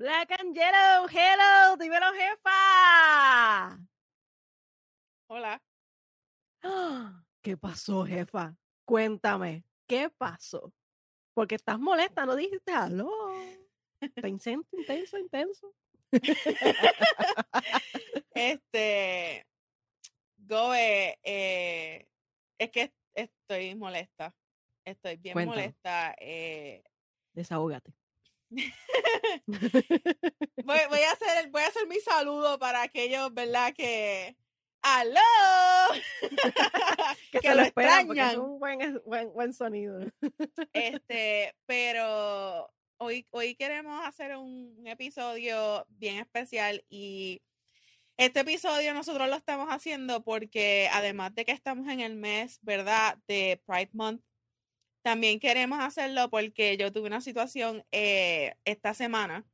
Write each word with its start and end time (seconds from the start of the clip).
Black 0.00 0.30
and 0.40 0.56
Yellow, 0.56 1.06
hello, 1.10 1.76
dímelo, 1.76 2.06
jefa. 2.14 3.78
Hola. 5.28 5.62
¿Qué 7.42 7.58
pasó, 7.58 8.06
jefa? 8.06 8.56
Cuéntame, 8.86 9.62
¿qué 9.86 10.08
pasó? 10.08 10.72
Porque 11.34 11.56
estás 11.56 11.78
molesta, 11.78 12.24
no 12.24 12.34
dijiste 12.34 12.72
aló. 12.72 13.10
Intenso, 14.00 14.66
intenso, 14.72 15.18
intenso. 15.18 15.74
este, 18.34 19.46
Goe, 20.38 21.18
eh, 21.22 22.08
es 22.58 22.70
que 22.70 22.94
estoy 23.12 23.74
molesta. 23.74 24.34
Estoy 24.82 25.16
bien 25.18 25.46
molesta. 25.46 26.14
Eh, 26.18 26.82
Desahógate. 27.34 27.99
voy, 29.46 30.76
a 30.76 31.12
hacer, 31.12 31.50
voy 31.50 31.62
a 31.62 31.68
hacer 31.68 31.86
mi 31.86 32.00
saludo 32.00 32.58
para 32.58 32.82
aquellos, 32.82 33.32
¿verdad? 33.32 33.72
Que. 33.72 34.36
¡Aló! 34.82 35.20
que, 37.32 37.40
se 37.40 37.54
lo 37.54 37.62
esperan 37.62 38.06
porque 38.06 38.20
es 38.20 38.36
un 38.36 38.58
buen, 38.58 39.00
buen, 39.04 39.32
buen 39.32 39.52
sonido. 39.52 40.00
este, 40.72 41.54
pero 41.66 42.72
hoy, 42.96 43.26
hoy 43.30 43.54
queremos 43.56 44.06
hacer 44.06 44.36
un 44.36 44.82
episodio 44.86 45.86
bien 45.90 46.18
especial 46.18 46.82
y 46.88 47.42
este 48.16 48.40
episodio 48.40 48.94
nosotros 48.94 49.28
lo 49.28 49.36
estamos 49.36 49.68
haciendo 49.68 50.22
porque 50.22 50.88
además 50.92 51.34
de 51.34 51.44
que 51.44 51.52
estamos 51.52 51.86
en 51.88 52.00
el 52.00 52.16
mes, 52.16 52.58
¿verdad? 52.62 53.18
De 53.28 53.62
Pride 53.66 53.90
Month 53.92 54.22
también 55.02 55.40
queremos 55.40 55.80
hacerlo 55.80 56.28
porque 56.30 56.76
yo 56.76 56.92
tuve 56.92 57.06
una 57.06 57.20
situación 57.20 57.84
eh, 57.92 58.54
esta 58.64 58.94
semana, 58.94 59.44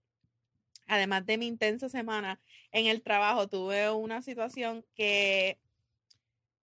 además 0.86 1.24
de 1.26 1.38
mi 1.38 1.46
intensa 1.46 1.88
semana 1.88 2.40
en 2.72 2.86
el 2.86 3.02
trabajo, 3.02 3.48
tuve 3.48 3.90
una 3.90 4.22
situación 4.22 4.84
que, 4.94 5.58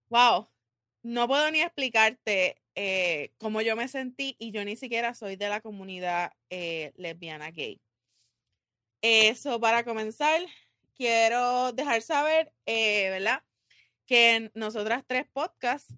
wow, 0.08 0.48
no 1.02 1.26
puedo 1.28 1.50
ni 1.50 1.60
explicarte 1.60 2.62
eh, 2.74 3.32
cómo 3.38 3.60
yo 3.62 3.76
me 3.76 3.88
sentí 3.88 4.36
y 4.38 4.50
yo 4.50 4.64
ni 4.64 4.76
siquiera 4.76 5.14
soy 5.14 5.36
de 5.36 5.48
la 5.48 5.60
comunidad 5.60 6.32
eh, 6.50 6.92
lesbiana 6.96 7.50
gay. 7.50 7.80
Eso 9.00 9.60
para 9.60 9.84
comenzar, 9.84 10.40
quiero 10.94 11.72
dejar 11.72 12.00
saber, 12.02 12.52
¿verdad? 12.66 13.42
Que 14.06 14.50
nosotras 14.54 15.04
tres 15.06 15.26
podcasts 15.32 15.94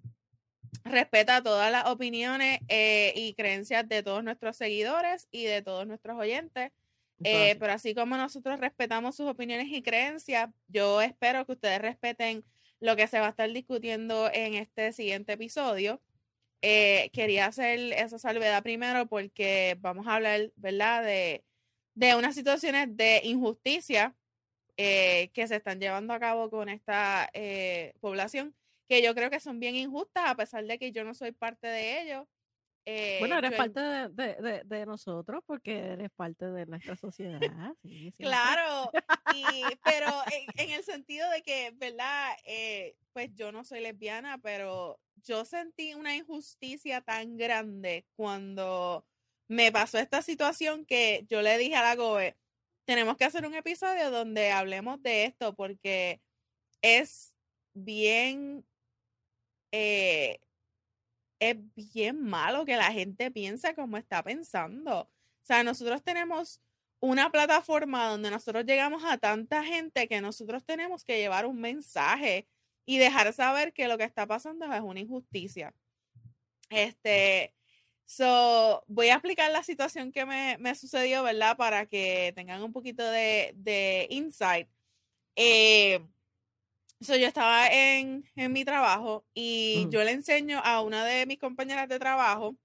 respeta 0.91 1.41
todas 1.41 1.71
las 1.71 1.85
opiniones 1.87 2.59
eh, 2.67 3.13
y 3.15 3.33
creencias 3.33 3.87
de 3.87 4.03
todos 4.03 4.23
nuestros 4.23 4.57
seguidores 4.57 5.27
y 5.31 5.45
de 5.45 5.61
todos 5.61 5.87
nuestros 5.87 6.17
oyentes. 6.17 6.71
Eh, 7.23 7.55
pero 7.59 7.73
así 7.73 7.95
como 7.95 8.15
nosotros 8.15 8.59
respetamos 8.59 9.15
sus 9.15 9.27
opiniones 9.27 9.67
y 9.71 9.81
creencias, 9.81 10.49
yo 10.67 11.01
espero 11.01 11.45
que 11.45 11.53
ustedes 11.53 11.81
respeten 11.81 12.43
lo 12.79 12.95
que 12.95 13.07
se 13.07 13.19
va 13.19 13.27
a 13.27 13.29
estar 13.29 13.51
discutiendo 13.51 14.29
en 14.31 14.53
este 14.53 14.93
siguiente 14.93 15.33
episodio. 15.33 15.99
Eh, 16.61 17.09
quería 17.13 17.47
hacer 17.47 17.79
esa 17.93 18.19
salvedad 18.19 18.61
primero 18.61 19.07
porque 19.07 19.77
vamos 19.79 20.05
a 20.07 20.15
hablar, 20.15 20.51
¿verdad?, 20.55 21.03
de, 21.03 21.43
de 21.95 22.15
unas 22.15 22.35
situaciones 22.35 22.95
de 22.95 23.21
injusticia 23.23 24.15
que 24.75 25.45
se 25.47 25.55
están 25.55 25.79
llevando 25.79 26.13
a 26.13 26.19
cabo 26.19 26.51
con 26.51 26.69
esta 26.69 27.31
población 27.99 28.53
que 28.87 29.01
yo 29.01 29.13
creo 29.13 29.29
que 29.29 29.39
son 29.39 29.59
bien 29.59 29.75
injustas, 29.75 30.23
a 30.27 30.35
pesar 30.35 30.65
de 30.65 30.79
que 30.79 30.91
yo 30.91 31.03
no 31.03 31.13
soy 31.13 31.31
parte 31.31 31.67
de 31.67 32.01
ellos. 32.01 32.27
bueno, 33.19 33.35
eh, 33.35 33.39
eres 33.39 33.53
parte 33.53 33.79
de, 33.81 34.63
de, 34.63 34.85
nosotros 34.85 35.43
porque 35.45 35.77
eres 35.77 36.09
parte 36.15 36.45
de 36.45 36.65
nuestra 36.65 36.95
sociedad. 36.95 37.39
claro, 38.17 38.91
pero 39.83 40.07
en, 40.57 40.69
el 40.69 40.83
sentido 40.83 41.29
de 41.29 41.41
que, 41.41 41.71
¿verdad? 41.75 42.35
Eh, 42.45 42.95
pues 43.13 43.33
yo 43.35 43.51
no 43.51 43.63
soy 43.63 43.81
lesbiana, 43.81 44.37
pero 44.37 44.99
yo 45.23 45.43
sentí 45.43 45.93
una 45.93 46.15
injusticia 46.15 47.01
tan 47.01 47.35
grande 47.35 48.05
cuando 48.15 49.05
me 49.49 49.71
pasó 49.71 49.97
esta 49.97 50.21
situación 50.21 50.85
que 50.85 51.25
yo 51.29 51.41
le 51.41 51.57
dije 51.57 51.75
a 51.75 51.83
la 51.83 51.95
GOE, 51.95 52.37
tenemos 52.85 53.17
que 53.17 53.25
hacer 53.25 53.45
un 53.45 53.53
episodio 53.53 54.11
donde 54.11 54.51
hablemos 54.51 55.01
de 55.01 55.25
esto 55.25 55.53
porque 55.53 56.21
es 56.81 57.33
bien 57.73 58.65
eh, 59.71 60.39
es 61.39 61.57
bien 61.75 62.23
malo 62.23 62.65
que 62.65 62.77
la 62.77 62.91
gente 62.91 63.31
piense 63.31 63.75
como 63.75 63.97
está 63.97 64.23
pensando. 64.23 65.01
O 65.01 65.45
sea, 65.45 65.63
nosotros 65.63 66.03
tenemos 66.03 66.61
una 66.99 67.31
plataforma 67.31 68.07
donde 68.07 68.31
nosotros 68.31 68.65
llegamos 68.65 69.03
a 69.05 69.17
tanta 69.17 69.63
gente 69.63 70.07
que 70.07 70.21
nosotros 70.21 70.65
tenemos 70.65 71.03
que 71.03 71.19
llevar 71.19 71.45
un 71.45 71.59
mensaje 71.59 72.47
y 72.85 72.97
dejar 72.97 73.31
saber 73.33 73.73
que 73.73 73.87
lo 73.87 73.97
que 73.97 74.03
está 74.03 74.25
pasando 74.25 74.71
es 74.73 74.81
una 74.81 74.99
injusticia. 74.99 75.73
Este, 76.69 77.53
so, 78.05 78.83
voy 78.87 79.09
a 79.09 79.15
explicar 79.15 79.51
la 79.51 79.63
situación 79.63 80.11
que 80.11 80.25
me, 80.25 80.57
me 80.59 80.73
sucedió, 80.75 81.23
¿verdad? 81.23 81.55
Para 81.57 81.85
que 81.85 82.33
tengan 82.35 82.63
un 82.63 82.73
poquito 82.73 83.03
de, 83.03 83.53
de 83.55 84.07
insight. 84.09 84.67
Eh, 85.35 85.99
So, 86.99 87.15
yo 87.15 87.27
estaba 87.27 87.67
en, 87.67 88.25
mi 88.35 88.65
trabajo 88.65 89.25
y 89.33 89.85
mm. 89.85 89.89
yo 89.91 90.03
le 90.03 90.11
enseño 90.11 90.59
a 90.63 90.81
una 90.81 91.05
de 91.05 91.25
mis 91.25 91.37
compañeras 91.37 91.87
de 91.87 91.99
trabajo 91.99 92.55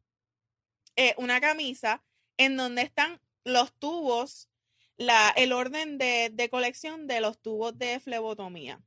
eh, 0.97 1.15
una 1.17 1.41
camisa 1.41 2.03
en 2.37 2.57
donde 2.57 2.83
están 2.83 3.21
los 3.45 3.73
tubos, 3.75 4.49
la, 4.97 5.31
el 5.37 5.53
orden 5.53 5.99
de, 5.99 6.49
colección 6.51 7.07
de 7.07 7.21
los 7.21 7.41
tubos 7.41 7.79
de 7.79 8.01
flebotomía. 8.01 8.81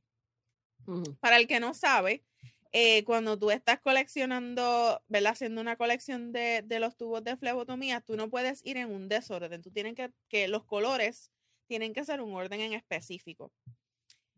Para 1.18 1.36
el 1.36 1.48
que 1.48 1.58
no 1.58 1.74
sabe, 1.74 2.22
eh, 2.70 3.02
cuando 3.04 3.36
tú 3.36 3.50
estás 3.50 3.80
coleccionando, 3.80 5.02
¿verdad? 5.08 5.32
Haciendo 5.32 5.60
una 5.60 5.76
colección 5.76 6.30
de, 6.30 6.64
los 6.78 6.96
tubos 6.96 7.24
de 7.24 7.36
flebotomía, 7.36 8.00
tú 8.00 8.16
no 8.16 8.30
puedes 8.30 8.64
ir 8.64 8.76
en 8.76 8.92
un 8.92 9.08
desorden. 9.08 9.62
Tú 9.62 9.72
tienes 9.72 9.94
que, 9.94 10.12
que 10.28 10.46
los 10.46 10.64
colores 10.64 11.32
tienen 11.66 11.92
que 11.92 12.04
ser 12.04 12.20
un 12.20 12.34
orden 12.34 12.60
en 12.60 12.72
específico. 12.72 13.52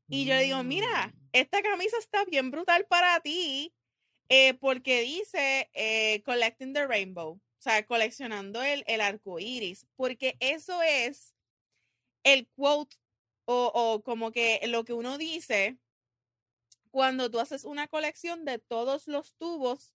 Y 0.09 0.25
yo 0.25 0.35
le 0.35 0.45
digo, 0.45 0.63
mira, 0.63 1.09
mm. 1.09 1.29
esta 1.33 1.63
camisa 1.63 1.97
está 1.99 2.25
bien 2.25 2.51
brutal 2.51 2.87
para 2.87 3.21
ti 3.21 3.75
eh, 4.29 4.55
porque 4.55 5.03
dice 5.03 5.71
eh, 5.75 6.23
Collecting 6.25 6.73
the 6.73 6.87
Rainbow, 6.87 7.35
o 7.35 7.41
sea, 7.59 7.87
coleccionando 7.87 8.63
el, 8.63 8.85
el 8.87 9.01
arco 9.01 9.39
iris, 9.39 9.87
porque 9.97 10.37
eso 10.41 10.83
es 10.83 11.35
el 12.25 12.49
quote 12.49 12.97
o, 13.45 13.71
o 13.75 14.03
como 14.03 14.33
que 14.33 14.61
lo 14.67 14.85
que 14.85 14.93
uno 14.93 15.19
dice 15.19 15.79
cuando 16.91 17.31
tú 17.31 17.39
haces 17.39 17.65
una 17.65 17.87
colección 17.87 18.45
de 18.45 18.59
todos 18.59 19.09
los 19.09 19.35
tubos 19.35 19.95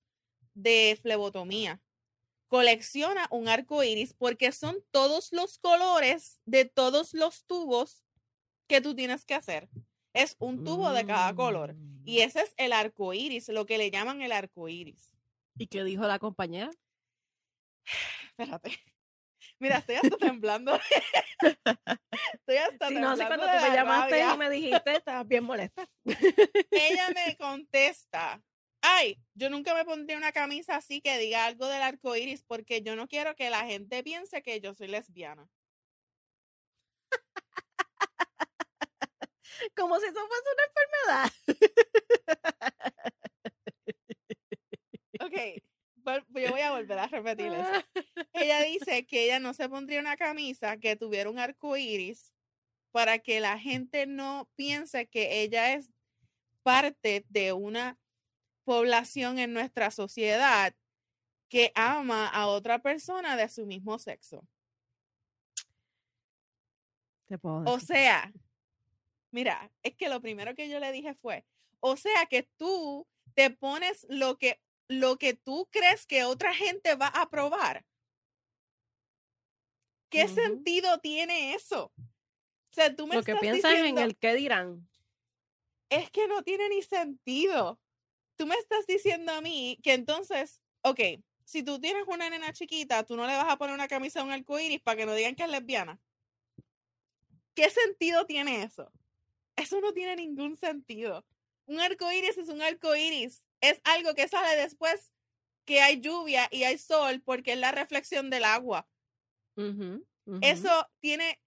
de 0.53 0.97
flebotomía. 1.01 1.81
Colecciona 2.47 3.27
un 3.31 3.47
arco 3.47 3.83
iris 3.83 4.13
porque 4.13 4.51
son 4.51 4.77
todos 4.91 5.31
los 5.31 5.57
colores 5.57 6.39
de 6.45 6.65
todos 6.65 7.13
los 7.15 7.45
tubos 7.45 8.03
que 8.67 8.79
tú 8.79 8.95
tienes 8.95 9.25
que 9.25 9.33
hacer. 9.33 9.69
Es 10.13 10.35
un 10.39 10.63
tubo 10.63 10.91
de 10.91 11.05
cada 11.05 11.33
color. 11.35 11.75
Y 12.05 12.19
mm. 12.19 12.21
ese 12.21 12.41
es 12.41 12.53
el 12.57 12.73
arco 12.73 13.13
iris, 13.13 13.49
lo 13.49 13.65
que 13.65 13.77
le 13.77 13.89
llaman 13.91 14.21
el 14.21 14.31
arco 14.31 14.69
iris. 14.69 15.13
¿Y 15.57 15.67
qué 15.67 15.83
dijo 15.83 16.07
la 16.07 16.19
compañera? 16.19 16.71
Espérate. 18.37 18.71
Mira, 19.59 19.77
estoy 19.77 19.95
hasta 19.95 20.17
temblando. 20.17 20.73
estoy 21.39 22.57
hasta 22.57 22.87
temblando. 22.87 23.09
No 23.09 23.17
sé 23.17 23.25
cuando 23.27 23.45
tú 23.45 23.69
me 23.69 23.75
llamaste 23.75 24.19
y 24.19 24.37
me 24.37 24.49
dijiste, 24.49 24.95
estabas 24.95 25.27
bien 25.27 25.43
molesta. 25.43 25.87
Ella 26.71 27.09
me 27.13 27.37
contesta. 27.39 28.41
Ay, 28.81 29.17
yo 29.33 29.49
nunca 29.49 29.73
me 29.73 29.85
pondría 29.85 30.17
una 30.17 30.33
camisa 30.33 30.75
así 30.75 30.99
que 30.99 31.17
diga 31.17 31.45
algo 31.45 31.67
del 31.67 31.81
arco 31.81 32.15
iris 32.17 32.43
porque 32.43 32.81
yo 32.81 32.97
no 32.97 33.07
quiero 33.07 33.35
que 33.35 33.49
la 33.49 33.65
gente 33.65 34.03
piense 34.03 34.41
que 34.41 34.59
yo 34.59 34.73
soy 34.73 34.89
lesbiana. 34.89 35.47
Como 39.75 39.99
si 39.99 40.05
eso 40.05 40.19
fuese 40.27 40.49
una 40.53 40.63
enfermedad. 40.69 41.31
ok, 45.25 45.63
yo 46.05 46.51
voy 46.51 46.61
a 46.61 46.71
volver 46.71 46.99
a 46.99 47.07
repetir 47.07 47.51
eso. 47.53 47.85
Ella 48.33 48.61
dice 48.61 49.05
que 49.05 49.25
ella 49.25 49.39
no 49.39 49.53
se 49.53 49.69
pondría 49.69 49.99
una 49.99 50.17
camisa 50.17 50.77
que 50.77 50.95
tuviera 50.95 51.29
un 51.29 51.39
arco 51.39 51.77
iris 51.77 52.33
para 52.91 53.19
que 53.19 53.39
la 53.39 53.57
gente 53.57 54.05
no 54.05 54.49
piense 54.55 55.07
que 55.07 55.41
ella 55.41 55.73
es 55.73 55.89
parte 56.63 57.25
de 57.29 57.53
una 57.53 57.97
población 58.63 59.39
en 59.39 59.53
nuestra 59.53 59.91
sociedad 59.91 60.73
que 61.49 61.71
ama 61.75 62.27
a 62.27 62.47
otra 62.47 62.79
persona 62.79 63.35
de 63.35 63.49
su 63.49 63.65
mismo 63.65 63.99
sexo. 63.99 64.47
o 67.43 67.79
sea, 67.79 68.31
Mira, 69.33 69.71
es 69.81 69.95
que 69.95 70.09
lo 70.09 70.21
primero 70.21 70.53
que 70.53 70.69
yo 70.69 70.79
le 70.79 70.91
dije 70.91 71.15
fue, 71.15 71.43
o 71.79 71.97
sea 71.97 72.27
que 72.27 72.43
tú 72.55 73.07
te 73.33 73.49
pones 73.49 74.05
lo 74.07 74.37
que, 74.37 74.61
lo 74.87 75.17
que 75.17 75.33
tú 75.33 75.67
crees 75.71 76.05
que 76.05 76.23
otra 76.23 76.53
gente 76.53 76.93
va 76.93 77.07
a 77.07 77.23
aprobar. 77.23 77.83
¿Qué 80.09 80.27
sentido 80.27 80.99
tiene 80.99 81.55
eso? 81.55 81.91
O 81.97 82.73
sea, 82.73 82.95
tú 82.95 83.07
me 83.07 83.15
Lo 83.15 83.23
que 83.23 83.35
piensan 83.35 83.75
en 83.87 83.97
el 83.97 84.15
qué 84.15 84.35
dirán. 84.35 84.87
Es 85.89 86.11
que 86.11 86.27
no 86.27 86.43
tiene 86.43 86.69
ni 86.69 86.83
sentido. 86.83 87.79
Tú 88.35 88.45
me 88.45 88.55
estás 88.55 88.85
diciendo 88.85 89.31
a 89.31 89.41
mí 89.41 89.79
que 89.81 89.93
entonces, 89.93 90.61
ok, 90.83 90.99
si 91.43 91.63
tú 91.63 91.79
tienes 91.79 92.03
una 92.07 92.29
nena 92.29 92.53
chiquita, 92.53 93.03
tú 93.03 93.15
no 93.15 93.25
le 93.25 93.33
vas 93.33 93.51
a 93.51 93.57
poner 93.57 93.73
una 93.73 93.87
camisa 93.87 94.21
a 94.21 94.23
un 94.23 94.31
arcoíris 94.31 94.81
para 94.81 94.97
que 94.97 95.07
no 95.07 95.15
digan 95.15 95.33
que 95.33 95.43
es 95.43 95.49
lesbiana. 95.49 95.99
¿Qué 97.55 97.71
sentido 97.71 98.27
tiene 98.27 98.61
eso? 98.61 98.91
Eso 99.55 99.79
no 99.81 99.93
tiene 99.93 100.15
ningún 100.15 100.57
sentido. 100.57 101.25
Un 101.65 101.79
arcoíris 101.79 102.37
es 102.37 102.49
un 102.49 102.61
arcoíris. 102.61 103.45
Es 103.61 103.79
algo 103.83 104.13
que 104.13 104.27
sale 104.27 104.61
después 104.61 105.11
que 105.65 105.81
hay 105.81 106.01
lluvia 106.01 106.47
y 106.51 106.63
hay 106.63 106.77
sol 106.77 107.21
porque 107.23 107.53
es 107.53 107.59
la 107.59 107.71
reflexión 107.71 108.29
del 108.29 108.43
agua. 108.43 108.87
Eso 110.41 110.87
tiene 110.99 111.39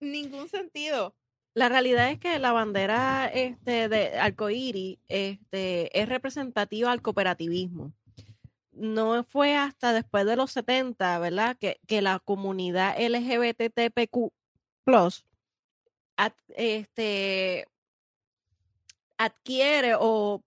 ningún 0.00 0.48
sentido. 0.48 1.14
La 1.54 1.68
realidad 1.68 2.10
es 2.10 2.18
que 2.18 2.38
la 2.38 2.52
bandera 2.52 3.26
este, 3.32 3.88
de 3.88 4.18
arcoíris 4.18 4.98
este, 5.08 5.98
es 5.98 6.08
representativa 6.08 6.92
al 6.92 7.02
cooperativismo. 7.02 7.92
No 8.72 9.24
fue 9.24 9.56
hasta 9.56 9.92
después 9.92 10.24
de 10.24 10.36
los 10.36 10.52
70, 10.52 11.18
¿verdad? 11.18 11.56
Que, 11.58 11.80
que 11.86 12.00
la 12.00 12.20
comunidad 12.20 12.94
Este, 16.56 17.66
adquiere 19.16 19.94
o 19.98 20.42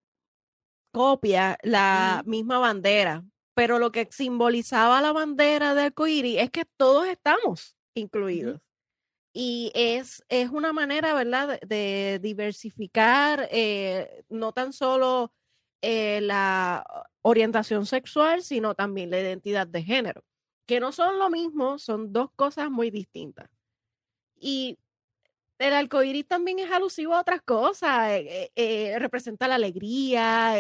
copia 0.92 1.58
la 1.64 2.24
misma 2.26 2.60
bandera. 2.60 3.24
Pero 3.54 3.80
lo 3.80 3.92
que 3.92 4.08
simbolizaba 4.12 5.02
la 5.02 5.12
bandera 5.12 5.74
de 5.76 5.84
arcoíris 5.84 6.40
es 6.40 6.52
que 6.52 6.66
todos 6.78 7.08
estamos 7.08 7.76
incluidos. 7.94 8.62
Y 9.34 9.72
es, 9.76 10.24
es 10.30 10.50
una 10.50 10.74
manera, 10.74 11.14
¿verdad?, 11.14 11.60
de, 11.62 12.20
diversificar 12.22 13.48
eh, 13.52 14.26
no 14.30 14.52
tan 14.52 14.74
solo 14.74 15.34
eh, 15.82 16.20
la 16.22 16.86
orientación 17.22 17.86
sexual, 17.86 18.44
sino 18.44 18.76
también 18.76 19.10
la 19.10 19.20
identidad 19.20 19.68
de 19.68 19.84
género, 19.84 20.24
que 20.66 20.80
no 20.80 20.92
son 20.92 21.18
lo 21.20 21.30
mismo, 21.30 21.80
son 21.80 22.12
dos 22.12 22.30
cosas 22.36 22.70
muy 22.70 22.92
distintas. 22.92 23.50
Y 24.36 24.78
el 25.62 25.74
arcoíris 25.74 26.28
también 26.28 26.60
es 26.60 26.72
alusivo 26.72 27.16
a 27.16 27.22
otras 27.22 27.42
cosas, 27.42 28.10
eh, 28.12 28.96
representa 28.98 29.48
la 29.48 29.56
alegría, 29.56 30.56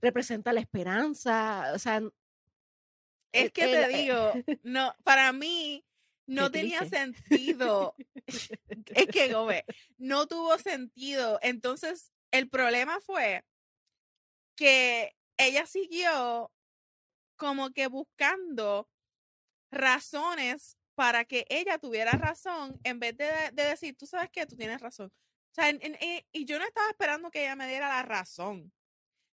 representa 0.00 0.52
la 0.52 0.60
esperanza, 0.60 1.72
o 1.74 1.78
sea... 1.78 2.02
Es 3.32 3.52
que 3.52 3.66
te 3.66 3.88
digo, 3.88 4.32
no, 4.62 4.94
para 5.04 5.32
mí, 5.32 5.84
no 6.26 6.50
tenía 6.50 6.84
sentido. 6.86 7.94
es 8.26 9.06
que, 9.08 9.64
no 9.98 10.26
tuvo 10.26 10.58
sentido. 10.58 11.38
Entonces, 11.42 12.12
el 12.30 12.48
problema 12.48 13.00
fue 13.00 13.44
que 14.56 15.14
ella 15.36 15.66
siguió 15.66 16.50
como 17.36 17.70
que 17.70 17.86
buscando 17.86 18.88
razones 19.70 20.76
para 20.96 21.24
que 21.26 21.46
ella 21.48 21.78
tuviera 21.78 22.12
razón 22.12 22.80
en 22.82 22.98
vez 22.98 23.16
de, 23.16 23.52
decir, 23.52 23.96
tú 23.96 24.06
sabes 24.06 24.30
que 24.30 24.46
tú 24.46 24.56
tienes 24.56 24.80
razón. 24.80 25.12
O 25.12 25.54
sea, 25.54 25.70
eh, 25.70 26.26
y 26.32 26.44
yo 26.44 26.58
no 26.58 26.64
estaba 26.64 26.88
esperando 26.88 27.30
que 27.30 27.42
ella 27.42 27.54
me 27.54 27.68
diera 27.68 27.88
la 27.88 28.02
razón. 28.02 28.72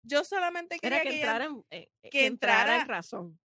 Yo 0.02 0.24
solamente 0.24 0.78
quería 0.78 1.02
que, 1.02 1.14
entrara, 1.14 1.48
eh, 1.70 1.90
eh, 2.02 2.10
que 2.10 2.26
entrara 2.26 2.82
en 2.82 2.88
razón. 2.88 3.40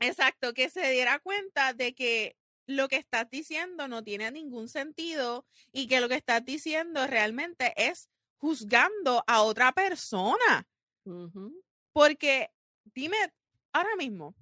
Exacto, 0.00 0.52
que 0.52 0.68
se 0.68 0.90
diera 0.90 1.20
cuenta 1.20 1.72
de 1.72 1.94
que 1.94 2.36
lo 2.66 2.88
que 2.88 2.96
estás 2.96 3.30
diciendo 3.30 3.88
no 3.88 4.02
tiene 4.02 4.30
ningún 4.30 4.68
sentido 4.68 5.46
y 5.72 5.86
que 5.86 6.00
lo 6.00 6.08
que 6.08 6.16
estás 6.16 6.44
diciendo 6.44 7.06
realmente 7.06 7.72
es 7.76 8.08
juzgando 8.38 9.22
a 9.28 9.42
otra 9.42 9.72
persona. 9.72 10.68
Porque 11.92 12.50
dime, 12.94 13.16
ahora 13.72 13.94
mismo, 13.96 14.34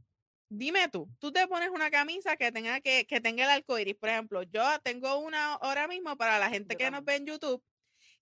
dime 0.50 0.88
tú, 0.88 1.08
tú 1.18 1.32
te 1.32 1.46
pones 1.48 1.70
una 1.70 1.90
camisa 1.90 2.36
que 2.36 2.52
tenga 2.52 2.80
que, 2.80 3.06
que 3.06 3.20
tenga 3.20 3.44
el 3.44 3.50
arco 3.50 3.78
iris. 3.78 3.94
Por 3.94 4.10
ejemplo, 4.10 4.42
yo 4.42 4.62
tengo 4.82 5.16
una 5.18 5.54
ahora 5.54 5.88
mismo 5.88 6.16
para 6.16 6.38
la 6.38 6.50
gente 6.50 6.76
que 6.76 6.90
nos 6.90 7.04
ve 7.04 7.16
en 7.16 7.26
YouTube, 7.26 7.62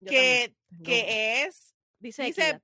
que, 0.07 0.55
que 0.85 1.43
es, 1.43 1.75
dice, 1.99 2.23
dice 2.25 2.61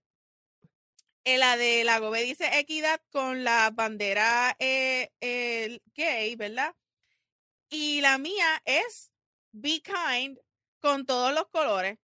la 1.25 1.57
de 1.57 1.85
la 1.85 1.99
Gobe 1.99 2.23
dice 2.23 2.59
equidad 2.59 3.01
con 3.11 3.45
la 3.45 3.71
bandera 3.71 4.55
eh, 4.59 5.81
gay, 5.95 6.37
¿verdad? 6.37 6.77
Y 7.71 8.03
la 8.03 8.19
mía 8.19 8.63
es 8.67 9.11
Be 9.51 9.83
Kind 9.83 10.39
con 10.81 11.07
todos 11.07 11.35
los 11.35 11.49
colores. 11.49 11.99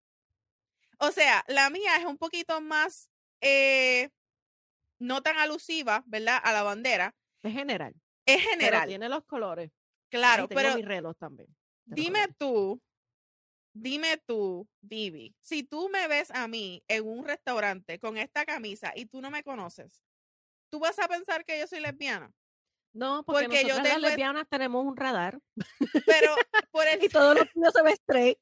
O 0.99 1.13
sea, 1.13 1.45
la 1.49 1.71
mía 1.71 1.97
es 1.97 2.07
un 2.07 2.17
poquito 2.17 2.61
más, 2.61 3.11
eh, 3.41 4.09
no 4.99 5.23
tan 5.23 5.39
alusiva, 5.39 6.03
¿verdad? 6.07 6.41
A 6.43 6.53
la 6.53 6.63
bandera. 6.63 7.15
Es 7.43 7.53
general. 7.53 7.95
Es 8.27 8.43
general. 8.43 8.89
tiene 8.89 9.09
los 9.09 9.25
colores. 9.25 9.71
Claro, 10.11 10.49
pero. 10.49 10.77
Mi 10.77 11.15
también. 11.19 11.49
Dime 11.85 12.29
tú, 12.39 12.81
dime 13.73 14.17
tú, 14.27 14.69
Vivi, 14.81 15.35
si 15.41 15.65
tú 15.65 15.89
me 15.89 16.07
ves 16.09 16.31
a 16.31 16.47
mí 16.47 16.85
en 16.89 17.07
un 17.07 17.25
restaurante 17.25 17.99
con 17.99 18.17
esta 18.17 18.45
camisa 18.45 18.93
y 18.95 19.07
tú 19.07 19.21
no 19.21 19.31
me 19.31 19.43
conoces, 19.43 20.03
¿tú 20.71 20.79
vas 20.79 20.99
a 20.99 21.09
pensar 21.09 21.45
que 21.45 21.59
yo 21.59 21.67
soy 21.67 21.81
lesbiana? 21.81 22.33
No, 22.93 23.23
porque, 23.25 23.65
yo 23.67 23.77
las 23.77 24.01
lesbianas 24.01 24.49
tenemos 24.49 24.85
un 24.85 24.97
radar. 24.97 25.39
Pero 26.07 26.35
por 26.73 26.87
el... 26.89 27.03
y 27.05 27.09
todos 27.09 27.37
los 27.37 27.47
niños 27.55 27.73
se 27.73 27.83
ve 27.83 27.93
straight. 27.93 28.39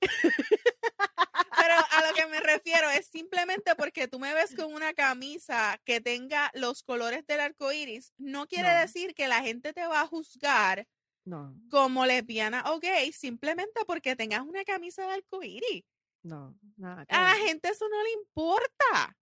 Pero 1.68 1.80
a 1.90 2.08
lo 2.08 2.14
que 2.14 2.26
me 2.26 2.40
refiero 2.40 2.88
es 2.90 3.06
simplemente 3.06 3.74
porque 3.76 4.08
tú 4.08 4.18
me 4.18 4.32
ves 4.32 4.54
con 4.56 4.72
una 4.72 4.94
camisa 4.94 5.78
que 5.84 6.00
tenga 6.00 6.50
los 6.54 6.82
colores 6.82 7.26
del 7.26 7.40
arco 7.40 7.70
iris, 7.72 8.14
no 8.16 8.46
quiere 8.46 8.70
decir 8.70 9.14
que 9.14 9.28
la 9.28 9.42
gente 9.42 9.74
te 9.74 9.86
va 9.86 10.00
a 10.00 10.06
juzgar 10.06 10.86
no. 11.26 11.54
como 11.70 12.06
lesbiana 12.06 12.64
o 12.72 12.78
gay 12.78 13.12
simplemente 13.12 13.84
porque 13.86 14.16
tengas 14.16 14.40
una 14.42 14.64
camisa 14.64 15.06
de 15.06 15.12
arco 15.12 15.42
iris. 15.42 15.84
No, 16.22 16.58
nada. 16.78 17.04
A 17.10 17.22
la 17.22 17.34
gente 17.34 17.68
eso 17.68 17.86
no 17.90 18.02
le 18.02 18.12
importa. 18.12 19.18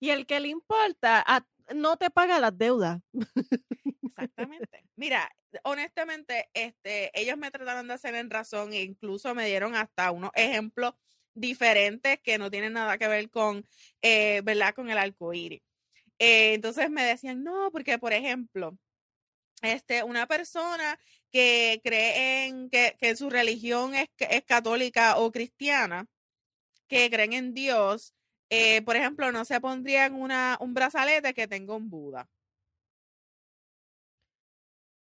Y 0.00 0.10
el 0.10 0.26
que 0.26 0.40
le 0.40 0.48
importa, 0.48 1.24
no 1.74 1.96
te 1.96 2.10
paga 2.10 2.40
las 2.40 2.56
deudas. 2.58 3.00
Exactamente. 4.02 4.84
Mira, 4.96 5.30
honestamente, 5.62 6.50
este, 6.52 7.10
ellos 7.18 7.38
me 7.38 7.50
trataron 7.50 7.88
de 7.88 7.94
hacer 7.94 8.14
en 8.16 8.28
razón 8.28 8.74
e 8.74 8.82
incluso 8.82 9.34
me 9.34 9.46
dieron 9.46 9.74
hasta 9.74 10.10
unos 10.10 10.30
ejemplos 10.34 10.94
diferentes 11.34 12.18
que 12.20 12.38
no 12.38 12.50
tienen 12.50 12.74
nada 12.74 12.98
que 12.98 13.08
ver 13.08 13.30
con, 13.30 13.64
eh, 14.02 14.40
¿verdad? 14.44 14.74
Con 14.74 14.90
el 14.90 14.98
arcoíris. 14.98 15.60
Eh, 16.18 16.54
entonces 16.54 16.90
me 16.90 17.04
decían, 17.04 17.42
no, 17.42 17.70
porque 17.72 17.98
por 17.98 18.12
ejemplo, 18.12 18.76
este, 19.62 20.02
una 20.04 20.26
persona 20.26 20.98
que 21.30 21.80
cree 21.84 22.46
en 22.46 22.70
que, 22.70 22.96
que 22.98 23.16
su 23.16 23.30
religión 23.30 23.94
es, 23.94 24.08
es, 24.18 24.44
católica 24.44 25.16
o 25.18 25.30
cristiana, 25.32 26.06
que 26.88 27.10
creen 27.10 27.32
en 27.32 27.54
Dios, 27.54 28.14
eh, 28.50 28.82
por 28.82 28.96
ejemplo, 28.96 29.30
no 29.32 29.44
se 29.44 29.60
pondrían 29.60 30.14
una, 30.14 30.58
un 30.60 30.74
brazalete 30.74 31.34
que 31.34 31.46
tenga 31.46 31.74
un 31.74 31.88
Buda. 31.88 32.28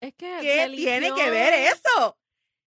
Es 0.00 0.14
que 0.14 0.38
¿Qué 0.40 0.72
tiene 0.74 1.12
que 1.14 1.30
ver 1.30 1.54
eso? 1.54 2.18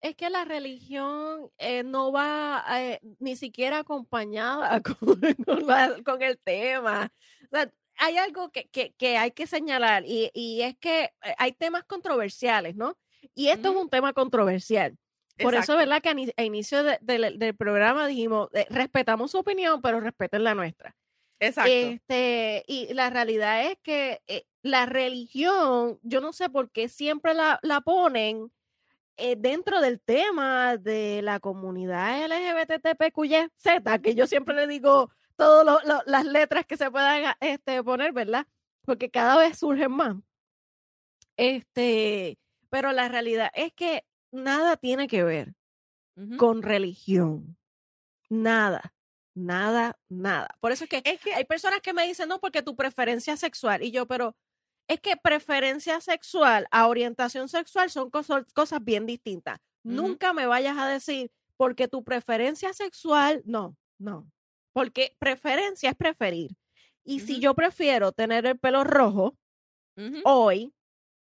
Es 0.07 0.15
que 0.15 0.29
la 0.29 0.45
religión 0.45 1.51
eh, 1.57 1.83
no 1.83 2.11
va 2.11 2.63
eh, 2.79 2.99
ni 3.19 3.35
siquiera 3.35 3.79
acompañada 3.79 4.81
con, 6.05 6.23
el 6.23 6.39
tema. 6.39 7.11
hay 7.97 8.17
algo 8.17 8.49
que, 8.51 8.69
que, 8.69 9.17
hay 9.17 9.31
que 9.31 9.47
señalar 9.47 10.05
y, 10.05 10.31
y, 10.33 10.61
es 10.61 10.77
que 10.77 11.03
eh, 11.03 11.35
hay 11.37 11.51
temas 11.51 11.83
controversiales, 11.83 12.75
¿no? 12.75 12.97
Y 13.35 13.49
esto 13.49 13.71
es 13.71 13.75
un 13.75 13.89
tema 13.89 14.13
controversial. 14.13 14.97
Por 15.37 15.53
eso, 15.55 15.75
¿verdad? 15.75 16.01
Que 16.01 16.33
a, 16.37 16.43
inicio 16.43 16.83
del 17.01 17.55
programa 17.55 18.07
dijimos, 18.07 18.49
respetamos 18.69 19.31
su 19.31 19.39
opinión, 19.39 19.81
pero 19.81 19.99
respeten 19.99 20.43
la 20.43 20.55
nuestra. 20.55 20.95
Exacto. 21.39 21.71
Este, 21.71 22.63
y 22.65 22.93
la 22.93 23.09
realidad 23.09 23.65
es 23.65 23.77
que 23.83 24.21
la 24.63 24.85
religión, 24.85 25.99
yo 26.01 26.21
no 26.21 26.33
sé 26.33 26.49
por 26.49 26.71
qué 26.71 26.89
siempre 26.89 27.33
la, 27.33 27.81
ponen 27.83 28.51
eh, 29.17 29.35
dentro 29.37 29.81
del 29.81 29.99
tema 29.99 30.77
de 30.77 31.21
la 31.21 31.39
comunidad 31.39 32.25
LGBTPQYZ, 32.27 34.01
que 34.01 34.15
yo 34.15 34.27
siempre 34.27 34.55
le 34.55 34.67
digo 34.67 35.11
todas 35.35 35.83
las 36.05 36.25
letras 36.25 36.65
que 36.65 36.77
se 36.77 36.89
puedan 36.89 37.35
este, 37.39 37.83
poner, 37.83 38.13
¿verdad? 38.13 38.47
Porque 38.85 39.09
cada 39.09 39.37
vez 39.37 39.57
surgen 39.57 39.91
más. 39.91 40.15
Este, 41.35 42.39
pero 42.69 42.91
la 42.91 43.07
realidad 43.09 43.51
es 43.53 43.73
que 43.73 44.05
nada 44.31 44.77
tiene 44.77 45.07
que 45.07 45.23
ver 45.23 45.53
con 46.37 46.63
religión. 46.63 47.57
Nada 48.29 48.93
nada, 49.37 49.97
nada. 50.09 50.49
Por 50.59 50.71
eso 50.71 50.83
es 50.85 50.89
que, 50.89 51.01
es 51.05 51.21
que, 51.21 51.33
hay 51.33 51.45
personas 51.45 51.79
que 51.81 51.93
me 51.93 52.05
dicen, 52.07 52.27
no, 52.27 52.39
porque 52.39 52.61
tu 52.61 52.75
preferencia 52.75 53.37
sexual. 53.37 53.83
Y 53.83 53.91
yo, 53.91 54.07
pero 54.07 54.35
Es 54.87 55.01
que 55.01 55.17
preferencia 55.17 55.99
sexual 55.99 56.67
a 56.71 56.87
orientación 56.87 57.49
sexual 57.49 57.89
son 57.89 58.09
cosas, 58.09 58.45
cosas 58.53 58.83
bien 58.83 59.05
distintas. 59.05 59.59
Nunca 59.83 60.33
me 60.33 60.45
vayas 60.45 60.77
a 60.77 60.87
decir, 60.87 61.31
porque 61.55 61.87
tu 61.87 62.03
preferencia 62.03 62.73
sexual, 62.73 63.41
no, 63.45 63.77
no. 63.97 64.29
Porque 64.73 65.15
preferencia 65.19 65.89
es 65.89 65.95
preferir. 65.95 66.51
Y 67.03 67.21
si 67.21 67.39
yo 67.39 67.53
prefiero 67.53 68.11
tener 68.11 68.45
el 68.45 68.59
pelo 68.59 68.83
rojo, 68.83 69.37
hoy 70.25 70.73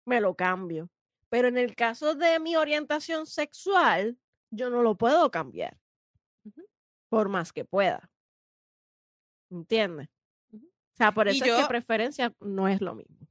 me 0.05 0.21
lo 0.21 0.35
cambio. 0.35 0.89
Pero 1.29 1.49
en 1.49 1.57
el 1.57 1.75
caso 1.75 2.15
de 2.15 2.39
mi 2.39 2.55
orientación 2.55 3.27
sexual, 3.27 4.17
yo 4.51 4.69
no 4.69 4.81
lo 4.81 4.95
puedo 4.95 5.29
cambiar. 5.31 5.77
Por 7.09 7.29
más 7.29 7.51
que 7.51 7.65
pueda. 7.65 8.09
¿Entiendes? 9.49 10.07
O 10.53 10.97
sea, 10.97 11.11
por 11.11 11.27
eso 11.27 11.43
es 11.43 11.61
que 11.61 11.67
preferencia 11.67 12.33
no 12.39 12.69
es 12.69 12.79
lo 12.79 12.95
mismo. 12.95 13.27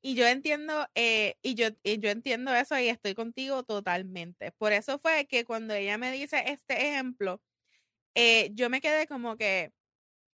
Y 0.00 0.14
yo 0.14 0.26
entiendo, 0.26 0.86
eh, 0.94 1.36
y 1.42 1.54
yo, 1.54 1.68
yo 1.82 2.10
entiendo 2.10 2.54
eso 2.54 2.78
y 2.78 2.88
estoy 2.88 3.14
contigo 3.14 3.64
totalmente. 3.64 4.52
Por 4.52 4.72
eso 4.72 4.98
fue 4.98 5.26
que 5.26 5.44
cuando 5.44 5.74
ella 5.74 5.98
me 5.98 6.12
dice 6.12 6.42
este 6.46 6.90
ejemplo, 6.90 7.42
eh, 8.14 8.50
yo 8.54 8.70
me 8.70 8.80
quedé 8.80 9.06
como 9.08 9.36
que, 9.36 9.72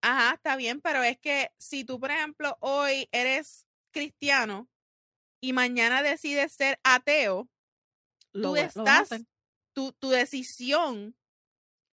ajá, 0.01 0.35
está 0.35 0.55
bien, 0.55 0.81
pero 0.81 1.03
es 1.03 1.19
que 1.19 1.51
si 1.57 1.83
tú, 1.85 1.99
por 1.99 2.11
ejemplo, 2.11 2.57
hoy 2.59 3.07
eres 3.11 3.67
cristiano 3.91 4.67
y 5.39 5.53
mañana 5.53 6.01
decides 6.01 6.53
ser 6.53 6.79
ateo, 6.83 7.49
tú 8.31 8.55
estás, 8.55 9.09
tu, 9.73 9.91
tu 9.93 10.09
decisión, 10.09 11.15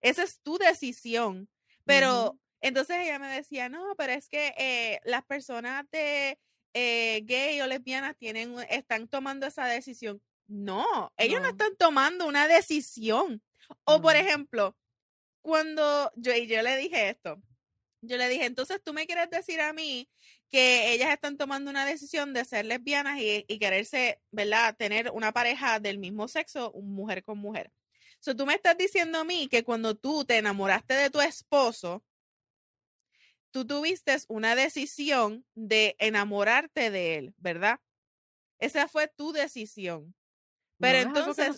esa 0.00 0.24
es 0.24 0.40
tu 0.40 0.58
decisión. 0.58 1.48
Pero 1.84 2.38
entonces 2.60 2.96
ella 3.00 3.18
me 3.18 3.28
decía, 3.28 3.68
no, 3.68 3.94
pero 3.96 4.12
es 4.12 4.28
que 4.28 4.54
eh, 4.56 5.00
las 5.04 5.24
personas 5.24 5.84
de 5.90 6.38
eh, 6.74 7.22
gay 7.24 7.60
o 7.60 7.66
lesbianas 7.66 8.16
tienen, 8.16 8.54
están 8.68 9.08
tomando 9.08 9.46
esa 9.46 9.66
decisión. 9.66 10.22
No, 10.46 11.12
ellos 11.16 11.40
no, 11.40 11.48
están 11.48 11.76
tomando 11.76 12.26
una 12.26 12.46
decisión. 12.48 13.42
O 13.84 14.02
por 14.02 14.16
ejemplo, 14.16 14.76
cuando 15.40 16.10
yo, 16.16 16.34
y 16.34 16.46
yo 16.46 16.62
le 16.62 16.76
dije 16.76 17.10
esto, 17.10 17.40
yo 18.02 18.16
le 18.16 18.28
dije, 18.28 18.44
entonces 18.44 18.80
tú 18.84 18.92
me 18.92 19.06
quieres 19.06 19.30
decir 19.30 19.60
a 19.60 19.72
mí 19.72 20.10
que 20.50 20.92
ellas 20.92 21.10
están 21.10 21.38
tomando 21.38 21.70
una 21.70 21.86
decisión 21.86 22.34
de 22.34 22.44
ser 22.44 22.66
lesbianas 22.66 23.18
y, 23.20 23.44
y 23.48 23.58
quererse, 23.58 24.20
¿verdad? 24.30 24.76
Tener 24.76 25.10
una 25.12 25.32
pareja 25.32 25.80
del 25.80 25.98
mismo 25.98 26.28
sexo, 26.28 26.72
mujer 26.72 27.22
con 27.22 27.38
mujer. 27.38 27.72
So, 28.22 28.36
tú 28.36 28.46
me 28.46 28.54
estás 28.54 28.76
diciendo 28.78 29.18
a 29.18 29.24
mí 29.24 29.48
que 29.48 29.64
cuando 29.64 29.96
tú 29.96 30.24
te 30.24 30.36
enamoraste 30.36 30.94
de 30.94 31.10
tu 31.10 31.20
esposo, 31.20 32.04
tú 33.52 33.66
tuviste 33.66 34.16
una 34.28 34.56
decisión 34.56 35.46
de 35.54 35.94
enamorarte 35.98 36.90
de 36.90 37.16
él, 37.16 37.34
¿verdad? 37.38 37.80
Esa 38.58 38.88
fue 38.88 39.08
tu 39.08 39.32
decisión. 39.32 40.14
Pero 40.78 40.98
entonces, 40.98 41.56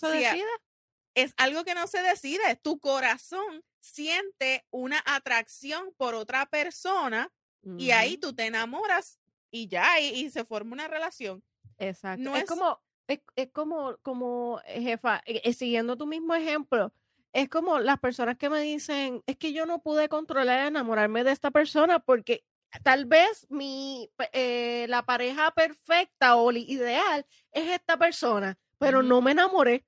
es 1.14 1.32
algo 1.36 1.64
que 1.64 1.74
no 1.74 1.86
se 1.86 2.02
decide. 2.02 2.56
Tu 2.56 2.78
corazón 2.78 3.64
siente 3.80 4.66
una 4.70 5.02
atracción 5.06 5.94
por 5.96 6.14
otra 6.14 6.46
persona 6.46 7.32
y 7.78 7.92
ahí 7.92 8.18
tú 8.18 8.34
te 8.34 8.44
enamoras 8.44 9.18
y 9.50 9.68
ya, 9.68 10.00
y, 10.00 10.28
se 10.30 10.44
forma 10.44 10.74
una 10.74 10.88
relación. 10.88 11.42
Exacto. 11.78 12.22
No 12.22 12.36
es, 12.36 12.44
como, 12.44 12.82
es, 13.06 13.50
como, 13.52 13.96
como, 14.02 14.60
eh, 14.66 14.82
jefa, 14.82 15.22
eh, 15.24 15.40
eh, 15.44 15.52
siguiendo 15.54 15.96
tu 15.96 16.06
mismo 16.06 16.34
ejemplo, 16.34 16.92
es 17.34 17.48
como 17.48 17.80
las 17.80 17.98
personas 17.98 18.38
que 18.38 18.48
me 18.48 18.60
dicen, 18.60 19.20
es 19.26 19.36
que 19.36 19.52
yo 19.52 19.66
no 19.66 19.82
pude 19.82 20.08
controlar 20.08 20.68
enamorarme 20.68 21.24
de 21.24 21.32
esta 21.32 21.50
persona 21.50 21.98
porque 21.98 22.44
tal 22.84 23.06
vez 23.06 23.46
mi, 23.50 24.08
eh, 24.32 24.86
la 24.88 25.04
pareja 25.04 25.50
perfecta 25.50 26.36
o 26.36 26.52
ideal 26.52 27.26
es 27.50 27.70
esta 27.70 27.96
persona, 27.96 28.56
pero 28.78 29.02
no 29.02 29.20
me 29.20 29.32
enamoré, 29.32 29.84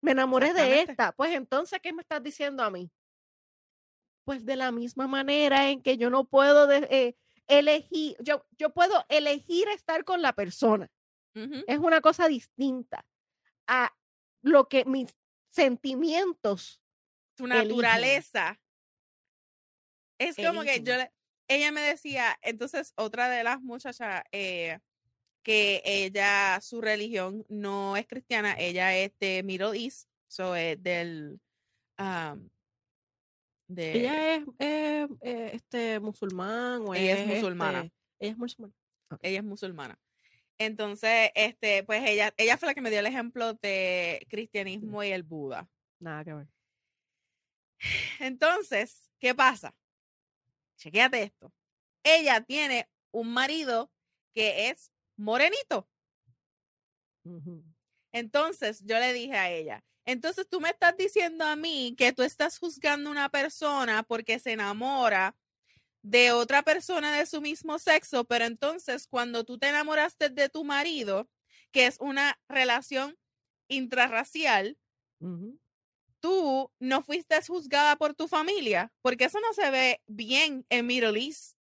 me 0.00 0.12
enamoré 0.12 0.54
de 0.54 0.82
esta. 0.82 1.10
Pues 1.10 1.34
entonces, 1.34 1.80
¿qué 1.82 1.92
me 1.92 2.02
estás 2.02 2.22
diciendo 2.22 2.62
a 2.62 2.70
mí? 2.70 2.88
Pues 4.24 4.46
de 4.46 4.54
la 4.54 4.70
misma 4.70 5.08
manera 5.08 5.68
en 5.68 5.82
que 5.82 5.96
yo 5.96 6.10
no 6.10 6.24
puedo 6.24 6.70
eh, 6.70 7.16
elegir, 7.48 8.16
yo, 8.20 8.46
yo 8.56 8.70
puedo 8.70 9.04
elegir 9.08 9.68
estar 9.68 10.04
con 10.04 10.22
la 10.22 10.32
persona. 10.32 10.88
Es 11.66 11.80
una 11.80 12.00
cosa 12.00 12.28
distinta 12.28 13.04
a 13.66 13.92
lo 14.40 14.68
que 14.68 14.84
mis 14.84 15.12
sentimientos 15.50 16.80
tu 17.34 17.46
naturaleza. 17.46 18.60
Es 20.18 20.36
como 20.36 20.62
que 20.62 20.82
yo, 20.82 20.94
ella 21.48 21.72
me 21.72 21.80
decía, 21.80 22.38
entonces 22.42 22.92
otra 22.96 23.28
de 23.28 23.44
las 23.44 23.60
muchachas, 23.60 24.22
eh, 24.32 24.78
que 25.42 25.82
ella, 25.84 26.58
su 26.62 26.80
religión 26.80 27.44
no 27.48 27.96
es 27.96 28.06
cristiana, 28.06 28.54
ella 28.58 28.96
es 28.96 29.12
de 29.20 29.42
Middle 29.42 29.78
East, 29.78 30.08
so 30.26 30.56
es 30.56 30.82
del... 30.82 31.38
de, 33.68 33.92
ella 33.92 34.36
es 34.36 34.44
eh, 35.20 35.50
este 35.52 36.00
musulmán 36.00 36.82
o 36.86 36.94
ella 36.94 37.18
es, 37.18 37.26
musulmana. 37.26 37.80
Este, 37.80 37.94
ella 38.20 38.32
es 38.32 38.38
musulmana. 38.38 38.74
Ella 39.20 39.38
es 39.38 39.44
musulmana. 39.44 39.98
Entonces, 40.58 41.30
este, 41.34 41.82
pues 41.84 42.08
ella, 42.08 42.32
ella 42.36 42.56
fue 42.56 42.68
la 42.68 42.74
que 42.74 42.80
me 42.80 42.90
dio 42.90 43.00
el 43.00 43.06
ejemplo 43.06 43.54
de 43.54 44.24
cristianismo 44.30 45.02
y 45.02 45.10
el 45.10 45.24
Buda. 45.24 45.68
Nada 45.98 46.24
que 46.24 46.34
ver. 46.34 46.46
Entonces, 48.20 49.10
¿qué 49.18 49.34
pasa? 49.34 49.74
Chequéate 50.76 51.22
esto. 51.22 51.52
Ella 52.02 52.40
tiene 52.40 52.88
un 53.10 53.32
marido 53.32 53.90
que 54.34 54.68
es 54.68 54.90
morenito. 55.16 55.88
Entonces, 58.12 58.82
yo 58.84 58.98
le 58.98 59.12
dije 59.12 59.36
a 59.36 59.50
ella, 59.50 59.84
entonces 60.04 60.46
tú 60.48 60.60
me 60.60 60.68
estás 60.68 60.96
diciendo 60.96 61.44
a 61.44 61.56
mí 61.56 61.94
que 61.96 62.12
tú 62.12 62.22
estás 62.22 62.58
juzgando 62.58 63.08
a 63.08 63.12
una 63.12 63.28
persona 63.30 64.02
porque 64.02 64.38
se 64.38 64.52
enamora 64.52 65.34
de 66.02 66.32
otra 66.32 66.62
persona 66.62 67.16
de 67.16 67.24
su 67.24 67.40
mismo 67.40 67.78
sexo, 67.78 68.24
pero 68.24 68.44
entonces 68.44 69.06
cuando 69.06 69.44
tú 69.44 69.58
te 69.58 69.68
enamoraste 69.68 70.28
de 70.28 70.50
tu 70.50 70.62
marido, 70.62 71.30
que 71.72 71.86
es 71.86 71.96
una 71.98 72.38
relación 72.48 73.16
intrarracial, 73.68 74.76
tú 76.24 76.72
no 76.78 77.02
fuiste 77.02 77.38
juzgada 77.46 77.96
por 77.96 78.14
tu 78.14 78.28
familia, 78.28 78.90
porque 79.02 79.26
eso 79.26 79.38
no 79.40 79.52
se 79.52 79.70
ve 79.70 80.00
bien 80.06 80.64
en 80.70 80.86
Middle 80.86 81.20
East, 81.22 81.54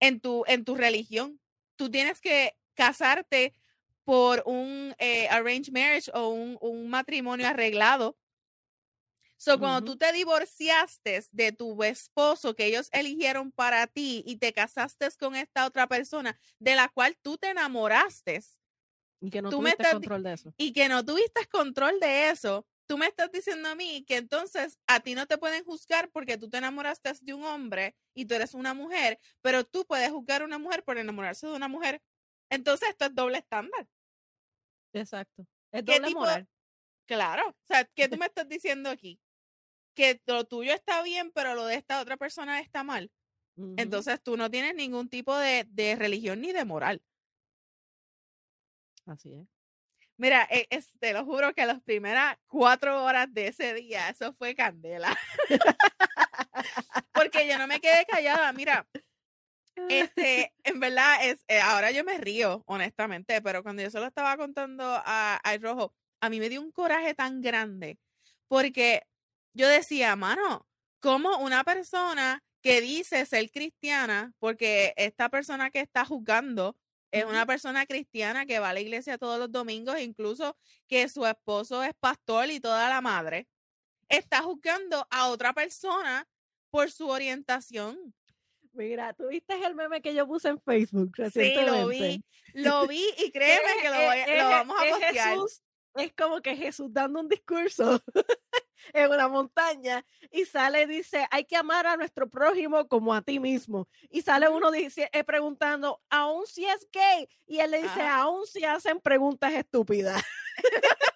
en 0.00 0.18
tu, 0.18 0.42
en 0.48 0.64
tu 0.64 0.74
religión. 0.74 1.40
Tú 1.76 1.88
tienes 1.88 2.20
que 2.20 2.56
casarte 2.74 3.54
por 4.02 4.42
un 4.44 4.92
eh, 4.98 5.28
arranged 5.28 5.72
marriage 5.72 6.10
o 6.12 6.30
un, 6.30 6.88
matrimonio 6.88 7.46
arreglado. 7.46 8.18
So, 9.36 9.60
cuando 9.60 9.84
tú 9.84 9.96
te 9.96 10.12
divorciaste 10.12 11.24
de 11.30 11.52
tu 11.52 11.80
esposo 11.84 12.56
que 12.56 12.66
ellos 12.66 12.88
eligieron 12.90 13.52
para 13.52 13.86
ti 13.86 14.24
y 14.26 14.38
te 14.38 14.52
casaste 14.52 15.06
con 15.16 15.36
esta 15.36 15.64
otra 15.64 15.86
persona 15.86 16.36
de 16.58 16.74
la 16.74 16.88
cual 16.88 17.16
tú 17.22 17.38
te 17.38 17.50
enamoraste. 17.50 18.42
Y 19.20 19.30
que 19.30 19.40
no 19.40 19.50
tuviste 19.50 19.88
control 19.92 20.24
de 20.24 20.32
eso. 20.32 20.52
Y 20.56 20.72
que 20.72 20.88
no 20.88 21.04
tuviste 21.04 21.46
control 21.46 22.00
de 22.00 22.30
eso 22.30 22.66
tú 22.86 22.98
me 22.98 23.06
estás 23.06 23.30
diciendo 23.30 23.68
a 23.68 23.74
mí 23.74 24.04
que 24.06 24.16
entonces 24.16 24.78
a 24.86 25.00
ti 25.00 25.14
no 25.14 25.26
te 25.26 25.38
pueden 25.38 25.64
juzgar 25.64 26.10
porque 26.10 26.38
tú 26.38 26.48
te 26.48 26.58
enamoraste 26.58 27.12
de 27.20 27.34
un 27.34 27.44
hombre 27.44 27.96
y 28.14 28.26
tú 28.26 28.34
eres 28.34 28.54
una 28.54 28.74
mujer, 28.74 29.18
pero 29.40 29.64
tú 29.64 29.84
puedes 29.86 30.10
juzgar 30.10 30.42
a 30.42 30.44
una 30.44 30.58
mujer 30.58 30.84
por 30.84 30.98
enamorarse 30.98 31.46
de 31.46 31.54
una 31.54 31.68
mujer. 31.68 32.02
Entonces 32.50 32.90
esto 32.90 33.06
es 33.06 33.14
doble 33.14 33.38
estándar. 33.38 33.88
Exacto. 34.92 35.46
Es 35.72 35.84
doble 35.84 36.10
moral. 36.10 36.48
Claro. 37.06 37.48
O 37.48 37.64
sea, 37.66 37.84
¿qué 37.84 38.08
tú 38.08 38.16
me 38.22 38.26
estás 38.26 38.48
diciendo 38.48 38.90
aquí? 38.90 39.20
Que 39.94 40.20
lo 40.26 40.44
tuyo 40.44 40.72
está 40.72 41.02
bien, 41.02 41.30
pero 41.32 41.54
lo 41.54 41.66
de 41.66 41.76
esta 41.76 42.00
otra 42.00 42.16
persona 42.16 42.60
está 42.60 42.84
mal. 42.84 43.10
Entonces 43.76 44.20
tú 44.20 44.36
no 44.36 44.50
tienes 44.50 44.74
ningún 44.74 45.08
tipo 45.08 45.36
de, 45.36 45.64
de 45.68 45.94
religión 45.94 46.40
ni 46.40 46.52
de 46.52 46.64
moral. 46.64 47.00
Así 49.06 49.32
es. 49.32 49.53
Mira, 50.16 50.46
eh, 50.50 50.68
te 51.00 51.12
lo 51.12 51.24
juro 51.24 51.52
que 51.54 51.66
las 51.66 51.82
primeras 51.82 52.36
cuatro 52.46 53.02
horas 53.02 53.32
de 53.32 53.48
ese 53.48 53.74
día, 53.74 54.08
eso 54.08 54.32
fue 54.34 54.54
candela. 54.54 55.16
Porque 57.12 57.48
yo 57.48 57.58
no 57.58 57.66
me 57.66 57.80
quedé 57.80 58.06
callada. 58.06 58.52
Mira, 58.52 58.86
este, 59.88 60.52
en 60.62 60.78
verdad, 60.78 61.26
es, 61.26 61.44
eh, 61.48 61.60
ahora 61.60 61.90
yo 61.90 62.04
me 62.04 62.18
río, 62.18 62.62
honestamente, 62.66 63.42
pero 63.42 63.62
cuando 63.62 63.82
yo 63.82 63.90
se 63.90 63.98
lo 63.98 64.06
estaba 64.06 64.36
contando 64.36 64.84
a, 64.84 65.36
a 65.36 65.58
Rojo, 65.58 65.92
a 66.20 66.30
mí 66.30 66.38
me 66.38 66.48
dio 66.48 66.60
un 66.60 66.70
coraje 66.70 67.14
tan 67.14 67.40
grande. 67.40 67.98
Porque 68.46 69.06
yo 69.52 69.68
decía, 69.68 70.14
mano, 70.14 70.66
como 71.00 71.38
una 71.38 71.64
persona 71.64 72.42
que 72.62 72.80
dice 72.80 73.26
ser 73.26 73.50
cristiana, 73.50 74.32
porque 74.38 74.94
esta 74.96 75.28
persona 75.28 75.70
que 75.70 75.80
está 75.80 76.04
juzgando 76.04 76.76
es 77.14 77.24
una 77.24 77.46
persona 77.46 77.86
cristiana 77.86 78.44
que 78.44 78.58
va 78.58 78.70
a 78.70 78.72
la 78.72 78.80
iglesia 78.80 79.18
todos 79.18 79.38
los 79.38 79.52
domingos, 79.52 80.00
incluso 80.00 80.56
que 80.88 81.08
su 81.08 81.24
esposo 81.24 81.84
es 81.84 81.94
pastor 81.94 82.50
y 82.50 82.58
toda 82.58 82.88
la 82.88 83.00
madre, 83.00 83.46
está 84.08 84.42
juzgando 84.42 85.06
a 85.10 85.28
otra 85.28 85.52
persona 85.52 86.28
por 86.70 86.90
su 86.90 87.08
orientación. 87.08 88.12
Mira, 88.72 89.12
¿tú 89.14 89.28
viste 89.28 89.54
el 89.64 89.76
meme 89.76 90.02
que 90.02 90.12
yo 90.12 90.26
puse 90.26 90.48
en 90.48 90.60
Facebook 90.60 91.12
Sí, 91.32 91.54
lo 91.64 91.86
vi, 91.86 92.20
lo 92.52 92.88
vi 92.88 93.06
y 93.18 93.30
créeme 93.32 93.80
que 93.80 93.88
lo, 94.36 94.48
vamos 94.48 94.76
a 94.76 94.90
postear. 94.90 95.38
es 95.94 96.12
como 96.14 96.42
que 96.42 96.56
Jesús 96.56 96.88
dando 96.92 97.20
un 97.20 97.28
discurso 97.28 98.02
en 98.92 99.10
una 99.10 99.28
montaña 99.28 100.04
y 100.30 100.44
sale, 100.44 100.86
dice, 100.86 101.26
hay 101.30 101.44
que 101.44 101.56
amar 101.56 101.86
a 101.86 101.96
nuestro 101.96 102.28
prójimo 102.28 102.86
como 102.88 103.14
a 103.14 103.22
ti 103.22 103.40
mismo. 103.40 103.88
Y 104.10 104.22
sale 104.22 104.48
uno 104.48 104.70
dice, 104.70 105.08
eh, 105.12 105.24
preguntando, 105.24 106.00
aún 106.10 106.46
si 106.46 106.64
es 106.64 106.86
gay. 106.92 107.28
Y 107.46 107.58
él 107.58 107.70
le 107.70 107.82
dice, 107.82 108.02
aún 108.02 108.46
si 108.46 108.64
hacen 108.64 109.00
preguntas 109.00 109.52
estúpidas. 109.52 110.22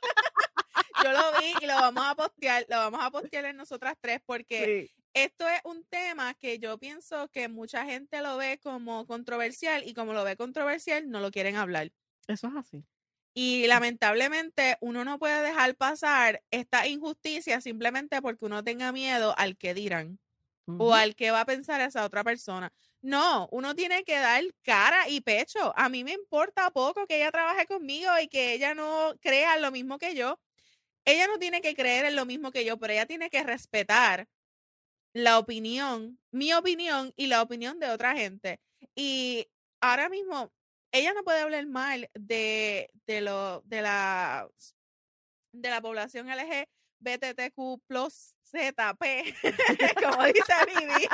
Yo 1.04 1.12
lo 1.12 1.40
vi 1.40 1.52
y 1.60 1.66
lo 1.66 1.74
vamos 1.74 2.04
a 2.04 2.14
postear, 2.14 2.66
lo 2.68 2.76
vamos 2.76 3.00
a 3.02 3.10
postear 3.10 3.44
en 3.44 3.56
nosotras 3.56 3.94
tres 4.00 4.20
porque 4.26 4.90
esto 5.14 5.48
es 5.48 5.60
un 5.64 5.84
tema 5.84 6.34
que 6.34 6.58
yo 6.58 6.78
pienso 6.78 7.28
que 7.28 7.48
mucha 7.48 7.84
gente 7.84 8.20
lo 8.20 8.36
ve 8.36 8.58
como 8.58 9.06
controversial 9.06 9.82
y 9.86 9.94
como 9.94 10.12
lo 10.12 10.24
ve 10.24 10.36
controversial 10.36 11.08
no 11.08 11.20
lo 11.20 11.30
quieren 11.30 11.56
hablar. 11.56 11.92
Eso 12.26 12.48
es 12.48 12.56
así. 12.56 12.84
Y 13.40 13.68
lamentablemente 13.68 14.78
uno 14.80 15.04
no 15.04 15.20
puede 15.20 15.40
dejar 15.42 15.76
pasar 15.76 16.42
esta 16.50 16.88
injusticia 16.88 17.60
simplemente 17.60 18.20
porque 18.20 18.44
uno 18.44 18.64
tenga 18.64 18.90
miedo 18.90 19.32
al 19.38 19.56
que 19.56 19.74
dirán 19.74 20.18
o 20.66 20.92
al 20.92 21.14
que 21.14 21.30
va 21.30 21.42
a 21.42 21.46
pensar 21.46 21.80
esa 21.80 22.04
otra 22.04 22.24
persona. 22.24 22.72
No, 23.00 23.48
uno 23.52 23.76
tiene 23.76 24.02
que 24.02 24.18
dar 24.18 24.42
cara 24.62 25.08
y 25.08 25.20
pecho. 25.20 25.72
A 25.76 25.88
mí 25.88 26.02
me 26.02 26.14
importa 26.14 26.72
poco 26.72 27.06
que 27.06 27.18
ella 27.18 27.30
trabaje 27.30 27.64
conmigo 27.66 28.10
y 28.20 28.26
que 28.26 28.54
ella 28.54 28.74
no 28.74 29.14
crea 29.20 29.56
lo 29.58 29.70
mismo 29.70 29.98
que 29.98 30.16
yo. 30.16 30.40
Ella 31.04 31.28
no 31.28 31.38
tiene 31.38 31.60
que 31.60 31.76
creer 31.76 32.06
en 32.06 32.16
lo 32.16 32.26
mismo 32.26 32.50
que 32.50 32.64
yo, 32.64 32.76
pero 32.76 32.92
ella 32.92 33.06
tiene 33.06 33.30
que 33.30 33.44
respetar 33.44 34.26
la 35.12 35.38
opinión, 35.38 36.18
mi 36.32 36.52
opinión 36.54 37.12
y 37.14 37.28
la 37.28 37.42
opinión 37.42 37.78
de 37.78 37.90
otra 37.90 38.16
gente. 38.16 38.58
Y 38.96 39.46
ahora 39.80 40.08
mismo, 40.08 40.52
ella 40.92 41.12
no 41.12 41.22
puede 41.22 41.40
hablar 41.40 41.66
mal 41.66 42.10
de, 42.14 42.90
de, 43.06 43.20
lo, 43.20 43.62
de, 43.66 43.82
la, 43.82 44.48
de 45.52 45.70
la 45.70 45.80
población 45.80 46.28
LGBTQ 46.28 47.82
plus 47.86 48.34
ZP, 48.50 49.34
como 50.02 50.24
dice 50.24 50.54
Vivi, 50.66 51.08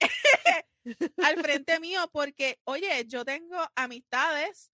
al 1.24 1.40
frente 1.40 1.80
mío, 1.80 2.08
porque, 2.12 2.58
oye, 2.64 3.04
yo 3.06 3.24
tengo 3.24 3.56
amistades, 3.76 4.70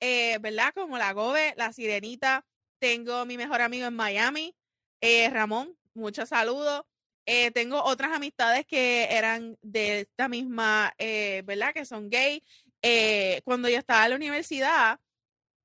eh, 0.00 0.38
¿verdad? 0.40 0.72
Como 0.74 0.98
la 0.98 1.12
Gobe, 1.12 1.54
la 1.56 1.72
Sirenita, 1.72 2.46
tengo 2.78 3.26
mi 3.26 3.36
mejor 3.36 3.60
amigo 3.60 3.86
en 3.86 3.96
Miami, 3.96 4.54
eh, 5.00 5.28
Ramón, 5.30 5.76
muchos 5.94 6.28
saludos. 6.28 6.82
Eh, 7.30 7.50
tengo 7.50 7.82
otras 7.82 8.12
amistades 8.12 8.64
que 8.66 9.04
eran 9.10 9.58
de 9.60 10.00
esta 10.00 10.28
misma, 10.28 10.94
¿verdad? 10.98 11.74
Que 11.74 11.84
son 11.84 12.08
gay. 12.08 12.42
Eh, 12.82 13.40
cuando 13.44 13.68
yo 13.68 13.78
estaba 13.78 14.04
en 14.04 14.10
la 14.10 14.16
universidad, 14.16 15.00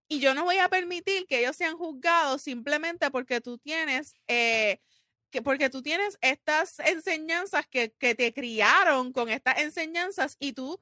y 0.07 0.19
yo 0.19 0.35
no 0.35 0.43
voy 0.43 0.57
a 0.57 0.69
permitir 0.69 1.25
que 1.25 1.39
ellos 1.39 1.55
sean 1.55 1.77
juzgados 1.77 2.41
simplemente 2.41 3.09
porque 3.09 3.41
tú 3.41 3.57
tienes, 3.57 4.13
que 4.27 5.41
porque 5.43 5.69
tú 5.69 5.81
tienes 5.81 6.17
estas 6.21 6.79
enseñanzas 6.79 7.67
que, 7.67 7.91
que 7.93 8.13
te 8.13 8.33
criaron 8.33 9.11
con 9.11 9.29
estas 9.29 9.59
enseñanzas 9.59 10.37
y 10.39 10.53
tú 10.53 10.79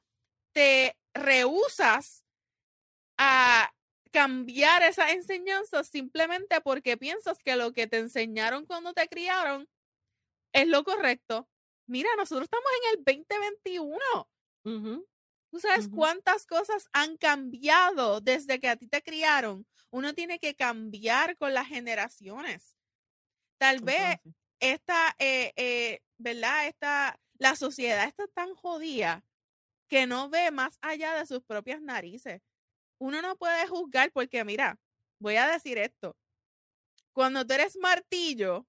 te 0.54 0.98
rehusas 1.14 2.26
a 3.18 3.74
cambiar 4.12 4.84
esas 4.84 5.12
enseñanzas 5.12 5.88
simplemente 5.88 6.60
porque 6.60 6.98
piensas 6.98 7.42
que 7.44 7.56
lo 7.56 7.72
que 7.72 7.88
te 7.88 8.00
enseñaron 8.00 8.66
cuando 8.66 8.94
te 8.94 9.08
criaron 9.08 9.70
es 10.54 10.68
lo 10.68 10.84
correcto. 10.84 11.48
Mira, 11.88 12.10
nosotros 12.18 12.44
estamos 12.44 12.70
en 12.84 13.00
el 13.00 13.04
2021. 13.06 14.30
¿Tú 15.52 15.60
sabes 15.60 15.90
cuántas 15.90 16.46
cosas 16.46 16.88
han 16.94 17.18
cambiado 17.18 18.22
desde 18.22 18.60
que 18.60 18.70
a 18.70 18.78
ti 18.78 18.88
te 18.88 19.02
criaron? 19.02 19.68
Uno 19.90 20.14
tiene 20.14 20.40
que 20.40 20.56
cambiar 20.56 21.38
con 21.38 21.54
las 21.54 21.68
generaciones. 21.68 22.78
Tal 23.58 23.82
vez 23.82 24.18
esta, 24.62 25.14
eh, 25.20 25.52
eh, 25.58 26.00
¿verdad? 26.18 26.68
Esta, 26.68 27.20
la 27.38 27.58
sociedad 27.58 28.08
está 28.08 28.28
tan 28.28 28.56
jodida 28.56 29.26
que 29.90 30.08
no 30.08 30.30
ve 30.30 30.52
más 30.52 30.78
allá 30.82 31.16
de 31.16 31.26
sus 31.26 31.44
propias 31.44 31.82
narices. 31.82 32.42
Uno 32.98 33.22
no 33.22 33.36
puede 33.36 33.68
juzgar 33.68 34.12
porque, 34.14 34.46
mira, 34.46 34.80
voy 35.20 35.36
a 35.36 35.48
decir 35.48 35.78
esto. 35.78 36.16
Cuando 37.12 37.46
tú 37.46 37.54
eres 37.54 37.76
martillo, 37.76 38.66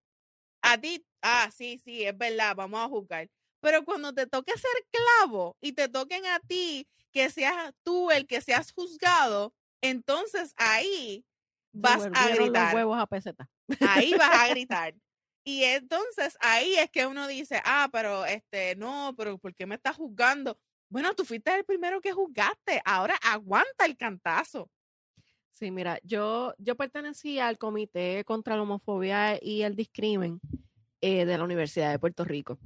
a 0.63 0.79
ti 0.79 1.07
ah, 1.23 1.49
sí, 1.57 1.79
sí, 1.79 2.05
es 2.05 2.17
verdad, 2.19 2.57
vamos 2.57 2.81
a 2.81 2.89
juzgar. 2.89 3.29
Pero 3.63 3.85
cuando 3.85 4.13
te 4.13 4.27
toque 4.27 4.53
ser 4.53 4.87
clavo 4.91 5.57
y 5.61 5.73
te 5.73 5.89
toquen 5.89 6.27
a 6.27 6.41
ti 6.41 6.89
que 7.13 7.31
seas 7.31 7.73
tú 7.85 8.11
el 8.11 8.27
que 8.27 8.41
seas 8.41 8.73
juzgado, 8.73 9.55
entonces 9.81 10.53
ahí 10.57 11.25
vas 11.73 12.09
a 12.13 12.29
gritar. 12.31 12.67
Los 12.67 12.75
huevos 12.75 12.99
a 12.99 13.07
peseta. 13.07 13.49
Ahí 13.81 14.13
vas 14.15 14.35
a 14.35 14.49
gritar. 14.51 14.95
Y 15.45 15.63
entonces 15.63 16.37
ahí 16.41 16.75
es 16.75 16.91
que 16.91 17.07
uno 17.07 17.29
dice, 17.29 17.63
ah, 17.65 17.89
pero 17.93 18.25
este, 18.25 18.75
no, 18.75 19.15
pero 19.17 19.39
¿por 19.39 19.55
qué 19.55 19.65
me 19.67 19.77
estás 19.77 19.97
juzgando? 19.97 20.59
Bueno, 20.89 21.15
tú 21.15 21.25
fuiste 21.25 21.55
el 21.55 21.65
primero 21.65 22.01
que 22.01 22.13
juzgaste, 22.13 22.83
ahora 22.85 23.15
aguanta 23.23 23.87
el 23.87 23.97
cantazo. 23.97 24.69
Sí, 25.53 25.71
mira, 25.71 26.01
yo, 26.03 26.53
yo 26.59 26.75
pertenecía 26.77 27.47
al 27.47 27.59
Comité 27.59 28.25
contra 28.25 28.57
la 28.57 28.63
Homofobia 28.63 29.39
y 29.41 29.63
el 29.63 29.77
Discrimen 29.77 30.41
eh, 31.01 31.25
de 31.25 31.39
la 31.39 31.45
Universidad 31.45 31.93
de 31.93 32.01
Puerto 32.01 32.25
Rico. 32.25 32.59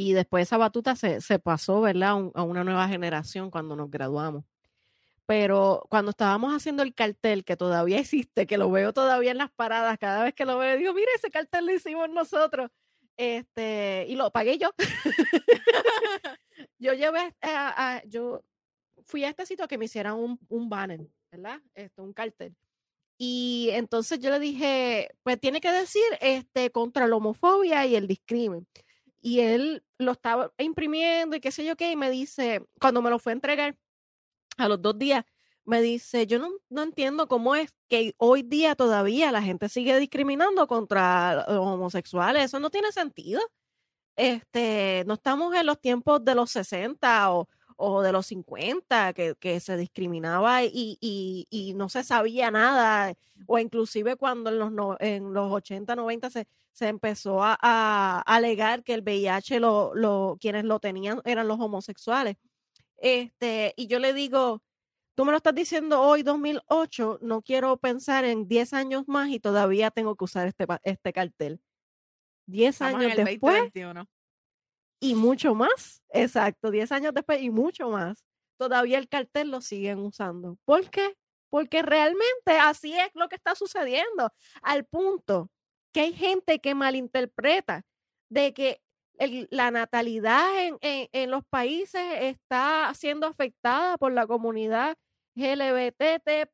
Y 0.00 0.12
después 0.12 0.46
esa 0.46 0.58
batuta 0.58 0.94
se, 0.94 1.38
pasó, 1.40 1.80
¿verdad? 1.80 2.30
a 2.34 2.42
una 2.44 2.62
nueva 2.62 2.86
generación 2.86 3.50
cuando 3.50 3.74
nos 3.74 3.90
graduamos. 3.90 4.44
Pero 5.26 5.84
cuando 5.90 6.12
estábamos 6.12 6.54
haciendo 6.54 6.84
el 6.84 6.94
cartel, 6.94 7.44
que 7.44 7.56
todavía 7.56 7.98
existe, 7.98 8.46
que 8.46 8.58
lo 8.58 8.70
veo 8.70 8.92
todavía 8.92 9.32
en 9.32 9.38
las 9.38 9.50
paradas, 9.50 9.98
cada 9.98 10.22
vez 10.22 10.34
que 10.34 10.44
lo 10.44 10.56
veo, 10.56 10.76
digo, 10.76 10.94
mire, 10.94 11.08
ese 11.16 11.32
cartel 11.32 11.66
lo 11.66 11.72
hicimos 11.72 12.08
nosotros. 12.10 12.70
Este, 13.16 14.06
y 14.08 14.14
lo 14.14 14.30
pagué 14.30 14.56
yo. 14.56 14.70
yo 16.78 16.92
llevé 16.92 17.34
a, 17.42 18.00
yo 18.06 18.44
fui 19.02 19.24
a 19.24 19.30
este 19.30 19.46
sitio 19.46 19.66
que 19.66 19.78
me 19.78 19.86
hicieran 19.86 20.14
un, 20.14 20.38
un 20.48 20.68
banner, 20.68 21.08
¿verdad? 21.32 21.60
Esto, 21.74 22.04
un 22.04 22.12
cartel. 22.12 22.54
Y 23.18 23.70
entonces 23.72 24.20
yo 24.20 24.30
le 24.30 24.38
dije, 24.38 25.10
pues 25.24 25.40
tiene 25.40 25.60
que 25.60 25.72
decir 25.72 26.04
este, 26.20 26.70
contra 26.70 27.08
la 27.08 27.16
homofobia 27.16 27.84
y 27.84 27.96
el 27.96 28.06
discrimen. 28.06 28.64
Y 29.20 29.40
él 29.40 29.84
lo 29.98 30.12
estaba 30.12 30.52
imprimiendo 30.58 31.36
y 31.36 31.40
qué 31.40 31.50
sé 31.50 31.64
yo 31.64 31.76
qué, 31.76 31.92
y 31.92 31.96
me 31.96 32.10
dice, 32.10 32.64
cuando 32.80 33.02
me 33.02 33.10
lo 33.10 33.18
fue 33.18 33.32
a 33.32 33.34
entregar 33.34 33.76
a 34.56 34.68
los 34.68 34.80
dos 34.80 34.98
días, 34.98 35.24
me 35.64 35.82
dice, 35.82 36.26
yo 36.26 36.38
no, 36.38 36.48
no 36.70 36.82
entiendo 36.82 37.28
cómo 37.28 37.54
es 37.54 37.76
que 37.88 38.14
hoy 38.16 38.42
día 38.42 38.74
todavía 38.74 39.30
la 39.32 39.42
gente 39.42 39.68
sigue 39.68 39.98
discriminando 39.98 40.66
contra 40.66 41.44
los 41.46 41.58
homosexuales, 41.58 42.44
eso 42.44 42.58
no 42.58 42.70
tiene 42.70 42.90
sentido. 42.90 43.40
Este, 44.16 45.04
no 45.06 45.14
estamos 45.14 45.54
en 45.54 45.66
los 45.66 45.80
tiempos 45.80 46.24
de 46.24 46.34
los 46.34 46.50
60 46.50 47.32
o, 47.32 47.48
o 47.76 48.02
de 48.02 48.12
los 48.12 48.26
50, 48.26 49.12
que, 49.12 49.34
que 49.38 49.60
se 49.60 49.76
discriminaba 49.76 50.64
y, 50.64 50.98
y, 51.00 51.46
y, 51.50 51.74
no 51.74 51.88
se 51.88 52.02
sabía 52.02 52.50
nada, 52.50 53.14
o 53.46 53.58
inclusive 53.58 54.16
cuando 54.16 54.50
en 54.50 54.58
los, 54.58 54.96
en 55.00 55.32
los 55.32 55.52
80, 55.52 55.94
90 55.94 56.30
se, 56.30 56.48
se 56.78 56.86
empezó 56.86 57.42
a, 57.42 57.58
a, 57.60 58.20
alegar 58.20 58.84
que 58.84 58.94
el 58.94 59.02
VIH, 59.02 59.58
lo, 59.58 59.94
lo, 59.96 60.38
quienes 60.40 60.64
lo 60.64 60.78
tenían 60.78 61.20
eran 61.24 61.48
los 61.48 61.58
homosexuales. 61.58 62.36
Este, 62.96 63.74
y 63.76 63.88
yo 63.88 63.98
le 63.98 64.12
digo, 64.12 64.62
tú 65.16 65.24
me 65.24 65.32
lo 65.32 65.38
estás 65.38 65.56
diciendo 65.56 66.00
hoy, 66.00 66.22
2008, 66.22 67.18
no 67.20 67.42
quiero 67.42 67.76
pensar 67.78 68.24
en 68.24 68.46
10 68.46 68.74
años 68.74 69.08
más 69.08 69.28
y 69.30 69.40
todavía 69.40 69.90
tengo 69.90 70.14
que 70.14 70.24
usar 70.24 70.46
este, 70.46 70.66
este 70.84 71.12
cartel. 71.12 71.60
10 72.46 72.82
años 72.82 73.16
después 73.16 73.72
y 75.00 75.14
mucho 75.16 75.56
más. 75.56 76.02
Exacto, 76.10 76.70
10 76.70 76.92
años 76.92 77.12
después 77.12 77.42
y 77.42 77.50
mucho 77.50 77.90
más. 77.90 78.24
Todavía 78.56 78.98
el 78.98 79.08
cartel 79.08 79.50
lo 79.50 79.60
siguen 79.60 79.98
usando. 79.98 80.56
¿Por 80.64 80.88
qué? 80.90 81.16
Porque 81.50 81.82
realmente 81.82 82.52
así 82.60 82.94
es 82.94 83.10
lo 83.14 83.28
que 83.28 83.36
está 83.36 83.56
sucediendo, 83.56 84.32
al 84.62 84.84
punto 84.84 85.50
que 85.92 86.00
hay 86.00 86.12
gente 86.12 86.58
que 86.60 86.74
malinterpreta 86.74 87.84
de 88.28 88.52
que 88.52 88.82
la 89.50 89.70
natalidad 89.70 90.64
en, 90.64 90.78
en, 90.80 91.30
los 91.30 91.44
países 91.44 92.02
está 92.20 92.92
siendo 92.94 93.26
afectada 93.26 93.98
por 93.98 94.12
la 94.12 94.26
comunidad 94.26 94.96
LGBTPQYZ. 95.34 96.48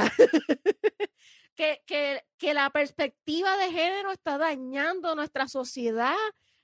que, 1.54 1.82
que, 1.86 2.24
que 2.38 2.54
la 2.54 2.70
perspectiva 2.70 3.56
de 3.58 3.70
género 3.70 4.12
está 4.12 4.38
dañando 4.38 5.14
nuestra 5.14 5.48
sociedad 5.48 6.16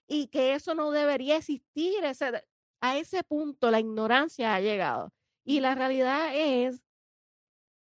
y 0.06 0.28
que 0.28 0.54
eso 0.54 0.74
no 0.74 0.90
debería 0.90 1.36
existir. 1.36 2.02
A 2.80 2.96
ese 2.96 3.22
punto 3.24 3.70
la 3.70 3.80
ignorancia 3.80 4.54
ha 4.54 4.60
llegado. 4.60 5.12
Y 5.44 5.60
la 5.60 5.74
realidad 5.74 6.34
es 6.34 6.82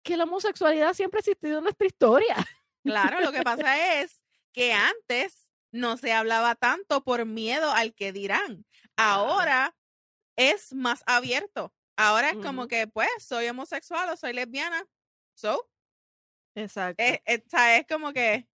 que 0.04 0.18
la 0.18 0.24
homosexualidad 0.24 0.94
siempre 0.94 1.20
ha 1.20 1.22
existido 1.22 1.58
en 1.58 1.66
nuestra 1.66 1.88
historia. 1.88 2.36
Claro, 2.84 3.22
lo 3.22 3.32
que 3.32 3.42
pasa 3.44 4.02
es 4.02 4.24
que 4.54 4.74
antes 4.74 5.52
no 5.72 5.98
se 5.98 6.14
hablaba 6.14 6.56
tanto 6.56 7.04
por 7.04 7.26
miedo 7.26 7.72
al 7.72 7.94
que 7.94 8.12
dirán. 8.12 8.66
Ahora 8.98 9.76
es 10.36 10.74
más 10.74 11.04
abierto. 11.06 11.74
Ahora 11.96 12.32
es 12.32 12.38
como 12.38 12.68
que, 12.68 12.88
pues, 12.88 13.10
soy 13.20 13.48
homosexual 13.48 14.10
o 14.10 14.18
soy 14.18 14.34
lesbiana. 14.34 14.84
So. 15.36 15.70
Exacto. 16.56 17.04
Es, 17.04 17.20
es, 17.26 17.44
es 17.54 17.88
como 17.88 18.12
que 18.12 18.48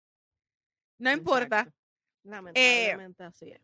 no 1.00 1.12
importa. 1.12 1.68
Eh, 1.68 2.30
Lamentablemente 2.30 3.24
así 3.24 3.52
es. 3.52 3.62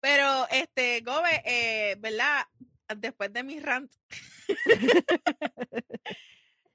Pero, 0.00 0.46
este, 0.50 1.00
Gobe, 1.00 1.42
eh, 1.44 1.96
¿verdad? 1.98 2.46
Después 2.96 3.32
de 3.32 3.42
mi 3.42 3.58
rant, 3.58 3.92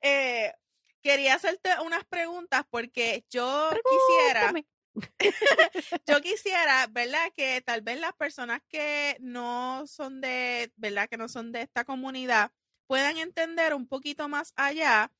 eh, 0.01 0.53
quería 1.01 1.35
hacerte 1.35 1.69
unas 1.83 2.05
preguntas 2.05 2.63
porque 2.69 3.25
yo 3.29 3.69
quisiera, 3.89 4.53
yo 6.07 6.21
quisiera, 6.23 6.87
¿verdad? 6.87 7.31
Que 7.35 7.61
tal 7.61 7.81
vez 7.81 7.99
las 7.99 8.13
personas 8.13 8.61
que 8.67 9.17
no 9.19 9.85
son 9.87 10.21
de, 10.21 10.71
¿verdad? 10.75 11.07
Que 11.09 11.17
no 11.17 11.27
son 11.27 11.51
de 11.51 11.61
esta 11.61 11.85
comunidad 11.85 12.51
puedan 12.87 13.17
entender 13.17 13.73
un 13.73 13.87
poquito 13.87 14.27
más 14.27 14.51
allá, 14.57 15.11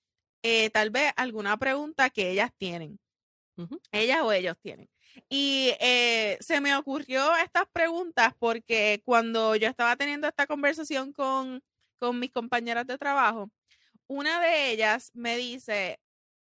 eh, 0.43 0.69
tal 0.71 0.89
vez 0.89 1.13
alguna 1.15 1.55
pregunta 1.57 2.09
que 2.09 2.29
ellas 2.29 2.51
tienen, 2.57 2.99
ellas 3.93 4.21
o 4.23 4.33
ellos 4.33 4.57
tienen. 4.59 4.89
Y 5.29 5.73
eh, 5.79 6.37
se 6.41 6.59
me 6.59 6.75
ocurrió 6.75 7.33
estas 7.37 7.65
preguntas 7.71 8.33
porque 8.39 9.01
cuando 9.05 9.55
yo 9.55 9.69
estaba 9.69 9.95
teniendo 9.95 10.27
esta 10.27 10.47
conversación 10.47 11.13
con, 11.13 11.63
con 11.97 12.19
mis 12.19 12.31
compañeras 12.31 12.85
de 12.87 12.97
trabajo, 12.97 13.49
una 14.11 14.41
de 14.41 14.71
ellas 14.71 15.09
me 15.13 15.37
dice, 15.37 15.97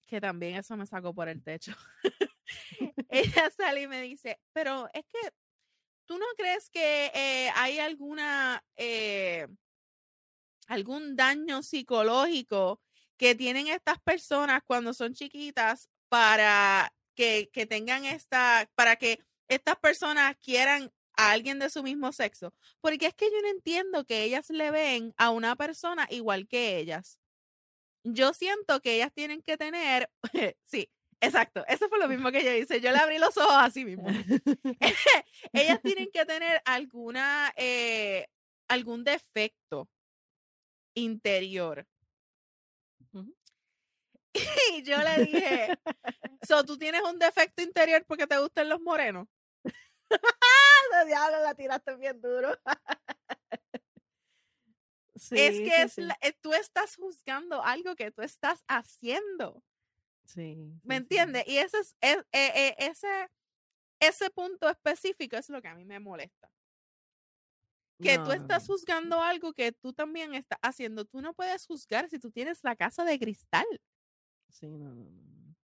que 0.07 0.23
también 0.23 0.57
eso 0.57 0.75
me 0.75 0.87
sacó 0.87 1.15
por 1.15 1.29
el 1.29 1.43
techo. 1.43 1.73
Ella 3.11 3.51
sale 3.51 3.83
y 3.83 3.87
me 3.88 4.01
dice, 4.01 4.41
pero 4.55 4.88
es 4.95 5.05
que 5.05 5.33
tú 6.07 6.19
no 6.19 6.25
crees 6.37 6.71
que 6.71 7.11
eh, 7.15 7.51
hay 7.55 7.79
alguna, 7.79 8.65
eh, 8.77 9.49
algún 10.67 11.15
daño 11.15 11.62
psicológico 11.62 12.81
que 13.19 13.35
tienen 13.35 13.69
estas 13.69 14.01
personas 14.01 14.62
cuando 14.67 14.95
son 14.95 15.12
chiquitas 15.12 15.91
para 16.09 16.91
que, 17.15 17.51
que 17.53 17.67
tengan 17.67 18.07
esta, 18.07 18.67
para 18.75 18.97
que 18.97 19.19
estas 19.49 19.77
personas 19.77 20.37
quieran 20.38 20.91
a 21.19 21.33
alguien 21.33 21.59
de 21.59 21.69
su 21.69 21.83
mismo 21.83 22.12
sexo, 22.12 22.55
porque 22.81 23.09
es 23.09 23.15
que 23.15 23.31
yo 23.31 23.43
no 23.43 23.49
entiendo 23.49 24.07
que 24.07 24.25
ellas 24.25 24.49
le 24.49 24.71
ven 24.71 25.12
a 25.19 25.29
una 25.29 25.55
persona 25.55 26.07
igual 26.11 26.49
que 26.49 26.79
ellas. 26.79 27.19
Yo 28.05 28.33
siento 28.33 28.81
que 28.81 28.95
ellas 28.95 29.12
tienen 29.12 29.43
que 29.43 29.57
tener, 29.57 30.11
sí, 30.65 30.91
exacto, 31.21 31.65
eso 31.69 31.88
fue 31.88 31.99
lo 31.99 32.09
mismo 32.09 32.31
que 32.31 32.45
yo 32.45 32.53
hice, 32.53 32.81
yo 32.81 32.93
le 32.93 32.99
abrí 32.99 33.19
los 33.19 33.37
ojos 33.37 33.55
así 33.55 33.85
mismo. 33.85 34.07
ellas 35.53 35.81
tienen 35.83 36.11
que 36.12 36.25
tener 36.25 36.61
alguna, 36.65 37.53
eh, 37.57 38.27
algún 38.69 39.05
defecto 39.05 39.88
interior 40.95 41.87
y 44.35 44.83
yo 44.83 44.99
le 44.99 45.25
dije, 45.25 45.79
so, 46.47 46.65
¿tú 46.65 46.79
tienes 46.79 47.03
un 47.03 47.19
defecto 47.19 47.62
interior 47.62 48.05
porque 48.07 48.27
te 48.27 48.38
gustan 48.38 48.69
los 48.69 48.81
morenos? 48.81 49.29
Diablo, 51.07 51.43
la 51.43 51.55
tiraste 51.55 51.97
bien 51.97 52.21
duro. 52.21 52.57
Es 55.30 55.58
que 55.61 55.82
es 55.82 55.98
eh, 55.98 56.37
tú 56.40 56.52
estás 56.52 56.96
juzgando 56.96 57.62
algo 57.62 57.94
que 57.94 58.11
tú 58.11 58.22
estás 58.22 58.64
haciendo. 58.66 59.62
Sí. 60.24 60.80
¿Me 60.82 60.96
entiendes? 60.96 61.44
Y 61.46 61.58
ese, 61.58 61.78
es, 61.78 61.94
e, 62.00 62.24
e, 62.32 62.74
ese, 62.78 63.28
ese 64.00 64.30
punto 64.30 64.68
específico 64.68 65.37
es 65.37 65.48
lo 65.48 65.61
que 65.61 65.68
a 65.68 65.74
mí 65.74 65.85
me 65.85 66.00
molesta. 66.00 66.50
Que 68.00 68.18
tú 68.18 68.32
estás 68.32 68.66
juzgando 68.66 69.22
algo 69.22 69.52
que 69.52 69.70
tú 69.70 69.92
también 69.92 70.35
estás 70.35 70.58
haciendo. 70.61 71.04
Tú 71.04 71.20
no 71.20 71.35
puedes 71.35 71.64
juzgar 71.66 72.08
si 72.11 72.18
tú 72.18 72.32
tienes 72.32 72.64
la 72.64 72.74
casa 72.74 73.04
de 73.04 73.16
cristal. 73.16 73.64
Sí, 74.48 74.66
no, 74.76 74.92
no, 74.92 75.04
no. 75.04 75.54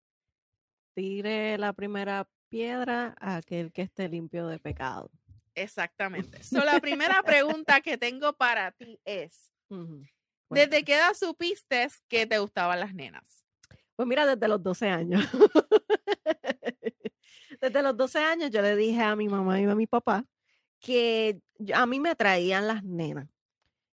Tire 0.93 1.57
la 1.57 1.73
primera 1.73 2.29
piedra 2.47 3.13
a 3.19 3.37
aquel 3.37 3.73
que 3.73 3.81
esté 3.81 4.07
limpio 4.07 4.47
de 4.47 4.57
pecado. 4.57 5.11
Exactamente. 5.63 6.39
So, 6.43 6.63
la 6.63 6.79
primera 6.79 7.21
pregunta 7.23 7.81
que 7.81 7.97
tengo 7.97 8.33
para 8.33 8.71
ti 8.71 8.99
es, 9.05 9.51
¿desde 10.49 10.83
qué 10.83 10.95
edad 10.95 11.13
supiste 11.13 11.87
que 12.07 12.25
te 12.25 12.39
gustaban 12.39 12.79
las 12.79 12.93
nenas? 12.93 13.45
Pues 13.95 14.07
mira, 14.07 14.25
desde 14.25 14.47
los 14.47 14.63
12 14.63 14.87
años. 14.87 15.23
desde 17.61 17.81
los 17.81 17.97
12 17.97 18.19
años 18.19 18.49
yo 18.49 18.61
le 18.61 18.75
dije 18.75 19.01
a 19.01 19.15
mi 19.15 19.27
mamá 19.27 19.59
y 19.59 19.65
a 19.65 19.75
mi 19.75 19.87
papá 19.87 20.25
que 20.79 21.41
a 21.73 21.85
mí 21.85 21.99
me 21.99 22.09
atraían 22.09 22.67
las 22.67 22.83
nenas. 22.83 23.27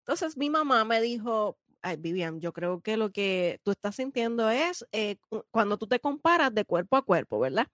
Entonces 0.01 0.37
mi 0.37 0.51
mamá 0.51 0.85
me 0.85 1.01
dijo, 1.01 1.59
ay, 1.81 1.97
Vivian, 1.97 2.41
yo 2.41 2.53
creo 2.53 2.83
que 2.83 2.99
lo 2.99 3.11
que 3.11 3.59
tú 3.63 3.71
estás 3.71 3.97
sintiendo 3.97 4.51
es 4.51 4.87
eh, 4.93 5.17
cuando 5.51 5.79
tú 5.79 5.87
te 5.87 5.99
comparas 5.99 6.55
de 6.55 6.67
cuerpo 6.67 6.97
a 6.97 7.03
cuerpo, 7.03 7.39
¿verdad? 7.39 7.69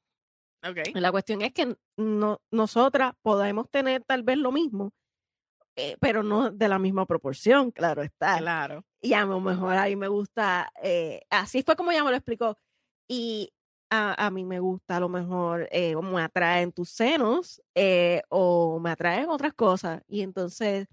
Okay. 0.62 0.92
La 0.94 1.10
cuestión 1.10 1.42
es 1.42 1.52
que 1.52 1.76
no, 1.96 2.40
nosotras 2.50 3.14
podemos 3.22 3.70
tener 3.70 4.04
tal 4.04 4.22
vez 4.22 4.36
lo 4.36 4.52
mismo, 4.52 4.92
eh, 5.76 5.96
pero 6.00 6.22
no 6.22 6.50
de 6.50 6.68
la 6.68 6.78
misma 6.78 7.06
proporción, 7.06 7.70
claro 7.70 8.02
está. 8.02 8.38
Claro. 8.38 8.84
Y 9.00 9.14
a 9.14 9.24
lo 9.24 9.40
mejor 9.40 9.74
a 9.74 9.86
mí 9.86 9.96
me 9.96 10.08
gusta, 10.08 10.70
eh, 10.82 11.22
así 11.30 11.62
fue 11.62 11.76
como 11.76 11.90
ella 11.90 12.04
me 12.04 12.10
lo 12.10 12.16
explicó. 12.16 12.56
Y 13.08 13.52
a, 13.90 14.26
a 14.26 14.30
mí 14.30 14.44
me 14.44 14.60
gusta 14.60 14.96
a 14.96 15.00
lo 15.00 15.08
mejor, 15.08 15.68
eh, 15.72 15.96
me 15.96 16.22
atraen 16.22 16.72
tus 16.72 16.90
senos 16.90 17.62
o 18.28 18.78
me 18.80 18.90
atraen 18.90 19.30
otras 19.30 19.54
cosas. 19.54 20.02
Y 20.06 20.22
entonces, 20.22 20.86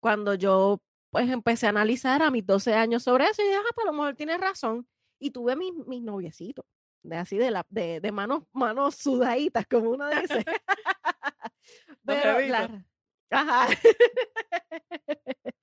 cuando 0.00 0.34
yo 0.34 0.80
pues 1.10 1.30
empecé 1.30 1.66
a 1.66 1.70
analizar 1.70 2.22
a 2.22 2.30
mis 2.30 2.44
12 2.44 2.74
años 2.74 3.02
sobre 3.02 3.24
eso 3.24 3.40
y 3.40 3.46
dije, 3.46 3.56
ah, 3.56 3.72
pues 3.74 3.86
a 3.86 3.90
lo 3.90 3.94
mejor 3.94 4.14
tienes 4.14 4.38
razón. 4.38 4.86
Y 5.18 5.30
tuve 5.30 5.56
mis, 5.56 5.72
mis 5.86 6.02
noviecitos, 6.02 6.66
de 7.02 7.16
así 7.16 7.36
de, 7.36 7.50
la, 7.50 7.66
de, 7.68 8.00
de 8.00 8.12
manos, 8.12 8.44
manos 8.52 8.96
sudaditas, 8.96 9.66
como 9.66 9.90
uno 9.90 10.08
dice. 10.08 10.44
Pero, 12.04 12.40
la, 12.40 12.84
ajá. 13.30 13.68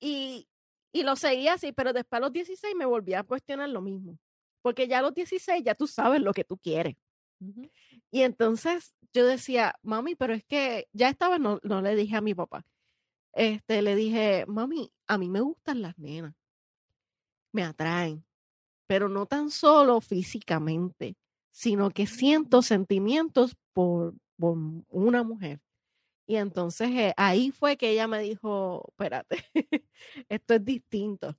y, 0.00 0.48
y 0.92 1.02
lo 1.02 1.16
seguía 1.16 1.54
así, 1.54 1.72
pero 1.72 1.92
después 1.92 2.18
a 2.18 2.20
los 2.20 2.32
16 2.32 2.74
me 2.76 2.86
volví 2.86 3.14
a 3.14 3.22
cuestionar 3.22 3.68
lo 3.68 3.80
mismo. 3.80 4.18
Porque 4.62 4.86
ya 4.86 4.98
a 4.98 5.02
los 5.02 5.14
16 5.14 5.64
ya 5.64 5.74
tú 5.74 5.86
sabes 5.86 6.20
lo 6.20 6.32
que 6.32 6.44
tú 6.44 6.58
quieres. 6.58 6.96
Y 8.12 8.22
entonces 8.22 8.94
yo 9.12 9.26
decía, 9.26 9.74
mami, 9.82 10.14
pero 10.14 10.32
es 10.32 10.44
que 10.44 10.86
ya 10.92 11.08
estaba, 11.08 11.38
no, 11.38 11.58
no 11.64 11.82
le 11.82 11.96
dije 11.96 12.14
a 12.14 12.20
mi 12.20 12.34
papá, 12.34 12.64
este, 13.32 13.82
le 13.82 13.96
dije, 13.96 14.44
mami, 14.46 14.92
a 15.08 15.18
mí 15.18 15.28
me 15.28 15.40
gustan 15.40 15.82
las 15.82 15.98
nenas, 15.98 16.34
me 17.50 17.64
atraen, 17.64 18.24
pero 18.86 19.08
no 19.08 19.26
tan 19.26 19.50
solo 19.50 20.00
físicamente, 20.00 21.16
sino 21.50 21.90
que 21.90 22.06
siento 22.06 22.62
sentimientos 22.62 23.56
por, 23.72 24.14
por 24.38 24.56
una 24.88 25.22
mujer. 25.22 25.60
Y 26.26 26.36
entonces 26.36 26.90
eh, 26.90 27.14
ahí 27.16 27.50
fue 27.50 27.76
que 27.76 27.90
ella 27.90 28.06
me 28.06 28.20
dijo, 28.20 28.84
espérate, 28.88 29.44
esto 30.28 30.54
es 30.54 30.64
distinto. 30.64 31.36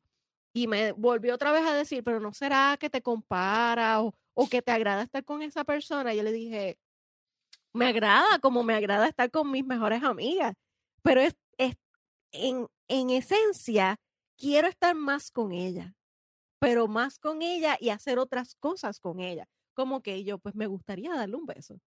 Y 0.53 0.67
me 0.67 0.91
volvió 0.91 1.33
otra 1.35 1.51
vez 1.51 1.65
a 1.65 1.73
decir, 1.73 2.03
pero 2.03 2.19
¿no 2.19 2.33
será 2.33 2.77
que 2.79 2.89
te 2.89 3.01
compara 3.01 4.01
o, 4.01 4.13
o 4.35 4.47
que 4.47 4.61
te 4.61 4.71
agrada 4.71 5.01
estar 5.03 5.23
con 5.25 5.41
esa 5.41 5.63
persona? 5.63 6.13
Y 6.13 6.17
yo 6.17 6.23
le 6.23 6.31
dije, 6.31 6.77
me 7.73 7.87
agrada 7.87 8.39
como 8.39 8.63
me 8.63 8.75
agrada 8.75 9.07
estar 9.07 9.31
con 9.31 9.49
mis 9.51 9.65
mejores 9.65 10.03
amigas, 10.03 10.53
pero 11.01 11.21
es, 11.21 11.35
es 11.57 11.75
en, 12.31 12.67
en 12.87 13.09
esencia, 13.09 13.99
quiero 14.37 14.67
estar 14.67 14.95
más 14.95 15.31
con 15.31 15.51
ella, 15.51 15.95
pero 16.63 16.87
más 16.87 17.19
con 17.19 17.41
ella 17.41 17.75
y 17.77 17.89
hacer 17.89 18.17
otras 18.17 18.55
cosas 18.55 19.01
con 19.01 19.19
ella. 19.19 19.49
Como 19.73 20.01
que 20.01 20.23
yo, 20.23 20.39
pues 20.39 20.55
me 20.55 20.65
gustaría 20.65 21.13
darle 21.13 21.35
un 21.35 21.45
beso. 21.45 21.77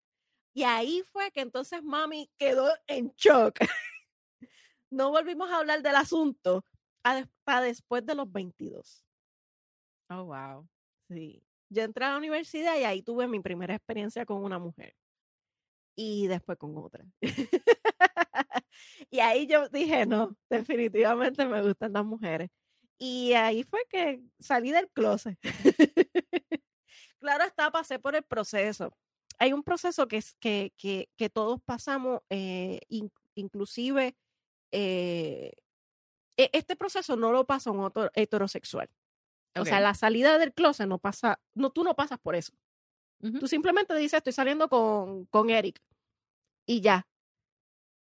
Y 0.53 0.65
ahí 0.65 1.03
fue 1.11 1.31
que 1.31 1.41
entonces 1.41 1.83
mami 1.83 2.31
quedó 2.37 2.69
en 2.87 3.11
shock. 3.17 3.59
no 4.91 5.11
volvimos 5.11 5.49
a 5.51 5.61
hablar 5.61 5.81
del 5.81 5.97
asunto 5.97 6.63
hasta 7.03 7.63
después 7.63 8.05
de 8.05 8.17
los 8.17 8.31
22. 8.31 9.03
Oh, 10.11 10.25
wow. 10.25 10.69
Sí. 11.09 11.43
Yo 11.71 11.83
entré 11.83 12.05
a 12.05 12.11
la 12.11 12.19
universidad 12.19 12.79
y 12.79 12.85
ahí 12.85 13.03
tuve 13.03 13.27
mi 13.29 13.41
primera 13.41 13.75
experiencia 13.75 14.27
con 14.27 14.45
una 14.45 14.59
mujer. 14.59 14.95
Y 15.97 16.27
después 16.27 16.59
con 16.59 16.77
otra. 16.77 17.03
y 19.11 19.21
ahí 19.21 19.47
yo 19.47 19.71
dije, 19.71 20.05
no, 20.05 20.37
definitivamente 20.51 21.47
me 21.47 21.63
gustan 21.63 21.95
las 21.95 22.05
mujeres. 22.05 22.51
Y 22.99 23.33
ahí 23.35 23.63
fue 23.63 23.81
que 23.89 24.23
salí 24.39 24.71
del 24.73 24.89
closet. 24.91 25.39
claro 27.21 27.45
está, 27.45 27.71
pasé 27.71 27.99
por 27.99 28.15
el 28.17 28.23
proceso. 28.23 28.97
Hay 29.39 29.53
un 29.53 29.63
proceso 29.63 30.09
que, 30.09 30.17
es, 30.17 30.35
que, 30.41 30.73
que, 30.79 31.11
que 31.17 31.29
todos 31.29 31.61
pasamos, 31.63 32.21
eh, 32.31 32.81
inclusive 33.35 34.17
eh, 34.73 35.53
e, 36.37 36.51
este 36.53 36.77
proceso 36.77 37.17
no 37.17 37.33
lo 37.33 37.47
pasa 37.47 37.71
un 37.71 37.81
otro 37.81 38.11
heterosexual. 38.15 38.89
O 39.59 39.65
sea, 39.65 39.81
la 39.81 39.95
salida 39.95 40.37
del 40.37 40.53
closet 40.53 40.87
no 40.87 40.99
pasa, 40.99 41.41
no, 41.55 41.71
tú 41.71 41.83
no 41.83 41.97
pasas 41.97 42.19
por 42.19 42.37
eso. 42.37 42.53
Tú 43.41 43.49
simplemente 43.49 43.97
dices, 43.97 44.19
estoy 44.19 44.35
saliendo 44.35 44.69
con, 44.69 45.25
con 45.27 45.49
Eric. 45.49 45.81
Y 46.67 46.83
ya, 46.83 47.07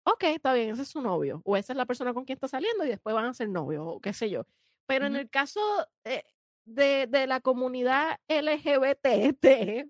ok, 0.03 0.23
está 0.25 0.53
bien, 0.53 0.69
ese 0.69 0.83
es 0.83 0.89
su 0.89 1.01
novio, 1.01 1.41
o 1.45 1.57
esa 1.57 1.73
es 1.73 1.77
la 1.77 1.85
persona 1.85 2.13
con 2.13 2.25
quien 2.25 2.35
está 2.35 2.47
saliendo 2.47 2.85
y 2.85 2.89
después 2.89 3.15
van 3.15 3.25
a 3.25 3.33
ser 3.33 3.49
novios, 3.49 3.83
o 3.87 3.99
qué 3.99 4.13
sé 4.13 4.29
yo. 4.29 4.45
Pero 4.91 5.05
en 5.05 5.15
el 5.15 5.29
caso 5.29 5.61
eh, 6.03 6.25
de, 6.65 7.07
de, 7.07 7.25
la 7.25 7.39
comunidad 7.39 8.19
LGBT, 8.27 9.87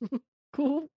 Q, 0.50 0.90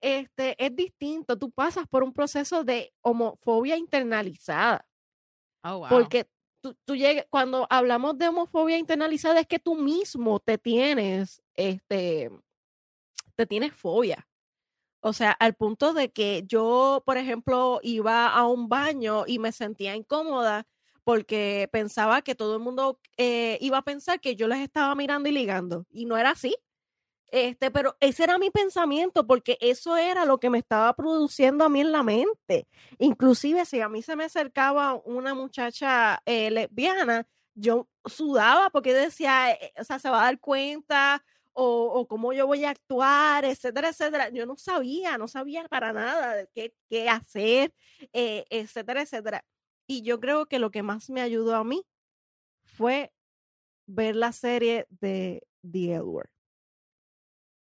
este, 0.00 0.64
es 0.64 0.74
distinto. 0.74 1.38
Tú 1.38 1.50
pasas 1.50 1.86
por 1.86 2.02
un 2.02 2.14
proceso 2.14 2.64
de 2.64 2.94
homofobia 3.02 3.76
internalizada. 3.76 4.88
Oh, 5.62 5.80
wow. 5.80 5.88
Porque 5.90 6.30
tú, 6.62 6.74
tú 6.86 6.96
llegas, 6.96 7.26
cuando 7.28 7.66
hablamos 7.68 8.16
de 8.16 8.28
homofobia 8.28 8.78
internalizada, 8.78 9.40
es 9.40 9.46
que 9.46 9.58
tú 9.58 9.74
mismo 9.74 10.40
te 10.40 10.56
tienes, 10.56 11.42
este, 11.52 12.30
te 13.34 13.44
tienes 13.44 13.74
fobia. 13.74 14.26
O 15.02 15.12
sea, 15.12 15.32
al 15.32 15.52
punto 15.56 15.92
de 15.92 16.10
que 16.10 16.44
yo, 16.46 17.02
por 17.04 17.18
ejemplo, 17.18 17.80
iba 17.82 18.28
a 18.28 18.46
un 18.46 18.70
baño 18.70 19.24
y 19.26 19.38
me 19.38 19.52
sentía 19.52 19.94
incómoda 19.94 20.66
porque 21.04 21.68
pensaba 21.72 22.22
que 22.22 22.34
todo 22.34 22.56
el 22.56 22.62
mundo 22.62 23.00
eh, 23.16 23.58
iba 23.60 23.78
a 23.78 23.82
pensar 23.82 24.20
que 24.20 24.36
yo 24.36 24.48
les 24.48 24.60
estaba 24.60 24.94
mirando 24.94 25.28
y 25.28 25.32
ligando. 25.32 25.86
Y 25.90 26.06
no 26.06 26.16
era 26.16 26.30
así. 26.30 26.56
Este, 27.32 27.70
pero 27.70 27.96
ese 28.00 28.24
era 28.24 28.38
mi 28.38 28.50
pensamiento, 28.50 29.26
porque 29.26 29.56
eso 29.60 29.96
era 29.96 30.24
lo 30.24 30.38
que 30.40 30.50
me 30.50 30.58
estaba 30.58 30.94
produciendo 30.94 31.64
a 31.64 31.68
mí 31.68 31.80
en 31.80 31.92
la 31.92 32.02
mente. 32.02 32.66
Inclusive 32.98 33.64
si 33.64 33.80
a 33.80 33.88
mí 33.88 34.02
se 34.02 34.16
me 34.16 34.24
acercaba 34.24 34.94
una 35.04 35.34
muchacha 35.34 36.20
eh, 36.26 36.50
lesbiana, 36.50 37.26
yo 37.54 37.88
sudaba 38.04 38.70
porque 38.70 38.92
decía, 38.94 39.52
eh, 39.52 39.72
o 39.78 39.84
sea, 39.84 39.98
se 39.98 40.10
va 40.10 40.22
a 40.22 40.24
dar 40.24 40.40
cuenta 40.40 41.22
o, 41.52 42.06
cómo 42.08 42.32
yo 42.32 42.46
voy 42.46 42.64
a 42.64 42.70
actuar, 42.70 43.44
etcétera, 43.44 43.90
etcétera. 43.90 44.30
Yo 44.30 44.46
no 44.46 44.56
sabía, 44.56 45.18
no 45.18 45.28
sabía 45.28 45.68
para 45.68 45.92
nada 45.92 46.46
qué, 46.54 46.74
qué 46.88 47.08
hacer, 47.08 47.72
eh, 48.12 48.44
etcétera, 48.50 49.02
etcétera. 49.02 49.44
Y 49.90 50.02
yo 50.02 50.20
creo 50.20 50.46
que 50.46 50.60
lo 50.60 50.70
que 50.70 50.84
más 50.84 51.10
me 51.10 51.20
ayudó 51.20 51.56
a 51.56 51.64
mí 51.64 51.84
fue 52.62 53.12
ver 53.86 54.14
la 54.14 54.30
serie 54.30 54.86
de 54.88 55.42
The 55.68 55.94
Edward. 55.94 56.30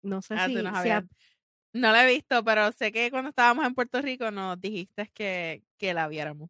No 0.01 0.21
sé 0.21 0.33
ah, 0.37 0.47
si, 0.47 0.55
no, 0.55 1.91
la 1.93 2.03
he 2.03 2.13
visto, 2.13 2.43
pero 2.43 2.69
sé 2.73 2.91
que 2.91 3.09
cuando 3.11 3.29
estábamos 3.29 3.65
en 3.65 3.73
Puerto 3.73 4.01
Rico 4.01 4.29
nos 4.29 4.59
dijiste 4.59 5.09
que, 5.13 5.63
que 5.77 5.93
la 5.93 6.09
viéramos. 6.09 6.49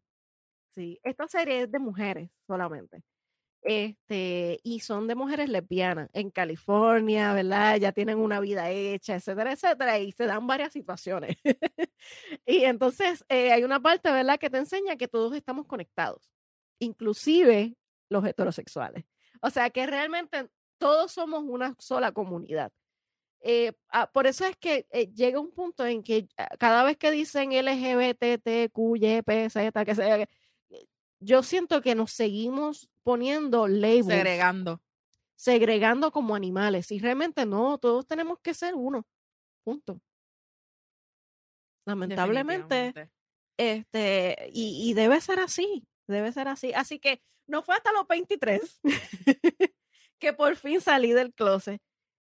Sí, 0.70 1.00
esta 1.04 1.28
serie 1.28 1.62
es 1.62 1.72
de 1.72 1.78
mujeres 1.78 2.32
solamente. 2.48 3.04
Este, 3.70 4.62
y 4.64 4.80
son 4.80 5.08
de 5.08 5.16
mujeres 5.16 5.50
lesbianas 5.50 6.10
en 6.14 6.32
California, 6.32 7.34
¿verdad? 7.34 7.76
Ya 7.76 7.92
tienen 7.92 8.18
una 8.18 8.40
vida 8.40 8.70
hecha, 8.70 9.16
etcétera, 9.16 9.52
etcétera, 9.52 10.00
y 10.00 10.14
se 10.14 10.26
dan 10.26 10.48
varias 10.48 10.72
situaciones. 10.72 11.36
y 12.46 12.64
entonces 12.64 13.26
eh, 13.28 13.52
hay 13.52 13.66
una 13.66 13.82
parte, 13.82 14.10
¿verdad?, 14.10 14.40
que 14.40 14.50
te 14.50 14.58
enseña 14.58 14.96
que 14.96 15.10
todos 15.10 15.36
estamos 15.36 15.66
conectados, 15.66 16.32
inclusive 16.80 17.76
los 18.08 18.26
heterosexuales. 18.26 19.04
O 19.42 19.50
sea, 19.50 19.70
que 19.70 19.86
realmente 19.86 20.50
todos 20.78 21.12
somos 21.12 21.44
una 21.44 21.76
sola 21.78 22.14
comunidad. 22.14 22.72
Eh, 23.42 23.74
ah, 23.90 24.10
por 24.10 24.28
eso 24.28 24.46
es 24.46 24.56
que 24.56 24.88
eh, 24.92 25.12
llega 25.14 25.42
un 25.42 25.52
punto 25.52 25.86
en 25.86 26.04
que 26.04 26.30
ah, 26.38 26.56
cada 26.58 26.86
vez 26.86 26.96
que 26.96 27.12
dicen 27.12 27.52
LGBTQYP, 27.52 29.50
Z, 29.50 29.84
que 29.84 29.94
sea, 29.94 30.26
yo 31.20 31.44
siento 31.44 31.82
que 31.82 31.96
nos 31.96 32.12
seguimos 32.12 32.90
poniendo 33.08 33.70
labels. 33.70 34.08
Segregando. 34.08 34.82
Segregando 35.38 36.12
como 36.12 36.36
animales. 36.36 36.92
Y 36.92 37.00
realmente 37.00 37.46
no, 37.46 37.78
todos 37.78 38.06
tenemos 38.06 38.38
que 38.42 38.54
ser 38.54 38.76
uno. 38.76 39.08
Punto. 39.64 40.02
Lamentablemente. 41.86 43.10
Este, 43.56 44.50
y, 44.52 44.90
y 44.90 44.94
debe 44.94 45.22
ser 45.22 45.40
así. 45.40 45.88
Debe 46.06 46.34
ser 46.34 46.50
así. 46.50 46.74
Así 46.74 47.00
que 47.00 47.22
no 47.48 47.62
fue 47.62 47.76
hasta 47.76 47.94
los 47.94 48.06
23 48.10 48.82
que 50.20 50.34
por 50.34 50.58
fin 50.58 50.82
salí 50.82 51.14
del 51.14 51.34
closet. 51.34 51.82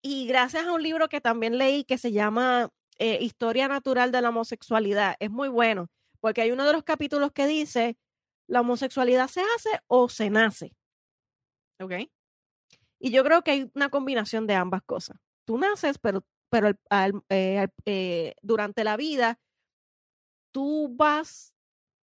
Y 0.04 0.28
gracias 0.28 0.68
a 0.68 0.72
un 0.72 0.84
libro 0.84 1.10
que 1.10 1.20
también 1.20 1.58
leí 1.58 1.84
que 1.84 1.98
se 1.98 2.12
llama 2.12 2.70
eh, 3.00 3.18
Historia 3.22 3.68
Natural 3.68 4.12
de 4.12 4.22
la 4.22 4.30
Homosexualidad. 4.30 5.16
Es 5.20 5.32
muy 5.32 5.50
bueno, 5.50 5.88
porque 6.20 6.42
hay 6.42 6.52
uno 6.52 6.68
de 6.68 6.74
los 6.74 6.84
capítulos 6.84 7.32
que 7.32 7.48
dice 7.48 7.98
la 8.50 8.62
homosexualidad 8.62 9.28
se 9.28 9.42
hace 9.42 9.70
o 9.88 10.10
se 10.10 10.30
nace. 10.30 10.76
¿Ok? 11.80 11.94
Y 13.00 13.12
yo 13.12 13.24
creo 13.24 13.44
que 13.44 13.52
hay 13.52 13.72
una 13.76 13.90
combinación 13.90 14.48
de 14.48 14.56
ambas 14.56 14.82
cosas. 14.84 15.18
Tú 15.46 15.58
naces, 15.58 15.98
pero, 16.00 16.26
pero 16.50 16.72
eh, 17.30 17.68
eh, 17.86 18.36
durante 18.42 18.84
la 18.84 18.98
vida 18.98 19.40
tú 20.52 20.90
vas 20.96 21.54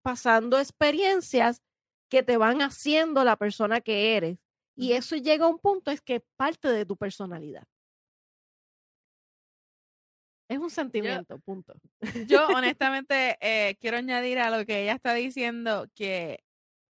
pasando 0.02 0.58
experiencias 0.58 1.62
que 2.08 2.22
te 2.22 2.36
van 2.36 2.62
haciendo 2.62 3.24
la 3.24 3.36
persona 3.36 3.80
que 3.80 4.16
eres. 4.16 4.38
Y 4.76 4.92
eso 4.92 5.16
llega 5.16 5.46
a 5.46 5.48
un 5.48 5.58
punto, 5.58 5.90
es 5.90 6.00
que 6.00 6.20
parte 6.36 6.68
de 6.68 6.86
tu 6.86 6.96
personalidad. 6.96 7.64
Es 10.48 10.58
un 10.58 10.70
sentimiento, 10.70 11.38
punto. 11.40 11.74
Yo 12.26 12.46
honestamente 12.56 13.36
eh, 13.40 13.76
quiero 13.80 13.96
añadir 13.96 14.38
a 14.38 14.50
lo 14.50 14.64
que 14.64 14.82
ella 14.82 14.92
está 14.92 15.14
diciendo 15.14 15.86
que 15.94 16.44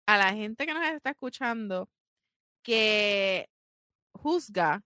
a 0.05 0.17
la 0.17 0.33
gente 0.33 0.65
que 0.65 0.73
nos 0.73 0.85
está 0.85 1.11
escuchando 1.11 1.89
que 2.63 3.49
juzga 4.13 4.83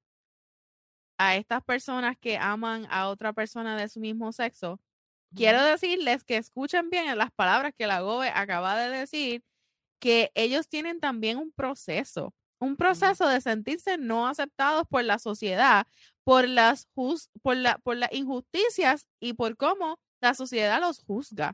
a 1.17 1.35
estas 1.35 1.63
personas 1.63 2.17
que 2.17 2.37
aman 2.37 2.87
a 2.89 3.09
otra 3.09 3.33
persona 3.33 3.77
de 3.77 3.89
su 3.89 3.99
mismo 3.99 4.31
sexo, 4.31 4.79
quiero 5.35 5.63
decirles 5.63 6.23
que 6.23 6.37
escuchen 6.37 6.89
bien 6.89 7.17
las 7.17 7.31
palabras 7.31 7.73
que 7.77 7.87
la 7.87 8.01
Gobe 8.01 8.29
acaba 8.29 8.77
de 8.77 8.89
decir, 8.89 9.43
que 9.99 10.31
ellos 10.35 10.67
tienen 10.67 10.99
también 10.99 11.37
un 11.37 11.51
proceso 11.51 12.33
un 12.63 12.77
proceso 12.77 13.27
de 13.27 13.41
sentirse 13.41 13.97
no 13.97 14.27
aceptados 14.27 14.87
por 14.87 15.03
la 15.03 15.19
sociedad, 15.19 15.85
por 16.23 16.47
las, 16.47 16.87
por, 16.93 17.57
la, 17.57 17.77
por 17.79 17.97
las 17.97 18.11
injusticias 18.13 19.07
y 19.19 19.33
por 19.33 19.57
cómo 19.57 19.99
la 20.21 20.33
sociedad 20.33 20.79
los 20.79 21.03
juzga. 21.03 21.53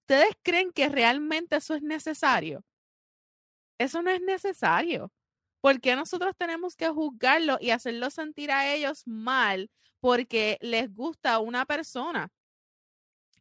¿Ustedes 0.00 0.36
creen 0.42 0.72
que 0.72 0.88
realmente 0.88 1.56
eso 1.56 1.74
es 1.74 1.82
necesario? 1.82 2.64
Eso 3.78 4.02
no 4.02 4.10
es 4.10 4.22
necesario. 4.22 5.12
¿Por 5.60 5.80
qué 5.80 5.96
nosotros 5.96 6.34
tenemos 6.38 6.76
que 6.76 6.88
juzgarlo 6.88 7.58
y 7.60 7.70
hacerlo 7.70 8.10
sentir 8.10 8.50
a 8.50 8.72
ellos 8.72 9.02
mal 9.06 9.70
porque 10.00 10.58
les 10.60 10.94
gusta 10.94 11.38
una 11.40 11.66
persona 11.66 12.30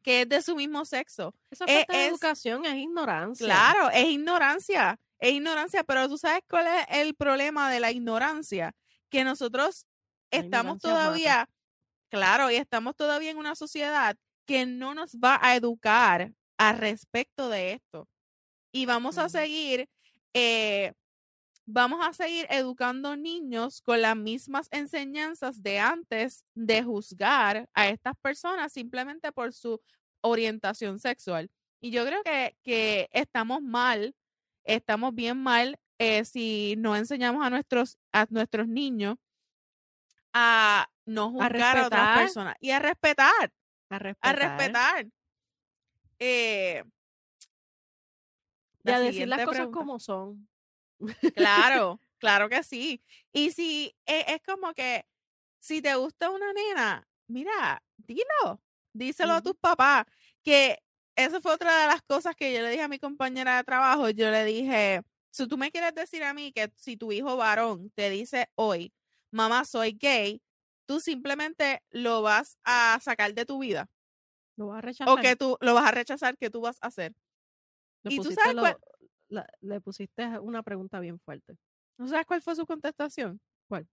que 0.01 0.21
es 0.21 0.29
de 0.29 0.41
su 0.41 0.55
mismo 0.55 0.83
sexo? 0.85 1.33
Esa 1.49 1.67
falta 1.67 1.93
de 1.93 2.07
educación 2.07 2.65
es 2.65 2.75
ignorancia. 2.75 3.45
Claro, 3.45 3.89
es 3.91 4.07
ignorancia 4.07 4.99
es 5.19 5.33
ignorancia, 5.33 5.83
pero 5.83 6.07
tú 6.07 6.17
sabes 6.17 6.43
cuál 6.49 6.67
es 6.67 6.85
el 6.89 7.15
problema 7.15 7.71
de 7.71 7.79
la 7.79 7.91
ignorancia, 7.91 8.75
que 9.09 9.23
nosotros 9.23 9.85
estamos 10.35 10.79
todavía, 10.79 11.49
claro, 12.09 12.51
y 12.51 12.55
estamos 12.55 12.95
todavía 12.95 13.31
en 13.31 13.37
una 13.37 13.55
sociedad 13.55 14.15
que 14.45 14.65
no 14.65 14.93
nos 14.93 15.15
va 15.15 15.39
a 15.41 15.55
educar 15.55 16.31
al 16.57 16.77
respecto 16.77 17.49
de 17.49 17.73
esto. 17.73 18.07
Y 18.71 18.85
vamos 18.85 19.17
a 19.17 19.29
seguir, 19.29 19.87
eh, 20.33 20.93
vamos 21.65 22.05
a 22.05 22.13
seguir 22.13 22.45
educando 22.49 23.15
niños 23.15 23.81
con 23.81 24.01
las 24.01 24.15
mismas 24.15 24.67
enseñanzas 24.71 25.63
de 25.63 25.79
antes 25.79 26.43
de 26.53 26.83
juzgar 26.83 27.69
a 27.73 27.89
estas 27.89 28.15
personas 28.21 28.73
simplemente 28.73 29.31
por 29.31 29.53
su 29.53 29.81
orientación 30.21 30.99
sexual. 30.99 31.49
Y 31.81 31.91
yo 31.91 32.05
creo 32.05 32.23
que, 32.23 32.55
que 32.63 33.09
estamos 33.11 33.61
mal 33.61 34.15
estamos 34.65 35.13
bien 35.13 35.37
mal 35.37 35.79
eh, 35.99 36.25
si 36.25 36.75
no 36.77 36.95
enseñamos 36.95 37.45
a 37.45 37.49
nuestros, 37.49 37.97
a 38.11 38.25
nuestros 38.29 38.67
niños 38.67 39.15
a 40.37 40.91
no 41.05 41.31
juzgar 41.31 41.77
a, 41.77 41.87
otras 41.87 42.19
personas 42.19 42.55
y 42.59 42.71
a 42.71 42.79
respetar. 42.79 43.53
A 43.89 43.99
respetar. 43.99 44.29
A 44.29 44.33
respetar. 44.33 45.07
Eh, 46.19 46.83
y 48.83 48.91
a 48.91 48.99
decir 48.99 49.27
las 49.29 49.45
cosas 49.45 49.67
como 49.71 49.97
son. 49.97 50.47
Claro, 51.35 51.99
claro 52.19 52.49
que 52.49 52.63
sí. 52.63 53.01
Y 53.31 53.51
si 53.51 53.95
e, 54.05 54.25
es, 54.27 54.41
como 54.45 54.73
que 54.73 55.05
si 55.59 55.81
te 55.81 55.95
gusta 55.95 56.29
una 56.29 56.51
nena, 56.51 57.07
mira, 57.27 57.81
dilo, 57.97 58.61
díselo 58.93 59.33
a 59.33 59.41
tus 59.41 59.55
papás, 59.55 60.05
que 60.43 60.79
esa 61.15 61.39
fue 61.39 61.53
otra 61.53 61.81
de 61.81 61.87
las 61.87 62.01
cosas 62.01 62.35
que 62.35 62.53
yo 62.53 62.61
le 62.61 62.71
dije 62.71 62.83
a 62.83 62.89
mi 62.89 62.99
compañera 62.99 63.55
de 63.57 63.63
trabajo. 63.63 64.09
Yo 64.09 64.31
le 64.31 64.43
dije, 64.43 65.01
si 65.31 65.47
tú 65.47 65.57
me 65.57 65.71
quieres 65.71 65.95
decir 65.95 66.23
a 66.23 66.33
mí 66.33 66.51
que 66.51 66.73
si 66.75 66.97
tu 66.97 67.13
hijo 67.13 67.37
varón 67.37 67.89
te 67.91 68.09
dice 68.09 68.49
hoy, 68.55 68.93
mamá, 69.35 69.65
soy 69.65 69.97
gay, 69.99 70.41
tú 70.87 70.99
simplemente 70.99 71.83
lo 71.91 72.21
vas 72.21 72.57
a 72.63 72.99
sacar 73.01 73.33
de 73.33 73.45
tu 73.45 73.59
vida. 73.59 73.87
Lo 74.57 74.67
vas 74.67 74.79
a 74.79 74.81
rechazar. 74.81 75.13
O 75.13 75.21
que 75.21 75.35
tú 75.35 75.57
lo 75.61 75.73
vas 75.73 75.87
a 75.87 75.91
rechazar, 75.91 76.37
¿qué 76.37 76.49
tú 76.49 76.61
vas 76.61 76.77
a 76.81 76.87
hacer? 76.87 77.13
y 78.03 78.17
tú 78.17 78.31
sabes 78.31 78.75
le 79.61 79.81
pusiste 79.81 80.39
una 80.39 80.61
pregunta 80.63 80.99
bien 80.99 81.19
fuerte. 81.19 81.57
¿No 81.97 82.07
sabes 82.07 82.25
cuál 82.25 82.41
fue 82.41 82.55
su 82.55 82.65
contestación? 82.65 83.41
¿Cuál? 83.67 83.87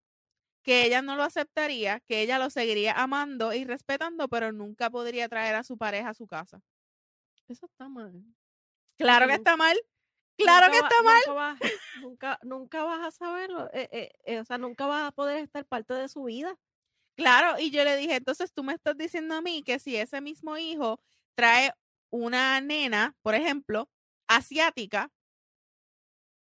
Que 0.62 0.84
ella 0.84 1.02
no 1.02 1.16
lo 1.16 1.22
aceptaría, 1.22 2.00
que 2.00 2.20
ella 2.20 2.38
lo 2.38 2.50
seguiría 2.50 2.92
amando 2.92 3.52
y 3.52 3.64
respetando, 3.64 4.28
pero 4.28 4.52
nunca 4.52 4.90
podría 4.90 5.28
traer 5.28 5.54
a 5.56 5.64
su 5.64 5.78
pareja 5.78 6.10
a 6.10 6.14
su 6.14 6.26
casa 6.26 6.60
Eso 7.48 7.66
está 7.66 7.88
mal. 7.88 8.22
Claro 8.98 9.26
que 9.26 9.34
está 9.34 9.56
mal. 9.56 9.76
Claro 10.36 10.70
que 10.72 10.78
está 10.78 11.02
mal. 11.02 11.22
Nunca 11.26 11.32
vas, 11.32 11.58
nunca, 12.00 12.38
nunca 12.42 12.84
vas 12.84 13.06
a 13.06 13.10
saberlo. 13.10 13.70
Eh, 13.72 13.88
eh, 13.92 14.12
eh, 14.24 14.40
o 14.40 14.44
sea, 14.44 14.58
nunca 14.58 14.86
vas 14.86 15.08
a 15.08 15.12
poder 15.12 15.38
estar 15.38 15.64
parte 15.64 15.94
de 15.94 16.08
su 16.08 16.24
vida. 16.24 16.56
Claro, 17.16 17.58
y 17.58 17.70
yo 17.70 17.84
le 17.84 17.96
dije, 17.96 18.16
entonces 18.16 18.52
tú 18.52 18.64
me 18.64 18.72
estás 18.72 18.96
diciendo 18.96 19.34
a 19.34 19.42
mí 19.42 19.62
que 19.62 19.78
si 19.78 19.96
ese 19.96 20.20
mismo 20.20 20.56
hijo 20.56 21.00
trae 21.34 21.72
una 22.10 22.60
nena, 22.60 23.16
por 23.22 23.34
ejemplo, 23.34 23.90
asiática, 24.28 25.10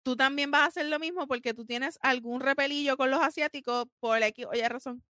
tú 0.02 0.16
también 0.16 0.50
vas 0.50 0.62
a 0.62 0.66
hacer 0.66 0.86
lo 0.86 0.98
mismo 0.98 1.26
porque 1.26 1.54
tú 1.54 1.64
tienes 1.64 1.98
algún 2.02 2.40
repelillo 2.40 2.96
con 2.96 3.10
los 3.10 3.20
asiáticos 3.20 3.86
por 4.00 4.22
el 4.22 4.34
oye 4.48 4.68
razón. 4.68 5.04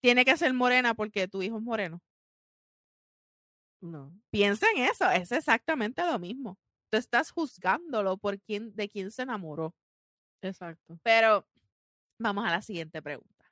Tiene 0.00 0.24
que 0.24 0.36
ser 0.36 0.52
morena 0.54 0.94
porque 0.94 1.28
tu 1.28 1.42
hijo 1.42 1.56
es 1.56 1.62
moreno. 1.62 2.00
No. 3.80 4.12
Piensa 4.30 4.66
en 4.74 4.84
eso, 4.84 5.10
es 5.10 5.30
exactamente 5.32 6.04
lo 6.04 6.18
mismo. 6.18 6.58
Tú 6.90 6.98
estás 6.98 7.30
juzgándolo 7.30 8.16
por 8.16 8.40
quién, 8.40 8.74
de 8.74 8.88
quién 8.88 9.10
se 9.10 9.22
enamoró. 9.22 9.74
Exacto. 10.42 10.98
Pero 11.02 11.46
vamos 12.18 12.46
a 12.46 12.50
la 12.50 12.62
siguiente 12.62 13.02
pregunta. 13.02 13.44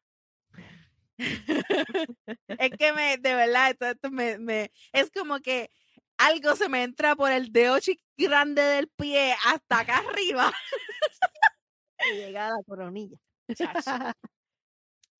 es 2.48 2.70
que 2.78 2.92
me, 2.92 3.16
de 3.18 3.34
verdad, 3.34 3.76
esto, 3.80 4.10
me, 4.10 4.38
me, 4.38 4.70
es 4.92 5.10
como 5.10 5.40
que 5.40 5.70
algo 6.18 6.56
se 6.56 6.68
me 6.68 6.82
entra 6.82 7.14
por 7.16 7.30
el 7.30 7.52
dedo 7.52 7.78
grande 8.16 8.62
del 8.62 8.88
pie 8.88 9.34
hasta 9.44 9.80
acá 9.80 9.98
arriba. 9.98 10.52
y 12.12 12.16
llega 12.16 12.48
a 12.48 12.50
la 12.50 12.62
coronilla. 12.66 13.18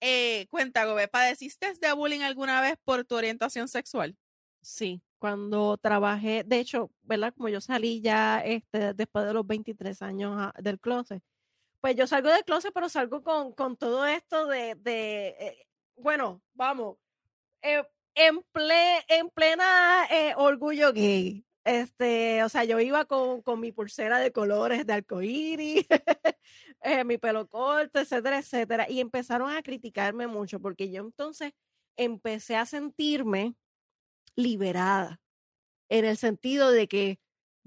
eh, 0.01 0.47
cuenta, 0.51 0.85
Gobe, 0.85 1.09
¿padeciste 1.09 1.75
de 1.75 1.93
bullying 1.93 2.23
alguna 2.23 2.61
vez 2.61 2.77
por 2.85 3.05
tu 3.05 3.17
orientación 3.17 3.69
sexual? 3.69 4.17
Sí, 4.63 5.03
cuando 5.19 5.77
trabajé, 5.79 6.45
de 6.45 6.61
hecho, 6.61 6.91
¿verdad? 7.03 7.33
Como 7.35 7.49
yo 7.49 7.61
salí 7.61 8.01
ya 8.01 8.41
este, 8.41 8.95
después 8.95 9.27
de 9.27 9.35
los 9.35 9.47
23 9.47 10.03
años 10.03 10.35
ah, 10.39 10.53
del 10.59 10.79
closet, 10.81 11.23
pues 11.81 11.97
yo 11.97 12.07
salgo 12.07 12.31
del 12.31 12.45
closet, 12.45 12.73
pero 12.75 12.89
salgo 12.89 13.23
con, 13.23 13.53
con 13.53 13.77
todo 13.77 14.07
esto 14.07 14.47
de, 14.47 14.75
de 14.77 15.29
eh, 15.39 15.67
bueno, 15.97 16.43
vamos, 16.55 16.97
eh, 17.63 17.83
en, 18.15 18.45
en 19.09 19.31
plena 19.31 20.07
eh, 20.11 20.35
orgullo 20.37 20.93
gay. 20.93 21.45
Este, 21.65 22.45
o 22.45 22.49
sea, 22.49 22.65
yo 22.65 22.79
iba 22.81 23.05
con, 23.07 23.43
con 23.43 23.59
mi 23.61 23.73
pulsera 23.73 24.19
de 24.19 24.33
colores 24.33 24.87
de 24.87 24.93
arcoíris, 24.93 25.87
mi 27.07 27.19
pelo 27.19 27.49
corto, 27.49 27.99
etcétera, 27.99 28.39
etcétera. 28.39 28.87
Y 28.89 29.01
empezaron 29.01 29.51
a 29.51 29.63
criticarme 29.63 30.29
mucho 30.29 30.61
porque 30.61 30.91
yo 30.91 31.03
entonces 31.03 31.53
empecé 31.97 32.57
a 32.57 32.67
sentirme 32.67 33.55
liberada 34.37 35.21
en 35.89 36.05
el 36.05 36.17
sentido 36.17 36.71
de 36.71 36.89
que 36.89 37.19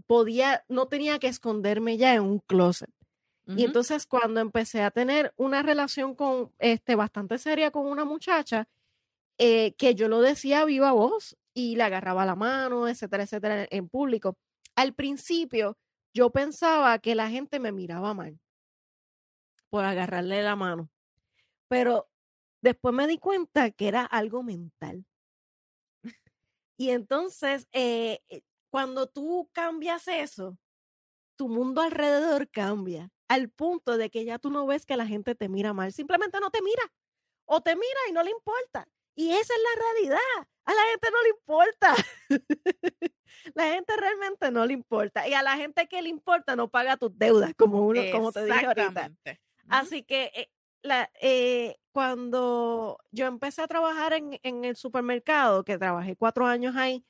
podía, 0.08 0.64
no 0.70 0.88
tenía 0.88 1.20
que 1.20 1.28
esconderme 1.28 1.98
ya 1.98 2.14
en 2.14 2.22
un 2.22 2.40
closet. 2.40 2.90
Y 3.58 3.66
entonces 3.66 4.06
cuando 4.06 4.42
empecé 4.42 4.84
a 4.84 4.92
tener 4.92 5.34
una 5.36 5.64
relación 5.64 6.14
con, 6.14 6.54
este, 6.60 6.94
bastante 6.94 7.40
seria 7.40 7.72
con 7.72 7.88
una 7.88 8.06
muchacha, 8.06 8.70
eh, 9.40 9.74
que 9.74 9.96
yo 9.96 10.08
lo 10.08 10.22
decía 10.22 10.62
a 10.62 10.66
viva 10.66 10.92
voz 10.92 11.36
y 11.56 11.76
le 11.76 11.82
agarraba 11.82 12.28
la 12.28 12.36
mano, 12.36 12.88
etcétera, 12.88 13.24
etcétera, 13.24 13.68
en 13.72 13.90
público. 13.90 14.38
Al 14.76 14.94
principio 14.94 15.80
yo 16.14 16.30
pensaba 16.30 17.00
que 17.00 17.16
la 17.16 17.30
gente 17.30 17.60
me 17.60 17.72
miraba 17.72 18.14
mal 18.14 18.40
por 19.72 19.84
agarrarle 19.84 20.44
la 20.44 20.56
mano, 20.56 20.92
pero 21.68 22.08
después 22.62 22.94
me 22.94 23.08
di 23.08 23.18
cuenta 23.18 23.72
que 23.72 23.88
era 23.88 24.06
algo 24.06 24.44
mental. 24.44 25.06
Y 26.80 26.92
entonces, 26.92 27.68
eh, 27.74 28.22
eh, 28.30 28.42
cuando 28.72 29.08
tú 29.08 29.50
cambias 29.52 30.08
eso, 30.08 30.58
tu 31.36 31.50
mundo 31.50 31.82
alrededor 31.82 32.50
cambia 32.50 33.12
al 33.28 33.50
punto 33.50 33.98
de 33.98 34.10
que 34.10 34.24
ya 34.24 34.40
tú 34.40 34.50
no 34.50 34.66
ves 34.66 34.86
que 34.86 34.96
la 34.96 35.06
gente 35.06 35.36
te 35.36 35.50
mira 35.50 35.74
mal, 35.74 35.92
simplemente 35.92 36.40
no 36.40 36.52
te 36.52 36.62
mira 36.62 36.84
o 37.44 37.60
te 37.60 37.76
mira 37.76 38.00
y 38.08 38.14
no 38.14 38.24
le 38.24 38.32
importa. 38.32 38.88
Y 39.14 39.32
esa 39.32 39.54
es 39.54 39.60
la 39.62 39.82
realidad. 39.82 40.48
A 40.64 40.74
la 40.74 40.82
gente 40.92 41.10
no 41.12 41.22
le 41.22 41.30
importa. 41.30 41.96
la 43.56 43.74
gente 43.74 43.98
realmente 43.98 44.50
no 44.50 44.66
le 44.66 44.72
importa. 44.72 45.28
Y 45.28 45.34
a 45.34 45.44
la 45.44 45.58
gente 45.58 45.86
que 45.90 46.02
le 46.02 46.08
importa 46.08 46.56
no 46.56 46.70
paga 46.70 46.96
tus 46.96 47.18
deudas, 47.18 47.54
como 47.56 47.86
uno, 47.86 48.02
como 48.14 48.32
te 48.32 48.46
dije 48.46 48.66
ahorita. 48.66 49.12
Así 49.68 50.04
que 50.04 50.32
eh, 50.34 50.50
la, 50.82 51.10
eh, 51.22 51.78
cuando 51.92 53.00
yo 53.12 53.28
empecé 53.28 53.62
a 53.62 53.68
trabajar 53.68 54.14
en, 54.14 54.66
el 54.66 54.76
supermercado, 54.76 55.64
que 55.64 55.78
trabajé 55.78 56.16
cuatro 56.16 56.46
años 56.46 56.76
ahí, 56.76 57.06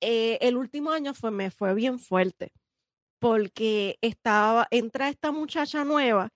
eh, 0.00 0.38
el 0.42 0.56
último 0.56 0.92
año 0.92 1.14
fue, 1.14 1.30
me 1.30 1.50
fue 1.50 1.74
bien 1.74 1.98
fuerte 1.98 2.52
porque 3.20 3.98
estaba, 4.02 4.68
entra 4.70 5.08
esta 5.08 5.32
muchacha 5.32 5.84
nueva 5.84 6.30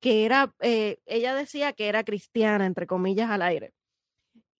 que 0.00 0.24
era, 0.24 0.54
eh, 0.60 0.98
ella 1.06 1.34
decía 1.34 1.72
que 1.72 1.88
era 1.88 2.04
cristiana, 2.04 2.66
entre 2.66 2.86
comillas, 2.86 3.30
al 3.30 3.42
aire. 3.42 3.72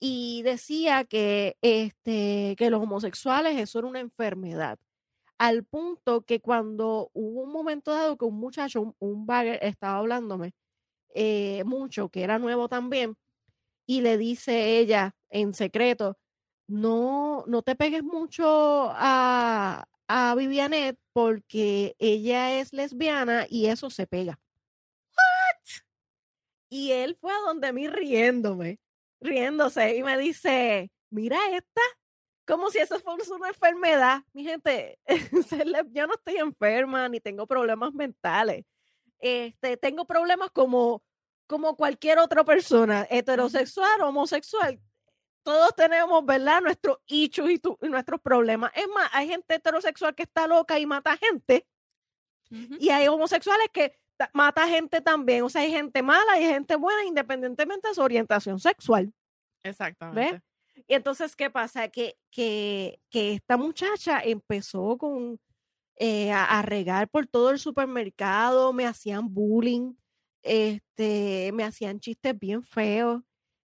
Y 0.01 0.43
decía 0.43 1.05
que, 1.05 1.57
este, 1.63 2.55
que 2.57 2.71
los 2.71 2.83
homosexuales, 2.83 3.57
eso 3.59 3.81
era 3.81 3.89
una 3.89 4.01
enfermedad. 4.01 4.79
Al 5.39 5.65
punto 5.65 6.23
que 6.23 6.41
cuando 6.41 7.11
hubo 7.15 7.43
un 7.43 7.53
momento 7.53 7.93
dado 7.93 8.17
que 8.19 8.25
un 8.25 8.39
muchacho, 8.41 8.81
un, 8.83 8.97
un 9.01 9.27
bagger, 9.27 9.59
estaba 9.63 9.99
hablándome 9.99 10.55
eh, 11.15 11.63
mucho, 11.65 12.09
que 12.09 12.23
era 12.23 12.39
nuevo 12.39 12.69
también, 12.69 13.17
y 13.87 14.03
le 14.03 14.19
dice 14.19 14.79
ella 14.79 15.15
en 15.31 15.55
secreto, 15.55 16.19
no, 16.67 17.45
no 17.47 17.63
te 17.63 17.75
pegues 17.75 18.03
mucho 18.03 18.91
a, 18.91 19.87
a 20.07 20.35
Vivianet 20.35 20.99
porque 21.13 21.97
ella 21.99 22.59
es 22.61 22.73
lesbiana 22.73 23.47
y 23.49 23.67
eso 23.67 23.91
se 23.91 24.07
pega. 24.07 24.39
¿What? 25.11 25.83
Y 26.69 26.93
él 26.93 27.17
fue 27.21 27.33
a 27.33 27.41
donde 27.47 27.73
mí 27.73 27.89
riéndome, 27.89 28.79
riéndose 29.21 29.97
y 29.97 30.03
me 30.03 30.19
dice, 30.19 30.91
mira 31.11 31.39
esta, 31.51 31.81
como 32.47 32.71
si 32.71 32.79
eso 32.79 32.99
fuese 33.01 33.33
una 33.33 33.49
enfermedad. 33.49 34.23
Mi 34.33 34.45
gente, 34.45 34.99
yo 35.93 36.07
no 36.07 36.15
estoy 36.15 36.37
enferma 36.37 37.09
ni 37.09 37.21
tengo 37.21 37.47
problemas 37.47 37.93
mentales. 37.93 38.65
Este, 39.19 39.77
tengo 39.77 40.07
problemas 40.07 40.51
como, 40.51 41.03
como 41.47 41.77
cualquier 41.77 42.19
otra 42.19 42.45
persona, 42.45 43.07
heterosexual, 43.11 44.01
homosexual 44.03 44.81
todos 45.49 45.75
tenemos, 45.75 46.27
¿verdad? 46.27 46.61
Nuestros 46.61 46.99
issues 47.07 47.53
y, 47.53 47.89
nuestros 47.89 48.21
problemas. 48.21 48.71
Es 48.75 48.87
más, 48.89 49.09
hay 49.15 49.29
gente 49.29 49.55
heterosexual 49.55 50.15
que 50.15 50.25
está 50.25 50.47
loca 50.47 50.79
y 50.79 50.85
mata 50.85 51.17
gente. 51.17 51.67
Y 52.51 52.91
hay 52.91 53.09
homosexuales 53.09 53.69
que 53.73 53.99
mata 54.35 54.69
gente 54.69 55.01
también. 55.01 55.45
O 55.45 55.49
sea, 55.49 55.63
hay 55.63 55.71
gente 55.71 56.03
mala 56.03 56.39
y 56.39 56.45
hay 56.45 56.53
gente 56.53 56.77
buena 56.77 57.03
independientemente 57.05 57.89
de 57.89 57.95
su 57.95 58.03
orientación 58.03 58.61
sexual. 58.61 59.11
Exactamente. 59.63 60.43
Y 60.87 60.93
entonces, 60.93 61.35
¿qué 61.35 61.49
pasa? 61.49 61.89
Que, 61.89 62.19
que, 62.31 63.01
que 63.09 63.33
esta 63.33 63.57
muchacha 63.57 64.21
empezó 64.23 64.99
con 64.99 65.41
eh, 65.99 66.33
a, 66.33 66.63
regar 66.63 67.09
por 67.09 67.27
todo 67.27 67.51
el 67.51 67.59
supermercado, 67.59 68.73
me 68.73 68.87
hacían 68.87 69.33
bullying, 69.33 69.95
este, 70.43 71.51
me 71.53 71.65
hacían 71.65 72.01
chistes 72.01 72.39
bien 72.39 72.63
feos 72.63 73.23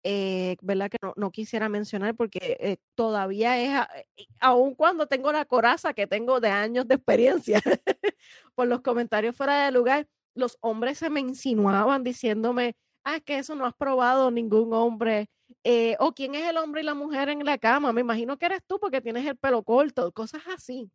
eh, 0.04 0.56
¿verdad? 0.62 0.90
Que 0.90 0.98
no, 1.18 1.32
quisiera 1.32 1.68
mencionar 1.68 2.16
porque 2.16 2.58
eh, 2.60 2.78
todavía 2.96 3.60
es, 3.60 3.88
eh, 4.16 4.28
aun 4.40 4.74
cuando 4.74 5.08
tengo 5.08 5.32
la 5.32 5.44
coraza 5.46 5.94
que 5.94 6.08
tengo 6.08 6.40
de 6.40 6.50
años 6.50 6.88
de 6.88 6.96
experiencia, 6.96 7.62
por 8.56 8.68
los 8.68 8.82
comentarios 8.82 9.36
fuera 9.36 9.66
de 9.66 9.72
lugar, 9.72 10.08
los 10.36 10.58
hombres 10.62 11.00
se 11.00 11.10
me 11.10 11.20
insinuaban 11.20 12.04
diciéndome, 12.04 12.78
ah, 13.04 13.20
que 13.20 13.40
eso 13.40 13.56
no 13.56 13.66
has 13.66 13.76
probado 13.76 14.32
ningún 14.32 14.74
hombre, 14.74 15.30
o 16.00 16.14
quién 16.14 16.36
es 16.36 16.48
el 16.48 16.58
hombre 16.58 16.82
y 16.82 16.86
la 16.86 16.94
mujer 16.94 17.30
en 17.30 17.44
la 17.44 17.58
cama, 17.58 17.92
me 17.92 18.02
imagino 18.02 18.38
que 18.38 18.46
eres 18.46 18.62
tú 18.66 18.80
porque 18.80 19.02
tienes 19.02 19.26
el 19.26 19.36
pelo 19.38 19.64
corto, 19.64 20.12
cosas 20.14 20.44
así. 20.48 20.90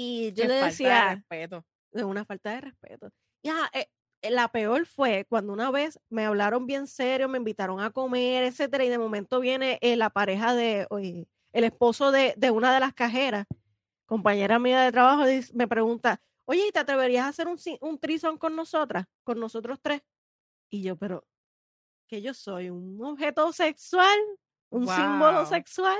Y 0.00 0.32
yo 0.32 0.44
le 0.44 0.54
decía, 0.54 1.06
de 1.08 1.14
respeto. 1.16 1.64
De 1.90 2.04
una 2.04 2.24
falta 2.24 2.52
de 2.52 2.60
respeto. 2.60 3.10
Ya, 3.42 3.68
eh, 3.72 3.88
la 4.30 4.46
peor 4.46 4.86
fue 4.86 5.26
cuando 5.28 5.52
una 5.52 5.72
vez 5.72 5.98
me 6.08 6.24
hablaron 6.24 6.66
bien 6.66 6.86
serio, 6.86 7.28
me 7.28 7.38
invitaron 7.38 7.80
a 7.80 7.90
comer, 7.90 8.44
etcétera, 8.44 8.84
y 8.84 8.90
de 8.90 8.98
momento 8.98 9.40
viene 9.40 9.76
eh, 9.82 9.96
la 9.96 10.10
pareja 10.10 10.54
de, 10.54 10.86
el 11.52 11.64
esposo 11.64 12.12
de, 12.12 12.32
de, 12.36 12.52
una 12.52 12.72
de 12.72 12.78
las 12.78 12.94
cajeras, 12.94 13.48
compañera 14.06 14.60
mía 14.60 14.82
de 14.82 14.92
trabajo, 14.92 15.28
y 15.28 15.44
me 15.52 15.66
pregunta, 15.66 16.20
oye, 16.44 16.68
¿y 16.68 16.70
te 16.70 16.78
atreverías 16.78 17.24
a 17.24 17.30
hacer 17.30 17.48
un, 17.48 17.58
un 17.80 17.98
trison 17.98 18.38
con 18.38 18.54
nosotras, 18.54 19.04
con 19.24 19.40
nosotros 19.40 19.80
tres? 19.82 20.02
Y 20.70 20.82
yo, 20.82 20.94
pero, 20.94 21.26
que 22.06 22.22
yo 22.22 22.34
soy 22.34 22.70
un 22.70 23.04
objeto 23.04 23.52
sexual, 23.52 24.16
un 24.70 24.86
símbolo 24.86 25.44
sexual. 25.44 25.98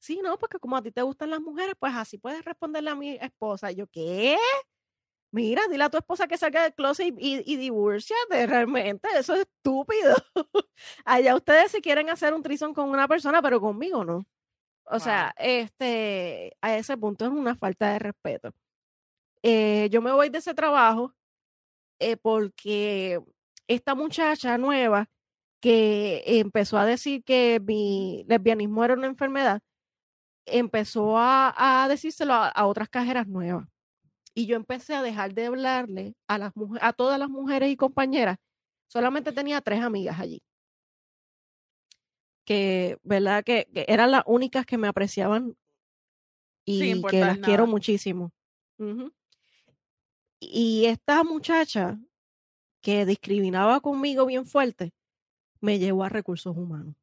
Sí, 0.00 0.20
no, 0.22 0.38
porque 0.38 0.58
como 0.58 0.76
a 0.76 0.82
ti 0.82 0.90
te 0.90 1.02
gustan 1.02 1.30
las 1.30 1.40
mujeres, 1.40 1.74
pues 1.78 1.94
así 1.94 2.18
puedes 2.18 2.42
responderle 2.44 2.90
a 2.90 2.94
mi 2.94 3.10
esposa. 3.16 3.70
Y 3.70 3.76
yo, 3.76 3.86
¿qué? 3.86 4.38
Mira, 5.32 5.62
dile 5.70 5.84
a 5.84 5.90
tu 5.90 5.98
esposa 5.98 6.26
que 6.26 6.38
salga 6.38 6.62
del 6.64 6.74
closet 6.74 7.14
y, 7.18 7.42
y, 7.46 7.70
de 8.30 8.46
realmente, 8.46 9.08
eso 9.16 9.34
es 9.34 9.42
estúpido. 9.42 10.14
Allá 11.04 11.36
ustedes 11.36 11.70
si 11.72 11.80
quieren 11.82 12.10
hacer 12.10 12.34
un 12.34 12.42
trison 12.42 12.74
con 12.74 12.88
una 12.90 13.06
persona, 13.06 13.42
pero 13.42 13.60
conmigo 13.60 14.04
no. 14.04 14.26
O 14.86 14.98
sea, 14.98 15.34
este, 15.38 16.56
a 16.62 16.76
ese 16.76 16.96
punto 16.96 17.24
es 17.26 17.30
una 17.30 17.54
falta 17.54 17.92
de 17.92 17.98
respeto. 18.00 18.52
Eh, 19.42 19.88
yo 19.90 20.02
me 20.02 20.12
voy 20.12 20.30
de 20.30 20.38
ese 20.38 20.54
trabajo 20.54 21.14
eh, 22.00 22.16
porque 22.16 23.20
esta 23.68 23.94
muchacha 23.94 24.58
nueva 24.58 25.08
que 25.60 26.22
empezó 26.26 26.78
a 26.78 26.86
decir 26.86 27.24
que 27.24 27.60
mi 27.64 28.24
lesbianismo 28.28 28.84
era 28.84 28.94
una 28.94 29.06
enfermedad, 29.06 29.62
empezó 30.50 31.16
a, 31.16 31.86
decírselo 31.88 32.34
a, 32.34 32.66
otras 32.66 32.88
cajeras 32.88 33.26
nuevas. 33.26 33.66
Y 34.34 34.46
yo 34.46 34.56
empecé 34.56 34.94
a 34.94 35.02
dejar 35.02 35.34
de 35.34 35.46
hablarle 35.46 36.14
a, 36.28 36.38
las 36.38 36.52
a 36.80 36.92
todas 36.92 37.18
las 37.18 37.28
mujeres 37.28 37.70
y 37.70 37.76
compañeras. 37.76 38.36
Solamente 38.86 39.32
tenía 39.32 39.60
tres 39.60 39.82
amigas 39.82 40.18
allí. 40.18 40.42
Que, 42.44 42.98
¿verdad? 43.02 43.44
Que, 43.44 43.68
eran 43.86 44.10
las 44.10 44.22
únicas 44.26 44.66
que 44.66 44.78
me 44.78 44.88
apreciaban 44.88 45.56
y 46.64 47.02
que 47.02 47.20
las 47.20 47.38
quiero 47.38 47.66
muchísimo. 47.66 48.32
Y 50.38 50.86
esta 50.86 51.22
muchacha 51.22 51.98
que 52.80 53.04
discriminaba 53.04 53.80
conmigo 53.80 54.26
bien 54.26 54.46
fuerte, 54.46 54.92
me 55.60 55.78
llevó 55.78 56.04
a 56.04 56.08
recursos 56.08 56.56
humanos, 56.56 56.94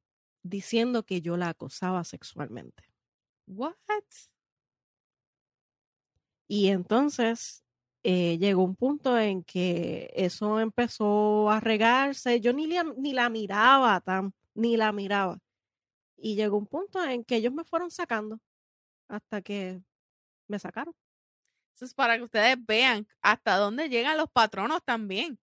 diciendo 0.44 1.04
que 1.04 1.22
yo 1.22 1.38
la 1.38 1.50
acosaba 1.50 2.04
sexualmente. 2.04 2.84
What? 3.48 3.74
Y 6.48 6.70
entonces 6.70 7.64
eh, 8.04 8.38
llegó 8.38 8.64
un 8.64 8.76
punto 8.76 9.18
en 9.18 9.44
que 9.44 10.10
eso 10.16 10.60
empezó 10.60 11.50
a 11.50 11.60
regarse. 11.60 12.40
Yo 12.40 12.54
ni, 12.54 12.68
ni 12.98 13.14
la 13.14 13.30
miraba 13.30 14.00
tan, 14.02 14.34
ni 14.54 14.78
la 14.78 14.92
miraba. 14.92 15.40
Y 16.18 16.36
llegó 16.36 16.58
un 16.58 16.68
punto 16.68 17.04
en 17.04 17.24
que 17.24 17.38
ellos 17.38 17.54
me 17.54 17.64
fueron 17.66 17.92
sacando 17.92 18.40
hasta 19.10 19.42
que 19.42 19.82
me 20.48 20.60
sacaron. 20.60 20.96
Eso 21.76 21.86
es 21.86 21.94
para 21.94 22.18
que 22.18 22.24
ustedes 22.24 22.58
vean 22.66 23.08
hasta 23.22 23.58
dónde 23.58 23.90
llegan 23.90 24.18
los 24.18 24.32
patronos 24.32 24.84
también. 24.84 25.40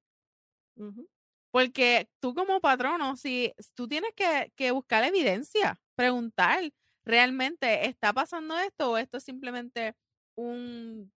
Porque 1.51 2.09
tú 2.21 2.35
como 2.35 2.61
patrono, 2.61 3.17
si 3.17 3.55
tú 3.75 3.87
tienes 3.89 4.13
que, 4.15 4.53
que 4.57 4.73
buscar 4.73 5.05
evidencia, 5.05 5.81
preguntar, 5.95 6.73
¿realmente 7.05 7.87
está 7.87 8.13
pasando 8.13 8.59
esto 8.59 8.93
o 8.93 8.97
esto 8.97 9.19
es 9.19 9.25
simplemente 9.25 9.95
un 10.37 11.13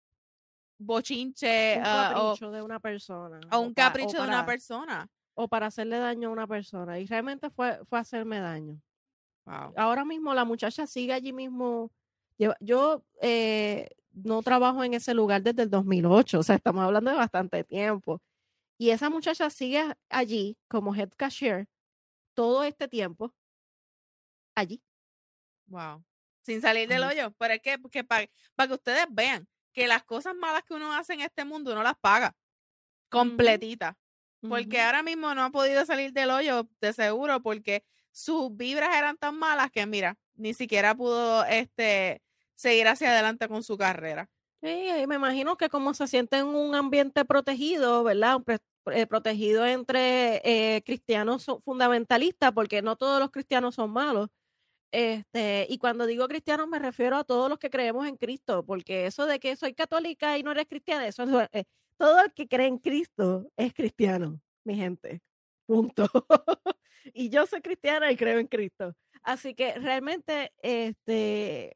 bochinche 0.78 1.76
un 1.78 1.82
ah, 1.84 2.12
capricho 2.14 2.50
de 2.50 2.62
una 2.62 2.80
persona 2.80 3.40
o 3.50 3.60
un 3.60 3.72
capricho 3.72 4.20
de 4.20 4.28
una 4.28 4.44
persona 4.44 5.08
o 5.34 5.48
para 5.48 5.66
hacerle 5.66 5.98
daño 5.98 6.28
a 6.28 6.32
una 6.32 6.46
persona 6.46 6.98
y 6.98 7.06
realmente 7.06 7.50
fue 7.50 7.84
fue 7.84 7.98
hacerme 7.98 8.40
daño. 8.40 8.80
Ahora 9.76 10.04
mismo 10.04 10.34
la 10.34 10.44
muchacha 10.44 10.86
sigue 10.86 11.12
allí 11.12 11.32
mismo 11.32 11.92
yo, 12.60 13.04
eh, 13.22 13.88
no 14.12 14.42
trabajo 14.42 14.82
en 14.82 14.94
ese 14.94 15.14
lugar 15.14 15.42
desde 15.42 15.62
el 15.62 15.70
2008 15.70 16.40
o 16.40 16.42
sea 16.42 16.56
estamos 16.56 16.82
hablando 16.82 17.10
de 17.10 17.16
bastante 17.16 17.64
tiempo 17.64 18.20
y 18.78 18.90
esa 18.90 19.08
muchacha 19.08 19.48
sigue 19.50 19.94
allí 20.10 20.58
como 20.68 20.94
head 20.94 21.10
cashier 21.16 21.66
todo 22.34 22.62
este 22.64 22.88
tiempo 22.88 23.32
allí 24.54 24.82
Wow. 25.66 26.04
Sin 26.42 26.60
salir 26.60 26.88
del 26.88 27.02
hoyo. 27.02 27.32
Pero 27.38 27.54
es 27.54 27.60
que, 27.60 28.04
para, 28.04 28.26
que 28.26 28.72
ustedes 28.72 29.06
vean 29.10 29.48
que 29.72 29.86
las 29.86 30.04
cosas 30.04 30.34
malas 30.34 30.62
que 30.64 30.74
uno 30.74 30.92
hace 30.92 31.14
en 31.14 31.20
este 31.20 31.44
mundo 31.44 31.72
uno 31.72 31.82
las 31.82 31.96
paga 31.98 32.34
completita. 33.08 33.96
Porque 34.48 34.80
ahora 34.80 35.02
mismo 35.02 35.34
no 35.34 35.42
ha 35.42 35.50
podido 35.50 35.84
salir 35.84 36.12
del 36.12 36.30
hoyo, 36.30 36.68
de 36.80 36.92
seguro, 36.92 37.42
porque 37.42 37.84
sus 38.12 38.56
vibras 38.56 38.94
eran 38.96 39.16
tan 39.16 39.36
malas 39.36 39.70
que, 39.70 39.84
mira, 39.86 40.16
ni 40.34 40.54
siquiera 40.54 40.94
pudo 40.94 41.44
este, 41.46 42.22
seguir 42.54 42.86
hacia 42.86 43.10
adelante 43.10 43.48
con 43.48 43.62
su 43.62 43.76
carrera. 43.76 44.30
Sí, 44.62 44.88
me 45.06 45.16
imagino 45.16 45.56
que 45.56 45.68
como 45.68 45.94
se 45.94 46.06
siente 46.06 46.38
en 46.38 46.46
un 46.46 46.74
ambiente 46.74 47.24
protegido, 47.24 48.04
¿verdad? 48.04 48.40
Eh, 48.92 49.06
protegido 49.06 49.66
entre 49.66 50.40
eh, 50.44 50.82
cristianos 50.84 51.46
fundamentalistas, 51.64 52.52
porque 52.52 52.82
no 52.82 52.96
todos 52.96 53.20
los 53.20 53.30
cristianos 53.30 53.74
son 53.74 53.90
malos. 53.90 54.28
Este, 54.92 55.66
y 55.68 55.78
cuando 55.78 56.06
digo 56.06 56.28
cristiano 56.28 56.66
me 56.66 56.78
refiero 56.78 57.16
a 57.16 57.24
todos 57.24 57.48
los 57.50 57.58
que 57.58 57.70
creemos 57.70 58.06
en 58.06 58.16
Cristo, 58.16 58.64
porque 58.64 59.06
eso 59.06 59.26
de 59.26 59.38
que 59.40 59.56
soy 59.56 59.74
católica 59.74 60.38
y 60.38 60.42
no 60.42 60.52
eres 60.52 60.66
cristiana, 60.66 61.06
eso 61.06 61.24
es, 61.52 61.64
todo 61.98 62.22
el 62.22 62.32
que 62.32 62.46
cree 62.46 62.66
en 62.66 62.78
Cristo 62.78 63.50
es 63.56 63.74
cristiano, 63.74 64.40
mi 64.64 64.76
gente. 64.76 65.20
Punto. 65.66 66.06
y 67.14 67.30
yo 67.30 67.46
soy 67.46 67.60
cristiana 67.62 68.12
y 68.12 68.16
creo 68.16 68.38
en 68.38 68.46
Cristo. 68.46 68.94
Así 69.22 69.54
que 69.54 69.74
realmente, 69.74 70.52
este, 70.62 71.74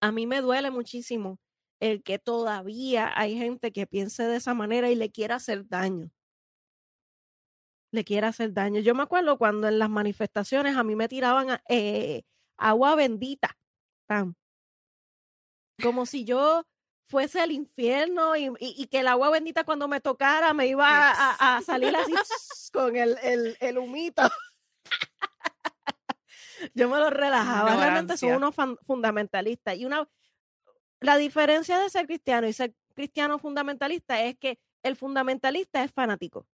a 0.00 0.12
mí 0.12 0.26
me 0.26 0.40
duele 0.40 0.70
muchísimo 0.70 1.38
el 1.80 2.02
que 2.02 2.18
todavía 2.18 3.12
hay 3.16 3.36
gente 3.36 3.72
que 3.72 3.86
piense 3.86 4.24
de 4.24 4.36
esa 4.36 4.54
manera 4.54 4.90
y 4.90 4.94
le 4.94 5.10
quiera 5.10 5.36
hacer 5.36 5.66
daño 5.68 6.10
le 7.92 8.04
quiere 8.04 8.26
hacer 8.26 8.52
daño. 8.52 8.80
Yo 8.80 8.94
me 8.94 9.02
acuerdo 9.02 9.38
cuando 9.38 9.68
en 9.68 9.78
las 9.78 9.90
manifestaciones 9.90 10.76
a 10.76 10.82
mí 10.82 10.96
me 10.96 11.08
tiraban 11.08 11.60
eh, 11.68 12.22
agua 12.56 12.96
bendita, 12.96 13.56
como 15.80 16.06
si 16.06 16.24
yo 16.24 16.64
fuese 17.04 17.40
al 17.40 17.52
infierno 17.52 18.34
y, 18.36 18.86
que 18.86 19.00
el 19.00 19.08
agua 19.08 19.30
bendita 19.30 19.64
cuando 19.64 19.88
me 19.88 20.00
tocara 20.00 20.54
me 20.54 20.66
iba 20.66 20.86
a, 20.88 21.60
salir 21.62 21.94
así 21.94 22.12
con 22.72 22.96
el, 22.96 23.16
el, 23.60 23.78
humito. 23.78 24.22
yo 26.74 26.88
me 26.88 26.98
lo 26.98 27.10
relajaba. 27.10 27.76
Realmente 27.76 28.16
son 28.16 28.32
unos 28.32 28.54
fundamentalistas. 28.82 29.76
Y 29.76 29.84
una, 29.84 30.08
la 31.00 31.16
diferencia 31.16 31.78
de 31.78 31.90
ser 31.90 32.06
cristiano 32.06 32.46
y 32.46 32.54
ser 32.54 32.74
cristiano 32.94 33.38
fundamentalista 33.38 34.22
es 34.22 34.38
que 34.38 34.58
el 34.82 34.96
fundamentalista 34.96 35.84
es 35.84 35.90
fanático 35.90 36.46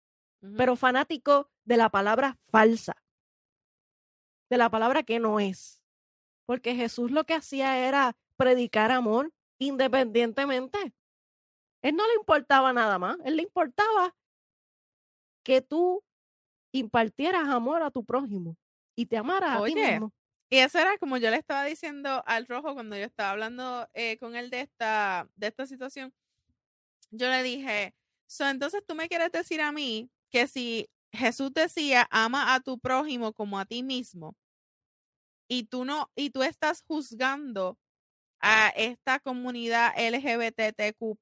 pero 0.57 0.75
fanático 0.75 1.49
de 1.65 1.77
la 1.77 1.89
palabra 1.89 2.37
falsa, 2.49 2.95
de 4.49 4.57
la 4.57 4.69
palabra 4.69 5.03
que 5.03 5.19
no 5.19 5.39
es. 5.39 5.81
Porque 6.45 6.75
Jesús 6.75 7.11
lo 7.11 7.25
que 7.25 7.33
hacía 7.33 7.87
era 7.87 8.15
predicar 8.37 8.91
amor 8.91 9.33
independientemente. 9.59 10.93
Él 11.81 11.95
no 11.95 12.05
le 12.07 12.13
importaba 12.15 12.73
nada 12.73 12.97
más, 12.99 13.17
él 13.25 13.37
le 13.37 13.43
importaba 13.43 14.15
que 15.43 15.61
tú 15.61 16.03
impartieras 16.71 17.47
amor 17.47 17.81
a 17.81 17.91
tu 17.91 18.03
prójimo 18.03 18.57
y 18.95 19.05
te 19.05 19.17
amaras 19.17 19.61
a 19.61 19.65
ti 19.65 19.75
mismo. 19.75 20.13
Y 20.49 20.57
eso 20.59 20.79
era 20.79 20.97
como 20.97 21.17
yo 21.17 21.29
le 21.29 21.37
estaba 21.37 21.65
diciendo 21.65 22.23
al 22.25 22.47
rojo 22.47 22.73
cuando 22.73 22.95
yo 22.95 23.03
estaba 23.03 23.31
hablando 23.31 23.89
eh, 23.93 24.17
con 24.17 24.35
él 24.35 24.49
de 24.49 24.61
esta, 24.61 25.29
de 25.35 25.47
esta 25.47 25.67
situación. 25.67 26.13
Yo 27.11 27.29
le 27.29 27.43
dije, 27.43 27.95
so, 28.27 28.47
entonces 28.47 28.83
tú 28.85 28.95
me 28.95 29.09
quieres 29.09 29.31
decir 29.31 29.61
a 29.61 29.71
mí 29.71 30.09
que 30.31 30.47
si 30.47 30.89
Jesús 31.11 31.53
decía, 31.53 32.07
ama 32.11 32.53
a 32.55 32.59
tu 32.61 32.79
prójimo 32.79 33.33
como 33.33 33.59
a 33.59 33.65
ti 33.65 33.83
mismo, 33.83 34.35
y 35.47 35.63
tú 35.65 35.85
no, 35.85 36.11
y 36.15 36.29
tú 36.31 36.43
estás 36.43 36.83
juzgando 36.87 37.77
a 38.41 38.69
esta 38.69 39.19
comunidad 39.19 39.93
LGBTQ, 39.97 41.17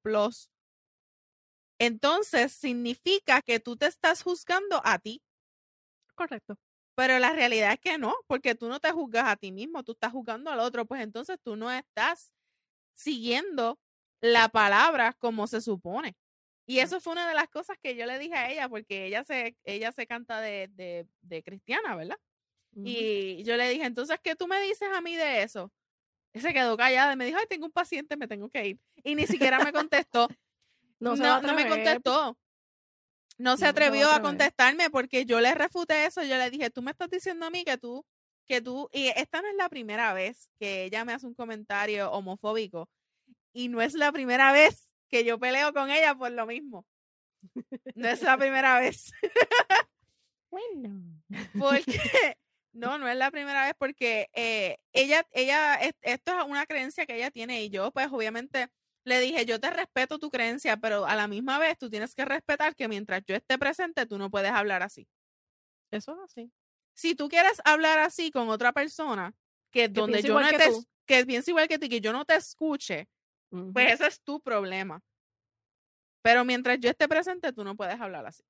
entonces 1.79 2.53
significa 2.53 3.41
que 3.41 3.59
tú 3.59 3.75
te 3.75 3.87
estás 3.87 4.23
juzgando 4.23 4.81
a 4.83 4.99
ti. 4.99 5.21
Correcto. 6.15 6.55
Pero 6.95 7.19
la 7.19 7.33
realidad 7.33 7.73
es 7.73 7.79
que 7.79 7.97
no, 7.97 8.15
porque 8.27 8.55
tú 8.55 8.69
no 8.69 8.79
te 8.79 8.91
juzgas 8.91 9.25
a 9.27 9.35
ti 9.35 9.51
mismo, 9.51 9.83
tú 9.83 9.93
estás 9.93 10.11
juzgando 10.13 10.51
al 10.51 10.59
otro, 10.61 10.85
pues 10.85 11.01
entonces 11.03 11.37
tú 11.43 11.55
no 11.57 11.71
estás 11.71 12.33
siguiendo 12.95 13.79
la 14.21 14.49
palabra 14.49 15.13
como 15.13 15.47
se 15.47 15.61
supone. 15.61 16.15
Y 16.67 16.79
eso 16.79 16.99
fue 16.99 17.13
una 17.13 17.27
de 17.27 17.35
las 17.35 17.47
cosas 17.49 17.77
que 17.81 17.95
yo 17.95 18.05
le 18.05 18.17
dije 18.17 18.33
a 18.35 18.51
ella, 18.51 18.67
porque 18.67 19.05
ella 19.05 19.23
se, 19.23 19.55
ella 19.63 19.91
se 19.91 20.07
canta 20.07 20.41
de, 20.41 21.07
cristiana, 21.43 21.95
¿verdad? 21.95 22.17
Y 22.77 23.43
yo 23.43 23.55
le 23.55 23.69
dije, 23.69 23.85
entonces, 23.85 24.19
¿qué 24.21 24.35
tú 24.35 24.47
me 24.47 24.59
dices 24.61 24.89
a 24.93 25.01
mí 25.01 25.15
de 25.15 25.43
eso? 25.43 25.71
Y 26.33 26.41
se 26.41 26.53
quedó 26.53 26.75
callada 26.75 27.13
y 27.13 27.15
me 27.15 27.25
dijo, 27.25 27.37
ay, 27.39 27.45
tengo 27.47 27.65
un 27.65 27.71
paciente, 27.71 28.17
me 28.17 28.27
tengo 28.27 28.49
que 28.49 28.67
ir. 28.67 28.79
Y 29.03 29.15
ni 29.15 29.25
siquiera 29.25 29.59
me 29.59 29.71
contestó. 29.71 30.27
no, 30.99 31.15
no, 31.15 31.53
me 31.53 31.69
contestó. 31.69 32.37
No 33.37 33.55
se 33.55 33.65
atrevió 33.65 34.11
a, 34.11 34.21
contestarme 34.21 34.89
porque 34.89 35.25
yo 35.25 35.39
le 35.39 35.53
refuté 35.55 36.05
eso. 36.05 36.23
Yo 36.23 36.37
le 36.37 36.49
dije, 36.49 36.69
tú 36.69 36.81
me 36.81 36.91
estás 36.91 37.09
diciendo 37.09 37.45
a 37.45 37.49
mí 37.49 37.63
que 37.63 37.77
tú, 37.77 38.05
que 38.45 38.61
tú, 38.61 38.89
y 38.91 39.07
esta 39.07 39.41
no 39.41 39.47
es 39.47 39.55
la 39.55 39.69
primera 39.69 40.13
vez 40.13 40.49
que 40.59 40.85
ella 40.85 41.05
me 41.05 41.13
hace 41.13 41.25
un 41.25 41.35
comentario 41.35 42.11
homofóbico. 42.11 42.89
Y 43.53 43.69
no 43.69 43.81
es 43.81 43.93
la 43.93 44.11
primera 44.11 44.51
vez 44.51 44.84
que 45.09 45.23
yo 45.23 45.39
peleo 45.39 45.73
con 45.73 45.89
ella 45.89 46.15
por 46.15 46.31
lo 46.31 46.45
mismo. 46.45 46.85
No 47.95 48.07
es 48.07 48.21
la 48.21 48.37
primera 48.37 48.79
vez. 48.79 49.11
Bueno. 50.55 51.03
Porque, 51.59 51.83
no, 52.73 52.97
no 52.97 53.09
es 53.09 53.17
la 53.17 53.29
primera 53.29 53.65
vez 53.65 53.73
porque 53.77 54.29
eh, 54.33 54.77
ella, 54.93 55.27
ella, 55.31 55.75
esto 55.75 56.39
es 56.39 56.45
una 56.45 56.65
creencia 56.65 57.05
que 57.05 57.17
ella 57.17 57.29
tiene 57.29 57.63
y 57.63 57.69
yo 57.69 57.91
pues 57.91 58.07
obviamente 58.09 58.69
le 59.03 59.19
dije, 59.19 59.45
yo 59.45 59.59
te 59.59 59.69
respeto 59.69 60.17
tu 60.17 60.31
creencia, 60.31 60.77
pero 60.77 61.05
a 61.05 61.15
la 61.15 61.27
misma 61.27 61.59
vez 61.59 61.77
tú 61.77 61.89
tienes 61.89 62.15
que 62.15 62.23
respetar 62.23 62.73
que 62.73 62.87
mientras 62.87 63.21
yo 63.25 63.35
esté 63.35 63.57
presente, 63.57 64.05
tú 64.05 64.17
no 64.17 64.31
puedes 64.31 64.51
hablar 64.51 64.81
así. 64.81 65.07
Eso 65.91 66.13
es 66.13 66.19
así. 66.23 66.51
Si 66.95 67.15
tú 67.15 67.27
quieres 67.27 67.61
hablar 67.65 67.99
así 67.99 68.31
con 68.31 68.47
otra 68.47 68.71
persona 68.71 69.33
que 69.71 69.89
donde 69.89 70.21
yo 70.21 70.39
no 70.39 70.49
te, 70.49 70.69
que 71.05 71.25
pienso 71.25 71.51
igual 71.51 71.67
que 71.67 71.77
ti, 71.77 71.89
que 71.89 72.01
yo 72.01 72.13
no 72.13 72.23
te 72.23 72.35
escuche, 72.35 73.09
pues 73.73 73.93
ese 73.93 74.07
es 74.07 74.21
tu 74.21 74.41
problema. 74.41 75.01
Pero 76.21 76.43
mientras 76.43 76.79
yo 76.79 76.89
esté 76.89 77.07
presente, 77.07 77.53
tú 77.53 77.63
no 77.63 77.75
puedes 77.75 77.99
hablar 77.99 78.25
así. 78.25 78.43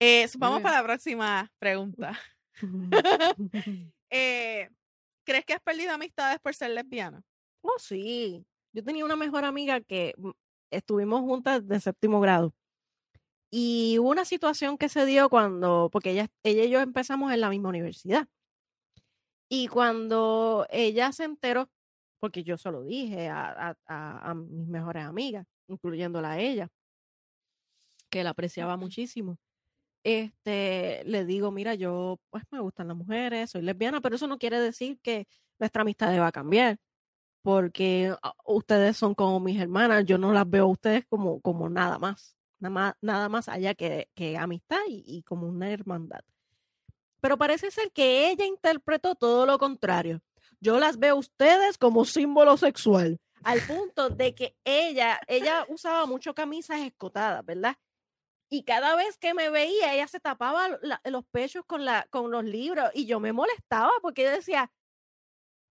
Eh, 0.00 0.28
vamos 0.38 0.60
para 0.60 0.78
la 0.78 0.84
próxima 0.84 1.52
pregunta. 1.58 2.18
Eh, 4.16 4.70
¿Crees 5.24 5.44
que 5.44 5.54
has 5.54 5.60
perdido 5.60 5.92
amistades 5.92 6.38
por 6.38 6.54
ser 6.54 6.70
lesbiana? 6.70 7.20
Oh, 7.62 7.78
sí. 7.78 8.46
Yo 8.72 8.84
tenía 8.84 9.04
una 9.04 9.16
mejor 9.16 9.44
amiga 9.44 9.80
que 9.80 10.14
mm, 10.16 10.30
estuvimos 10.70 11.22
juntas 11.22 11.66
de 11.66 11.80
séptimo 11.80 12.20
grado. 12.20 12.54
Y 13.50 13.98
hubo 13.98 14.10
una 14.10 14.24
situación 14.24 14.78
que 14.78 14.88
se 14.88 15.04
dio 15.06 15.28
cuando, 15.28 15.88
porque 15.90 16.10
ella, 16.10 16.28
ella 16.44 16.64
y 16.64 16.70
yo 16.70 16.80
empezamos 16.80 17.32
en 17.32 17.40
la 17.40 17.50
misma 17.50 17.70
universidad. 17.70 18.28
Y 19.48 19.68
cuando 19.68 20.66
ella 20.70 21.12
se 21.12 21.24
enteró, 21.24 21.68
porque 22.24 22.42
yo 22.42 22.56
se 22.56 22.70
lo 22.70 22.84
dije 22.84 23.28
a, 23.28 24.34
mis 24.34 24.66
mejores 24.66 25.04
amigas, 25.04 25.46
incluyéndola 25.68 26.30
a 26.30 26.40
ella, 26.40 26.70
que 28.08 28.24
la 28.24 28.30
apreciaba 28.30 28.78
muchísimo, 28.78 29.36
este, 30.02 31.02
le 31.04 31.26
digo, 31.26 31.50
mira, 31.50 31.74
yo 31.74 32.18
pues 32.30 32.44
me 32.50 32.60
gustan 32.60 32.88
las 32.88 32.96
mujeres, 32.96 33.50
soy 33.50 33.60
lesbiana, 33.60 34.00
pero 34.00 34.16
eso 34.16 34.26
no 34.26 34.38
quiere 34.38 34.58
decir 34.58 34.98
que 35.02 35.28
nuestra 35.58 35.82
amistad 35.82 36.18
va 36.18 36.28
a 36.28 36.32
cambiar, 36.32 36.78
porque 37.42 38.16
ah, 38.22 38.34
ustedes 38.46 38.96
son 38.96 39.14
como 39.14 39.38
mis 39.38 39.60
hermanas, 39.60 40.06
yo 40.06 40.16
no 40.16 40.32
las 40.32 40.48
veo 40.48 40.64
a 40.64 40.68
ustedes 40.68 41.04
como, 41.06 41.42
como 41.42 41.68
nada 41.68 41.98
más, 41.98 42.38
nada 42.58 42.70
más, 42.72 42.94
nada 43.02 43.28
más 43.28 43.50
allá 43.50 43.74
que, 43.74 44.08
que 44.14 44.38
amistad 44.38 44.80
y 44.88 45.22
como 45.24 45.46
una 45.46 45.70
hermandad 45.70 46.22
pero 47.20 47.38
parece 47.38 47.70
ser 47.70 47.90
que 47.90 48.30
ella 48.30 48.44
interpretó 48.44 49.14
todo 49.14 49.46
lo 49.46 49.58
contrario. 49.58 50.20
Yo 50.64 50.78
las 50.78 50.98
veo 50.98 51.16
a 51.16 51.18
ustedes 51.18 51.76
como 51.76 52.06
símbolo 52.06 52.56
sexual, 52.56 53.20
al 53.42 53.60
punto 53.66 54.08
de 54.08 54.34
que 54.34 54.56
ella, 54.64 55.20
ella 55.26 55.66
usaba 55.68 56.06
mucho 56.06 56.34
camisas 56.34 56.80
escotadas, 56.80 57.44
¿verdad? 57.44 57.76
Y 58.48 58.64
cada 58.64 58.96
vez 58.96 59.18
que 59.18 59.34
me 59.34 59.50
veía, 59.50 59.92
ella 59.92 60.08
se 60.08 60.20
tapaba 60.20 60.70
los 61.04 61.24
pechos 61.26 61.66
con, 61.66 61.84
la, 61.84 62.06
con 62.08 62.30
los 62.30 62.44
libros 62.44 62.90
y 62.94 63.04
yo 63.04 63.20
me 63.20 63.34
molestaba 63.34 63.90
porque 64.00 64.26
decía, 64.26 64.72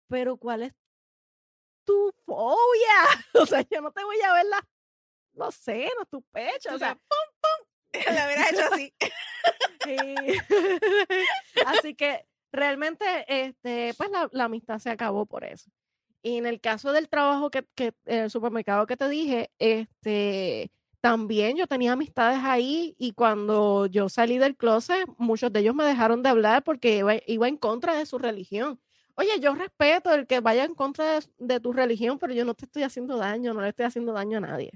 pero 0.08 0.38
¿cuál 0.38 0.62
es 0.62 0.72
tu 1.84 2.10
fobia? 2.24 3.26
O 3.34 3.44
sea, 3.44 3.62
yo 3.70 3.82
no 3.82 3.92
te 3.92 4.02
voy 4.02 4.22
a 4.22 4.32
ver 4.32 4.46
las, 4.46 4.62
los 5.34 5.54
senos, 5.54 6.08
tus 6.10 6.24
pechos. 6.32 6.72
O 6.72 6.78
sea, 6.78 6.94
¡pum, 6.94 7.28
pum! 7.42 7.66
La 8.14 8.24
hubiera 8.24 8.48
hecho 8.48 8.64
así. 8.72 8.94
Así 11.66 11.94
que 11.94 12.26
realmente, 12.52 13.04
este, 13.28 13.94
pues 13.96 14.10
la, 14.32 14.44
amistad 14.44 14.78
se 14.78 14.90
acabó 14.90 15.26
por 15.26 15.44
eso. 15.44 15.70
Y 16.22 16.36
en 16.36 16.46
el 16.46 16.60
caso 16.60 16.92
del 16.92 17.08
trabajo 17.08 17.50
que, 17.50 17.64
que 17.74 17.92
el 18.04 18.30
supermercado 18.30 18.86
que 18.86 18.96
te 18.96 19.08
dije, 19.08 19.50
este, 19.58 20.70
también 21.00 21.56
yo 21.56 21.66
tenía 21.66 21.92
amistades 21.92 22.40
ahí 22.42 22.96
y 22.98 23.12
cuando 23.12 23.86
yo 23.86 24.08
salí 24.08 24.38
del 24.38 24.56
closet, 24.56 25.08
muchos 25.16 25.52
de 25.52 25.60
ellos 25.60 25.74
me 25.74 25.84
dejaron 25.84 26.22
de 26.22 26.28
hablar 26.28 26.64
porque 26.64 26.98
iba, 27.26 27.48
en 27.48 27.56
contra 27.56 27.94
de 27.96 28.06
su 28.06 28.18
religión. 28.18 28.80
Oye, 29.14 29.40
yo 29.40 29.54
respeto 29.54 30.12
el 30.12 30.26
que 30.26 30.40
vaya 30.40 30.64
en 30.64 30.74
contra 30.74 31.20
de, 31.38 31.60
tu 31.60 31.72
religión, 31.72 32.18
pero 32.18 32.32
yo 32.34 32.44
no 32.44 32.54
te 32.54 32.64
estoy 32.66 32.82
haciendo 32.82 33.16
daño, 33.16 33.54
no 33.54 33.60
le 33.60 33.68
estoy 33.68 33.86
haciendo 33.86 34.12
daño 34.12 34.38
a 34.38 34.42
nadie. 34.42 34.72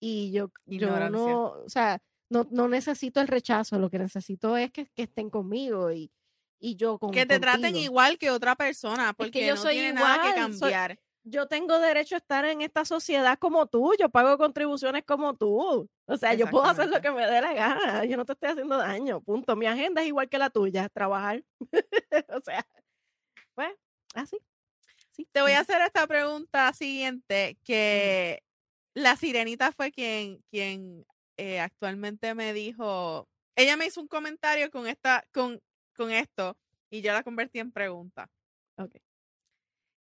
Y 0.00 0.32
yo, 0.32 0.50
yo 0.66 1.10
no, 1.10 1.44
o 1.64 1.68
sea, 1.68 2.02
no, 2.28 2.46
no 2.50 2.68
necesito 2.68 3.20
el 3.20 3.28
rechazo, 3.28 3.78
lo 3.78 3.88
que 3.88 3.98
necesito 3.98 4.56
es 4.56 4.72
que, 4.72 4.90
estén 4.96 5.30
conmigo 5.30 5.92
y, 5.92 6.10
y 6.62 6.76
yo 6.76 6.98
con, 6.98 7.10
Que 7.10 7.26
te 7.26 7.40
traten 7.40 7.74
igual 7.74 8.18
que 8.18 8.30
otra 8.30 8.54
persona, 8.54 9.12
porque 9.14 9.44
yo 9.44 9.56
no 9.56 9.60
soy 9.60 9.74
tiene 9.74 9.94
nada 9.94 10.22
que 10.22 10.40
cambiar. 10.40 10.98
yo 11.24 11.48
tengo 11.48 11.80
derecho 11.80 12.14
a 12.14 12.18
estar 12.18 12.44
en 12.44 12.62
esta 12.62 12.84
sociedad 12.84 13.36
como 13.36 13.66
tú, 13.66 13.92
yo 13.98 14.08
pago 14.08 14.38
contribuciones 14.38 15.02
como 15.04 15.34
tú. 15.34 15.88
O 16.06 16.16
sea, 16.16 16.34
yo 16.34 16.48
puedo 16.48 16.64
hacer 16.64 16.88
lo 16.88 17.00
que 17.00 17.10
me 17.10 17.26
dé 17.26 17.40
la 17.40 17.52
gana, 17.52 18.04
yo 18.04 18.16
no 18.16 18.24
te 18.24 18.34
estoy 18.34 18.50
haciendo 18.50 18.76
daño, 18.76 19.20
punto. 19.20 19.56
Mi 19.56 19.66
agenda 19.66 20.02
es 20.02 20.08
igual 20.08 20.28
que 20.28 20.38
la 20.38 20.50
tuya, 20.50 20.88
trabajar. 20.88 21.42
o 22.28 22.40
sea, 22.44 22.64
pues, 23.54 23.74
así. 24.14 24.38
Sí. 25.10 25.28
Te 25.32 25.42
voy 25.42 25.52
a 25.52 25.60
hacer 25.60 25.82
esta 25.82 26.06
pregunta 26.06 26.72
siguiente, 26.72 27.58
que 27.64 28.42
la 28.94 29.16
sirenita 29.16 29.72
fue 29.72 29.90
quien, 29.90 30.38
quien 30.48 31.04
eh, 31.36 31.58
actualmente 31.58 32.34
me 32.34 32.52
dijo, 32.52 33.28
ella 33.56 33.76
me 33.76 33.86
hizo 33.86 34.00
un 34.00 34.06
comentario 34.06 34.70
con, 34.70 34.86
esta, 34.86 35.26
con, 35.32 35.60
con 35.92 36.10
esto 36.10 36.56
y 36.90 37.02
yo 37.02 37.12
la 37.12 37.22
convertí 37.22 37.58
en 37.58 37.72
pregunta. 37.72 38.30
Okay. 38.76 39.02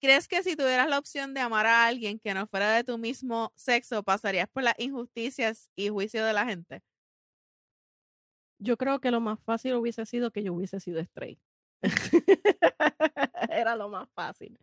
¿Crees 0.00 0.28
que 0.28 0.42
si 0.42 0.56
tuvieras 0.56 0.88
la 0.88 0.98
opción 0.98 1.32
de 1.34 1.40
amar 1.40 1.66
a 1.66 1.86
alguien 1.86 2.18
que 2.18 2.34
no 2.34 2.46
fuera 2.46 2.72
de 2.74 2.84
tu 2.84 2.98
mismo 2.98 3.52
sexo, 3.56 4.02
pasarías 4.02 4.48
por 4.48 4.62
las 4.62 4.74
injusticias 4.78 5.70
y 5.74 5.88
juicio 5.88 6.24
de 6.24 6.32
la 6.32 6.44
gente? 6.44 6.82
Yo 8.58 8.76
creo 8.76 9.00
que 9.00 9.10
lo 9.10 9.20
más 9.20 9.40
fácil 9.40 9.74
hubiese 9.74 10.04
sido 10.06 10.30
que 10.30 10.42
yo 10.42 10.52
hubiese 10.54 10.80
sido 10.80 11.00
straight. 11.00 11.38
Era 13.50 13.76
lo 13.76 13.88
más 13.88 14.08
fácil. 14.14 14.58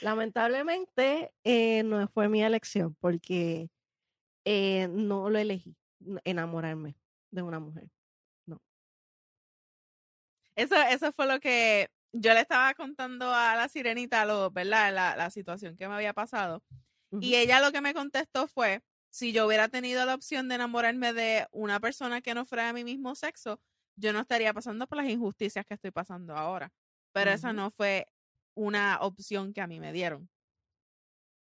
Lamentablemente 0.00 1.32
eh, 1.44 1.82
no 1.82 2.06
fue 2.08 2.28
mi 2.28 2.42
elección 2.42 2.96
porque 2.98 3.70
eh, 4.44 4.88
no 4.88 5.28
lo 5.30 5.38
elegí 5.38 5.76
enamorarme 6.24 6.96
de 7.30 7.42
una 7.42 7.60
mujer. 7.60 7.88
Eso, 10.56 10.76
eso 10.76 11.12
fue 11.12 11.26
lo 11.26 11.40
que 11.40 11.90
yo 12.12 12.34
le 12.34 12.40
estaba 12.40 12.74
contando 12.74 13.32
a 13.32 13.56
la 13.56 13.68
sirenita, 13.68 14.24
lo, 14.24 14.50
¿verdad? 14.50 14.92
La, 14.92 15.16
la 15.16 15.30
situación 15.30 15.76
que 15.76 15.88
me 15.88 15.94
había 15.94 16.12
pasado. 16.12 16.62
Y 17.20 17.36
ella 17.36 17.60
lo 17.60 17.72
que 17.72 17.82
me 17.82 17.92
contestó 17.92 18.48
fue, 18.48 18.82
si 19.10 19.32
yo 19.32 19.46
hubiera 19.46 19.68
tenido 19.68 20.04
la 20.06 20.14
opción 20.14 20.48
de 20.48 20.54
enamorarme 20.54 21.12
de 21.12 21.46
una 21.50 21.78
persona 21.78 22.22
que 22.22 22.34
no 22.34 22.46
fuera 22.46 22.66
de 22.66 22.72
mi 22.72 22.84
mismo 22.84 23.14
sexo, 23.14 23.60
yo 23.96 24.12
no 24.12 24.20
estaría 24.20 24.54
pasando 24.54 24.86
por 24.86 24.96
las 24.96 25.08
injusticias 25.08 25.66
que 25.66 25.74
estoy 25.74 25.90
pasando 25.90 26.34
ahora. 26.34 26.72
Pero 27.12 27.30
esa 27.30 27.52
no 27.52 27.70
fue 27.70 28.06
una 28.54 28.98
opción 29.02 29.52
que 29.52 29.60
a 29.60 29.66
mí 29.66 29.80
me 29.80 29.92
dieron. 29.92 30.30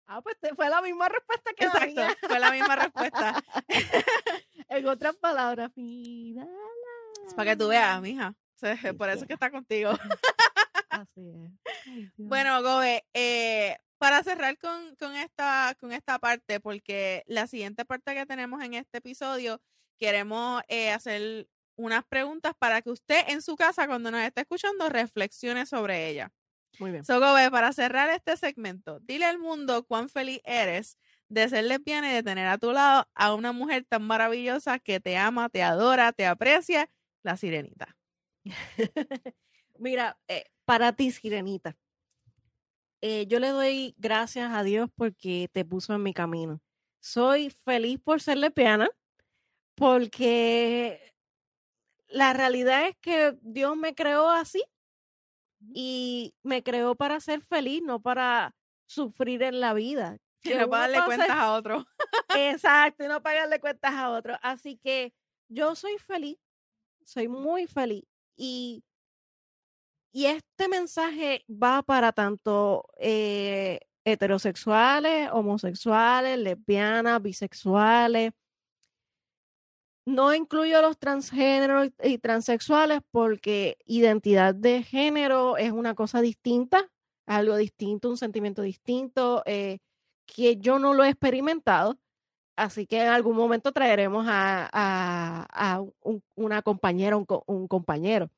Ah, 0.07 0.21
pues 0.21 0.35
fue 0.55 0.69
la 0.69 0.81
misma 0.81 1.07
respuesta 1.07 1.53
que 1.55 1.65
Exacto, 1.65 2.27
fue 2.27 2.39
la 2.39 2.51
misma 2.51 2.75
respuesta. 2.75 3.43
en 4.69 4.87
otras 4.87 5.15
palabras, 5.15 5.71
mira. 5.75 6.47
Es 7.25 7.33
para 7.33 7.51
que 7.51 7.57
tú 7.57 7.69
veas, 7.69 8.01
mija. 8.01 8.35
Por 8.97 9.09
eso 9.09 9.21
es 9.21 9.27
que 9.27 9.33
está 9.33 9.51
contigo. 9.51 9.91
Así 10.89 11.29
es. 11.29 12.11
bueno, 12.17 12.61
Gobe, 12.61 13.05
eh, 13.13 13.77
para 13.97 14.23
cerrar 14.23 14.57
con, 14.57 14.95
con, 14.95 15.15
esta, 15.15 15.75
con 15.79 15.91
esta 15.91 16.19
parte, 16.19 16.59
porque 16.59 17.23
la 17.27 17.47
siguiente 17.47 17.85
parte 17.85 18.13
que 18.13 18.25
tenemos 18.25 18.63
en 18.63 18.73
este 18.73 18.97
episodio, 18.97 19.61
queremos 19.99 20.63
eh, 20.67 20.91
hacer 20.91 21.47
unas 21.75 22.03
preguntas 22.05 22.53
para 22.57 22.81
que 22.81 22.89
usted 22.89 23.23
en 23.27 23.41
su 23.41 23.55
casa, 23.55 23.87
cuando 23.87 24.11
nos 24.11 24.21
esté 24.21 24.41
escuchando, 24.41 24.89
reflexione 24.89 25.65
sobre 25.65 26.09
ella. 26.09 26.31
Muy 26.79 26.91
bien. 26.91 27.05
So, 27.05 27.19
para 27.19 27.73
cerrar 27.73 28.09
este 28.09 28.37
segmento, 28.37 28.99
dile 29.01 29.25
al 29.25 29.39
mundo 29.39 29.85
cuán 29.85 30.09
feliz 30.09 30.41
eres 30.45 30.97
de 31.29 31.47
ser 31.47 31.65
lesbiana 31.65 32.11
y 32.11 32.15
de 32.15 32.23
tener 32.23 32.47
a 32.47 32.57
tu 32.57 32.71
lado 32.71 33.07
a 33.13 33.33
una 33.33 33.51
mujer 33.51 33.85
tan 33.87 34.03
maravillosa 34.03 34.79
que 34.79 34.99
te 34.99 35.17
ama, 35.17 35.49
te 35.49 35.63
adora, 35.63 36.11
te 36.11 36.25
aprecia, 36.25 36.89
la 37.23 37.37
sirenita. 37.37 37.95
Mira, 39.77 40.17
eh, 40.27 40.45
para 40.65 40.93
ti, 40.93 41.11
sirenita, 41.11 41.77
eh, 43.01 43.25
yo 43.27 43.39
le 43.39 43.49
doy 43.49 43.95
gracias 43.97 44.51
a 44.51 44.63
Dios 44.63 44.89
porque 44.95 45.49
te 45.51 45.65
puso 45.65 45.93
en 45.93 46.03
mi 46.03 46.13
camino. 46.13 46.61
Soy 46.99 47.49
feliz 47.49 47.99
por 47.99 48.21
ser 48.21 48.37
lesbiana 48.37 48.89
porque 49.75 51.13
la 52.07 52.33
realidad 52.33 52.87
es 52.87 52.95
que 53.01 53.37
Dios 53.41 53.75
me 53.75 53.95
creó 53.95 54.29
así 54.29 54.63
y 55.73 56.35
me 56.43 56.61
creó 56.61 56.95
para 56.95 57.19
ser 57.19 57.41
feliz, 57.41 57.81
no 57.83 58.01
para 58.01 58.55
sufrir 58.85 59.41
en 59.43 59.59
la 59.59 59.73
vida. 59.73 60.17
Que 60.43 60.55
no 60.55 60.71
para 60.71 60.87
darle 60.87 61.05
cuentas 61.05 61.29
a 61.29 61.53
otro. 61.53 61.85
Exacto, 62.35 63.03
y 63.03 63.07
no 63.07 63.21
pagarle 63.21 63.59
cuentas 63.59 63.93
a 63.93 64.09
otro. 64.09 64.39
Así 64.41 64.75
que 64.75 65.13
yo 65.47 65.75
soy 65.75 65.99
feliz, 65.99 66.39
soy 67.03 67.27
muy 67.27 67.67
feliz. 67.67 68.10
Y, 68.35 68.83
y 70.11 70.25
este 70.25 70.67
mensaje 70.67 71.45
va 71.49 71.83
para 71.83 72.11
tanto 72.11 72.87
eh, 72.97 73.79
heterosexuales, 74.03 75.29
homosexuales, 75.31 76.39
lesbianas, 76.39 77.21
bisexuales, 77.21 78.33
no 80.05 80.33
incluyo 80.33 80.81
los 80.81 80.97
transgéneros 80.97 81.89
y 82.03 82.17
transexuales 82.17 83.01
porque 83.11 83.77
identidad 83.85 84.55
de 84.55 84.83
género 84.83 85.57
es 85.57 85.71
una 85.71 85.93
cosa 85.95 86.21
distinta, 86.21 86.89
algo 87.27 87.55
distinto, 87.55 88.09
un 88.09 88.17
sentimiento 88.17 88.61
distinto, 88.61 89.43
eh, 89.45 89.79
que 90.25 90.57
yo 90.57 90.79
no 90.79 90.93
lo 90.93 91.03
he 91.03 91.09
experimentado. 91.09 91.97
Así 92.55 92.85
que 92.85 93.01
en 93.01 93.09
algún 93.09 93.35
momento 93.35 93.71
traeremos 93.71 94.25
a, 94.29 95.83
una 96.35 96.61
compañera, 96.61 97.17
un, 97.17 97.25
un, 97.45 97.67
compañero. 97.67 98.29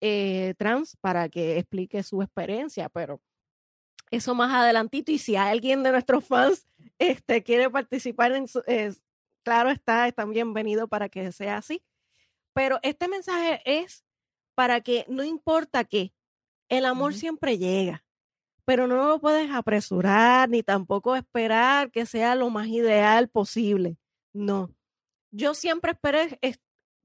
eh, 0.00 0.54
trans 0.58 0.96
para 0.96 1.28
que 1.28 1.58
explique 1.58 2.02
su 2.02 2.22
experiencia, 2.22 2.88
pero 2.88 3.20
eso 4.10 4.34
más 4.34 4.52
adelantito. 4.52 5.12
Y 5.12 5.18
si 5.18 5.36
alguien 5.36 5.82
de 5.82 5.92
nuestros 5.92 6.24
fans 6.24 6.66
este, 6.98 7.42
quiere 7.42 7.70
participar 7.70 8.32
en 8.32 8.48
su, 8.48 8.62
claro 9.42 9.70
está, 9.70 10.08
están 10.08 10.30
bienvenidos 10.30 10.88
para 10.88 11.08
que 11.08 11.32
sea 11.32 11.58
así. 11.58 11.82
Pero 12.52 12.78
este 12.82 13.08
mensaje 13.08 13.60
es 13.64 14.04
para 14.54 14.80
que 14.80 15.04
no 15.08 15.22
importa 15.24 15.84
qué, 15.84 16.12
el 16.68 16.84
amor 16.84 17.14
siempre 17.14 17.58
llega, 17.58 18.04
pero 18.70 18.86
no 18.86 19.08
lo 19.08 19.18
puedes 19.18 19.50
apresurar 19.50 20.48
ni 20.48 20.62
tampoco 20.62 21.16
esperar 21.16 21.90
que 21.90 22.06
sea 22.06 22.36
lo 22.36 22.50
más 22.50 22.68
ideal 22.68 23.28
posible. 23.28 23.98
No. 24.32 24.72
Yo 25.32 25.54
siempre 25.54 25.90
esperé 25.90 26.38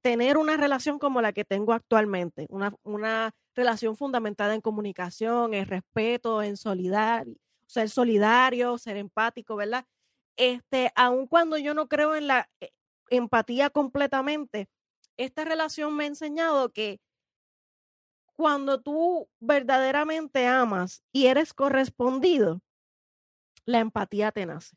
tener 0.03 0.37
una 0.37 0.57
relación 0.57 0.99
como 0.99 1.23
la 1.23 1.33
que 1.33 1.43
tengo 1.43 1.73
actualmente, 1.73 2.45
una, 2.51 2.75
una 2.83 3.33
relación 3.55 3.97
fundamentada 3.97 4.53
en 4.53 4.61
comunicación, 4.61 5.55
en 5.55 5.65
respeto, 5.65 6.43
en 6.43 6.55
solidario, 6.55 7.33
ser 7.65 7.89
solidario, 7.89 8.77
ser 8.77 8.97
empático, 8.97 9.55
¿verdad? 9.55 9.87
Este, 10.37 10.91
aun 10.93 11.25
cuando 11.25 11.57
yo 11.57 11.73
no 11.73 11.87
creo 11.87 12.15
en 12.15 12.27
la 12.27 12.47
eh, 12.61 12.69
empatía 13.09 13.71
completamente, 13.71 14.69
esta 15.17 15.43
relación 15.45 15.95
me 15.95 16.03
ha 16.03 16.07
enseñado 16.09 16.71
que 16.71 16.99
cuando 18.35 18.81
tú 18.81 19.29
verdaderamente 19.39 20.45
amas 20.45 21.03
y 21.11 21.27
eres 21.27 21.53
correspondido, 21.53 22.61
la 23.65 23.79
empatía 23.79 24.31
te 24.31 24.45
nace. 24.45 24.75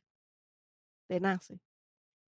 Te 1.09 1.21
nace. 1.21 1.59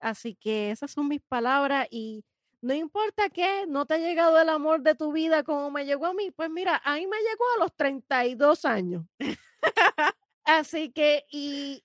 Así 0.01 0.35
que 0.37 0.71
esas 0.71 0.91
son 0.91 1.09
mis 1.09 1.23
palabras 1.23 1.87
y 1.91 2.25
no 2.61 2.75
importa 2.75 3.31
qué, 3.31 3.67
no 3.69 3.87
te 3.87 3.95
ha 3.95 3.99
llegado 3.99 4.41
el 4.41 4.49
amor 4.49 4.83
de 4.83 4.95
tu 4.95 5.13
vida 5.13 5.45
como 5.45 5.71
me 5.71 5.85
llegó 5.85 6.07
a 6.07 6.15
mí. 6.15 6.31
Pues 6.31 6.51
mira, 6.51 6.81
a 6.85 6.95
mí 6.95 7.07
me 7.07 7.19
llegó 7.19 7.45
a 7.57 7.61
los 7.61 7.75
32 7.77 8.65
años. 8.65 9.05
Así 10.45 10.91
que, 10.91 11.25
y 11.31 11.85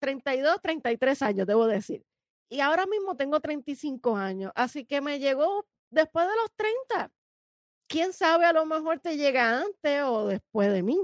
32, 0.00 0.60
33 0.62 1.22
años, 1.22 1.46
debo 1.46 1.66
decir. 1.66 2.04
Y 2.48 2.60
ahora 2.60 2.86
mismo 2.86 3.16
tengo 3.16 3.40
35 3.40 4.16
años. 4.16 4.52
Así 4.54 4.86
que 4.86 5.00
me 5.00 5.18
llegó 5.18 5.66
después 5.90 6.26
de 6.26 6.36
los 6.36 6.52
30. 6.54 7.12
Quién 7.88 8.12
sabe, 8.12 8.44
a 8.44 8.52
lo 8.52 8.66
mejor 8.66 9.00
te 9.00 9.16
llega 9.16 9.60
antes 9.60 10.02
o 10.04 10.28
después 10.28 10.72
de 10.72 10.82
mí. 10.82 10.98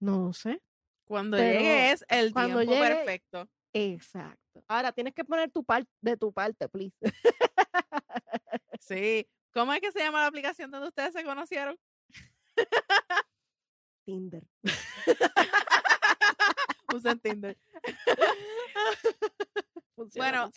No 0.00 0.32
sé. 0.32 0.60
Cuando 1.04 1.36
llegue 1.36 1.92
es 1.92 2.04
el 2.08 2.34
tiempo 2.34 2.58
perfecto. 2.66 3.48
Exacto. 3.72 4.64
Ahora 4.66 4.92
tienes 4.92 5.14
que 5.14 5.24
poner 5.24 5.50
tu 5.50 5.64
parte 5.64 5.90
de 6.00 6.16
tu 6.16 6.32
parte, 6.32 6.68
please. 6.68 6.96
sí. 8.80 9.26
¿Cómo 9.54 9.72
es 9.72 9.80
que 9.80 9.92
se 9.92 10.00
llama 10.00 10.20
la 10.20 10.26
aplicación 10.26 10.70
donde 10.70 10.88
ustedes 10.88 11.12
se 11.12 11.24
conocieron? 11.24 11.78
Tinder. 14.04 14.42
Usen 16.94 17.20
Tinder. 17.20 17.56
bueno, 20.16 20.50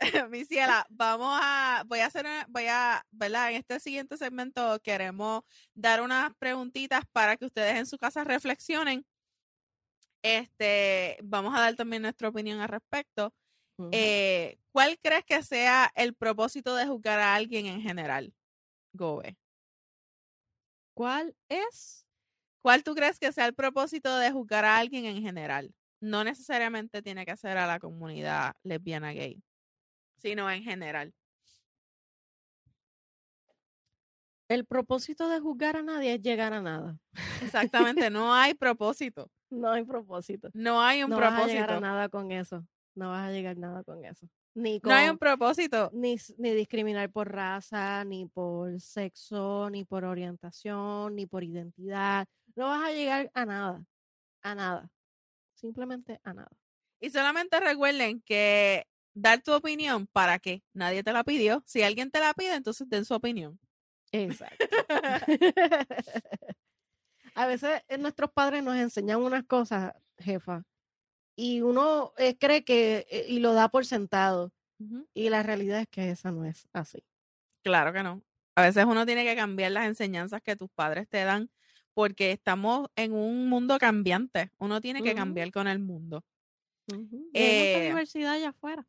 mi 0.30 0.44
ciela, 0.44 0.86
vamos 0.90 1.38
a, 1.40 1.84
voy 1.86 2.00
a 2.00 2.06
hacer, 2.06 2.26
voy 2.48 2.66
a, 2.68 3.04
¿verdad? 3.10 3.50
En 3.50 3.56
este 3.56 3.80
siguiente 3.80 4.16
segmento 4.16 4.80
queremos 4.82 5.42
dar 5.74 6.00
unas 6.00 6.34
preguntitas 6.36 7.04
para 7.12 7.36
que 7.36 7.46
ustedes 7.46 7.76
en 7.76 7.86
su 7.86 7.98
casa 7.98 8.24
reflexionen. 8.24 9.04
Este, 10.22 11.18
vamos 11.22 11.54
a 11.54 11.60
dar 11.60 11.74
también 11.74 12.02
nuestra 12.02 12.28
opinión 12.28 12.60
al 12.60 12.68
respecto. 12.68 13.34
Eh, 13.90 14.58
¿Cuál 14.70 14.98
crees 15.02 15.24
que 15.24 15.42
sea 15.42 15.90
el 15.96 16.14
propósito 16.14 16.76
de 16.76 16.86
juzgar 16.86 17.18
a 17.18 17.34
alguien 17.34 17.66
en 17.66 17.82
general? 17.82 18.32
Gobe. 18.92 19.36
¿Cuál 20.94 21.34
es? 21.48 22.06
¿Cuál 22.62 22.84
tú 22.84 22.94
crees 22.94 23.18
que 23.18 23.32
sea 23.32 23.46
el 23.46 23.54
propósito 23.54 24.16
de 24.18 24.30
juzgar 24.30 24.64
a 24.64 24.76
alguien 24.76 25.04
en 25.06 25.22
general? 25.22 25.74
No 26.00 26.22
necesariamente 26.24 27.02
tiene 27.02 27.26
que 27.26 27.36
ser 27.36 27.58
a 27.58 27.66
la 27.66 27.80
comunidad 27.80 28.54
lesbiana 28.62 29.12
gay, 29.12 29.42
sino 30.22 30.48
en 30.48 30.62
general. 30.62 31.12
El 34.48 34.64
propósito 34.66 35.28
de 35.28 35.40
juzgar 35.40 35.76
a 35.76 35.82
nadie 35.82 36.14
es 36.14 36.22
llegar 36.22 36.52
a 36.52 36.60
nada. 36.60 36.96
Exactamente, 37.42 38.08
no 38.10 38.32
hay 38.32 38.54
propósito. 38.54 39.28
No 39.50 39.70
hay 39.70 39.84
propósito. 39.84 40.50
No 40.54 40.80
hay 40.80 41.02
un 41.02 41.10
propósito. 41.10 41.30
No 41.30 41.40
vas 41.40 41.44
a 41.44 41.46
llegar 41.46 41.70
a 41.72 41.80
nada 41.80 42.08
con 42.08 42.30
eso. 42.30 42.64
No 42.94 43.10
vas 43.10 43.28
a 43.28 43.32
llegar 43.32 43.56
a 43.56 43.60
nada 43.60 43.84
con 43.84 44.04
eso. 44.04 44.28
Ni 44.54 44.78
no 44.84 44.94
hay 44.94 45.08
un 45.08 45.18
propósito. 45.18 45.90
Ni, 45.92 46.16
ni 46.38 46.50
discriminar 46.52 47.10
por 47.10 47.32
raza, 47.32 48.04
ni 48.04 48.26
por 48.26 48.78
sexo, 48.80 49.68
ni 49.70 49.84
por 49.84 50.04
orientación, 50.04 51.16
ni 51.16 51.26
por 51.26 51.42
identidad. 51.42 52.26
No 52.54 52.66
vas 52.66 52.88
a 52.88 52.92
llegar 52.92 53.30
a 53.34 53.44
nada. 53.46 53.84
A 54.42 54.54
nada. 54.54 54.90
Simplemente 55.54 56.20
a 56.22 56.34
nada. 56.34 56.50
Y 57.00 57.10
solamente 57.10 57.58
recuerden 57.58 58.20
que 58.20 58.86
dar 59.14 59.42
tu 59.42 59.52
opinión, 59.52 60.06
¿para 60.06 60.38
qué? 60.38 60.62
Nadie 60.72 61.02
te 61.02 61.12
la 61.12 61.24
pidió. 61.24 61.62
Si 61.66 61.82
alguien 61.82 62.10
te 62.10 62.20
la 62.20 62.34
pide, 62.34 62.54
entonces 62.54 62.88
den 62.88 63.04
su 63.04 63.14
opinión. 63.14 63.58
Exacto. 64.12 64.64
a 67.34 67.46
veces 67.46 67.82
eh, 67.88 67.98
nuestros 67.98 68.30
padres 68.30 68.62
nos 68.62 68.76
enseñan 68.76 69.22
unas 69.22 69.44
cosas, 69.44 69.94
jefa, 70.18 70.64
y 71.36 71.62
uno 71.62 72.12
eh, 72.18 72.36
cree 72.36 72.62
que 72.64 73.06
eh, 73.10 73.26
y 73.28 73.40
lo 73.40 73.54
da 73.54 73.68
por 73.68 73.86
sentado. 73.86 74.52
Y 75.14 75.28
la 75.28 75.44
realidad 75.44 75.78
es 75.78 75.86
que 75.88 76.10
esa 76.10 76.32
no 76.32 76.44
es 76.44 76.68
así. 76.72 77.04
Claro 77.62 77.92
que 77.92 78.02
no. 78.02 78.20
A 78.56 78.62
veces 78.62 78.84
uno 78.84 79.06
tiene 79.06 79.24
que 79.24 79.36
cambiar 79.36 79.70
las 79.70 79.86
enseñanzas 79.86 80.42
que 80.42 80.56
tus 80.56 80.68
padres 80.70 81.08
te 81.08 81.22
dan 81.22 81.50
porque 81.94 82.32
estamos 82.32 82.88
en 82.96 83.12
un 83.12 83.48
mundo 83.48 83.78
cambiante. 83.78 84.50
Uno 84.58 84.80
tiene 84.80 85.00
que 85.00 85.14
cambiar 85.14 85.52
con 85.52 85.68
el 85.68 85.78
mundo. 85.78 86.24
hay 87.32 87.86
diversidad 87.86 88.32
allá 88.32 88.48
afuera. 88.48 88.84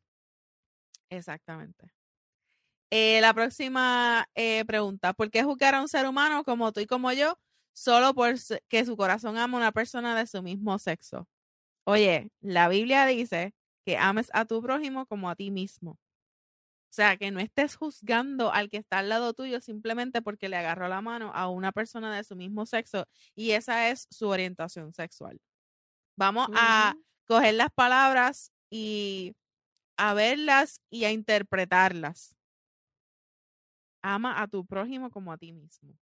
Exactamente. 1.16 1.88
la 2.90 3.34
próxima 3.34 4.26
pregunta, 4.66 5.12
¿por 5.14 5.30
qué 5.30 5.42
juzgar 5.42 5.74
a 5.74 5.80
un 5.80 5.88
ser 5.88 6.06
humano 6.06 6.44
como 6.44 6.72
tú 6.72 6.80
y 6.80 6.86
como 6.86 7.12
yo 7.12 7.38
solo 7.74 8.14
porque 8.14 8.84
su 8.86 8.96
corazón 8.96 9.36
ama 9.36 9.58
a 9.58 9.60
una 9.60 9.72
persona 9.72 10.16
de 10.16 10.26
su 10.26 10.42
mismo 10.42 10.78
sexo. 10.78 11.28
Oye, 11.84 12.30
la 12.40 12.68
Biblia 12.68 13.04
dice 13.06 13.54
que 13.84 13.98
ames 13.98 14.30
a 14.32 14.46
tu 14.46 14.62
prójimo 14.62 15.06
como 15.06 15.28
a 15.28 15.36
ti 15.36 15.50
mismo. 15.50 15.92
O 15.92 16.94
sea, 16.94 17.16
que 17.16 17.32
no 17.32 17.40
estés 17.40 17.74
juzgando 17.76 18.52
al 18.52 18.70
que 18.70 18.76
está 18.76 19.00
al 19.00 19.08
lado 19.08 19.34
tuyo 19.34 19.60
simplemente 19.60 20.22
porque 20.22 20.48
le 20.48 20.56
agarró 20.56 20.88
la 20.88 21.02
mano 21.02 21.32
a 21.34 21.48
una 21.48 21.72
persona 21.72 22.14
de 22.14 22.22
su 22.22 22.36
mismo 22.36 22.66
sexo 22.66 23.06
y 23.34 23.50
esa 23.50 23.90
es 23.90 24.06
su 24.10 24.28
orientación 24.28 24.92
sexual. 24.92 25.40
Vamos 26.16 26.48
a 26.54 26.94
coger 27.26 27.54
las 27.54 27.70
palabras 27.74 28.52
y 28.70 29.34
a 29.96 30.14
verlas 30.14 30.80
y 30.90 31.04
a 31.04 31.12
interpretarlas. 31.12 32.36
Ama 34.02 34.42
a 34.42 34.48
tu 34.48 34.66
prójimo 34.66 35.10
como 35.10 35.32
a 35.32 35.38
ti 35.38 35.52
mismo. 35.52 35.96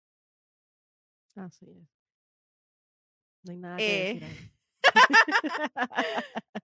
Así 1.35 1.65
es. 1.69 1.87
No 3.43 3.51
hay 3.51 3.57
nada 3.57 3.77
que 3.77 4.13
decir. 4.13 4.23
Eh, 4.23 4.49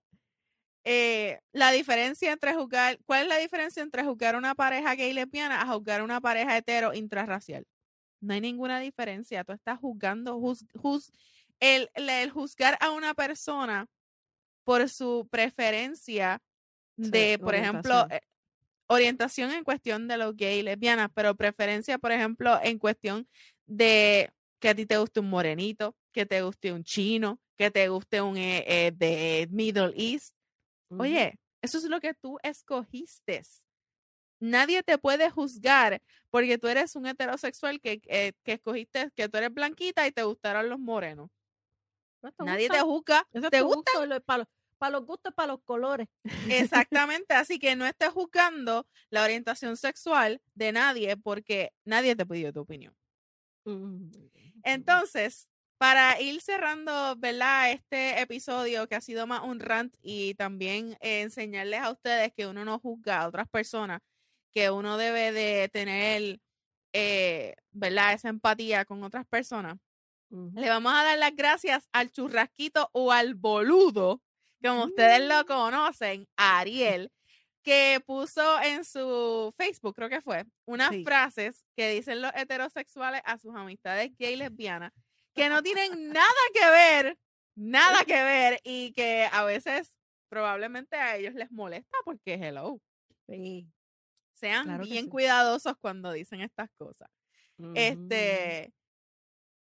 eh, 0.84 1.40
la 1.52 1.70
diferencia 1.72 2.32
entre 2.32 2.54
jugar, 2.54 2.98
¿cuál 3.06 3.22
es 3.22 3.28
la 3.28 3.38
diferencia 3.38 3.82
entre 3.82 4.04
jugar 4.04 4.36
una 4.36 4.54
pareja 4.54 4.94
gay 4.94 5.12
lesbiana 5.12 5.60
a 5.62 5.66
jugar 5.66 6.02
una 6.02 6.20
pareja 6.20 6.56
hetero 6.56 6.94
intrarracial? 6.94 7.66
No 8.20 8.34
hay 8.34 8.40
ninguna 8.40 8.80
diferencia. 8.80 9.44
Tú 9.44 9.52
estás 9.52 9.78
juzgando, 9.78 10.40
el, 11.60 11.90
el, 11.94 12.30
juzgar 12.30 12.76
a 12.80 12.90
una 12.90 13.14
persona 13.14 13.86
por 14.64 14.88
su 14.88 15.28
preferencia 15.30 16.40
de, 16.96 17.38
por 17.38 17.54
ejemplo, 17.54 18.06
eh, 18.10 18.20
orientación 18.88 19.52
en 19.52 19.64
cuestión 19.64 20.08
de 20.08 20.16
los 20.16 20.36
gay 20.36 20.60
y 20.60 20.62
lesbianas, 20.62 21.10
pero 21.14 21.34
preferencia, 21.34 21.98
por 21.98 22.12
ejemplo, 22.12 22.58
en 22.62 22.78
cuestión 22.78 23.28
de 23.66 24.30
que 24.58 24.68
a 24.70 24.74
ti 24.74 24.86
te 24.86 24.98
guste 24.98 25.20
un 25.20 25.30
morenito, 25.30 25.96
que 26.12 26.26
te 26.26 26.42
guste 26.42 26.72
un 26.72 26.84
chino, 26.84 27.40
que 27.56 27.70
te 27.70 27.88
guste 27.88 28.20
un 28.20 28.36
eh, 28.36 28.64
eh, 28.66 28.92
de 28.94 29.48
Middle 29.50 29.92
East. 29.96 30.34
Oye, 30.98 31.38
eso 31.62 31.78
es 31.78 31.84
lo 31.84 32.00
que 32.00 32.14
tú 32.14 32.38
escogiste. 32.42 33.42
Nadie 34.38 34.82
te 34.82 34.98
puede 34.98 35.30
juzgar 35.30 36.02
porque 36.30 36.58
tú 36.58 36.68
eres 36.68 36.94
un 36.94 37.06
heterosexual 37.06 37.80
que, 37.80 38.00
eh, 38.06 38.32
que 38.44 38.52
escogiste, 38.52 39.10
que 39.16 39.28
tú 39.28 39.38
eres 39.38 39.52
blanquita 39.52 40.06
y 40.06 40.12
te 40.12 40.22
gustaron 40.22 40.68
los 40.68 40.78
morenos. 40.78 41.30
Nadie 42.38 42.68
te 42.68 42.80
juzga. 42.80 43.26
¿Te 43.50 43.62
gusta? 43.62 43.92
para 44.24 44.48
los 44.80 45.04
gustos, 45.04 45.34
para 45.34 45.48
los 45.48 45.62
colores. 45.62 46.08
Exactamente, 46.50 47.34
así 47.34 47.58
que 47.58 47.76
no 47.76 47.86
estés 47.86 48.10
juzgando 48.10 48.86
la 49.10 49.24
orientación 49.24 49.76
sexual 49.76 50.40
de 50.54 50.72
nadie 50.72 51.16
porque 51.16 51.72
nadie 51.84 52.16
te 52.16 52.26
pidió 52.26 52.52
tu 52.52 52.60
opinión. 52.60 52.94
Entonces, 54.62 55.48
para 55.78 56.20
ir 56.20 56.40
cerrando, 56.40 57.16
¿verdad? 57.16 57.72
Este 57.72 58.20
episodio 58.20 58.86
que 58.86 58.94
ha 58.94 59.00
sido 59.00 59.26
más 59.26 59.42
un 59.42 59.60
rant 59.60 59.94
y 60.02 60.34
también 60.34 60.96
enseñarles 61.00 61.80
a 61.80 61.90
ustedes 61.90 62.32
que 62.34 62.46
uno 62.46 62.64
no 62.64 62.78
juzga 62.78 63.22
a 63.22 63.28
otras 63.28 63.48
personas, 63.48 64.00
que 64.52 64.70
uno 64.70 64.96
debe 64.96 65.32
de 65.32 65.68
tener 65.68 66.40
eh, 66.98 67.54
¿verdad? 67.72 68.14
Esa 68.14 68.30
empatía 68.30 68.86
con 68.86 69.02
otras 69.04 69.26
personas. 69.26 69.76
Le 70.30 70.68
vamos 70.68 70.92
a 70.94 71.04
dar 71.04 71.18
las 71.18 71.36
gracias 71.36 71.88
al 71.92 72.10
churrasquito 72.10 72.88
o 72.92 73.12
al 73.12 73.34
boludo, 73.34 74.22
como 74.66 74.84
ustedes 74.84 75.26
lo 75.28 75.42
mm. 75.42 75.46
conocen, 75.46 76.28
Ariel, 76.36 77.10
que 77.62 78.00
puso 78.06 78.60
en 78.62 78.84
su 78.84 79.52
Facebook, 79.56 79.94
creo 79.94 80.08
que 80.08 80.20
fue, 80.20 80.44
unas 80.66 80.90
frases 81.04 81.64
que 81.76 81.90
dicen 81.90 82.22
los 82.22 82.30
heterosexuales 82.34 83.20
a 83.24 83.38
sus 83.38 83.54
amistades 83.56 84.12
gay 84.18 84.34
y 84.34 84.36
lesbianas, 84.36 84.92
que 85.34 85.48
no 85.48 85.62
tienen 85.62 85.90
nada 86.12 86.30
que 86.54 86.70
ver, 86.70 87.18
nada 87.56 88.04
que 88.06 88.22
ver, 88.22 88.60
y 88.62 88.92
que 88.92 89.28
a 89.32 89.44
veces 89.44 89.96
probablemente 90.28 90.96
a 90.96 91.16
ellos 91.16 91.34
les 91.34 91.50
molesta 91.50 91.96
porque 92.04 92.34
hello. 92.34 92.80
Sí. 93.28 93.66
Sean 94.34 94.80
bien 94.82 95.08
cuidadosos 95.08 95.74
cuando 95.80 96.12
dicen 96.12 96.42
estas 96.42 96.68
cosas. 96.76 97.08
Este, 97.74 98.70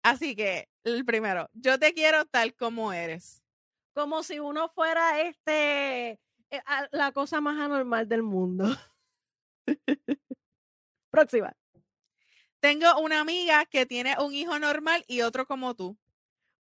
así 0.03 0.35
que, 0.35 0.67
el 0.83 1.05
primero, 1.05 1.47
yo 1.53 1.77
te 1.77 1.93
quiero 1.93 2.25
tal 2.25 2.55
como 2.55 2.91
eres. 2.91 3.43
Como 3.97 4.21
si 4.21 4.39
uno 4.39 4.69
fuera 4.69 5.21
este 5.21 6.11
eh, 6.51 6.61
la 6.91 7.11
cosa 7.13 7.41
más 7.41 7.59
anormal 7.59 8.07
del 8.07 8.21
mundo. 8.21 8.67
Próxima. 11.09 11.57
Tengo 12.59 12.85
una 12.99 13.21
amiga 13.21 13.65
que 13.65 13.87
tiene 13.87 14.15
un 14.19 14.35
hijo 14.35 14.59
normal 14.59 15.03
y 15.07 15.21
otro 15.21 15.47
como 15.47 15.73
tú. 15.73 15.97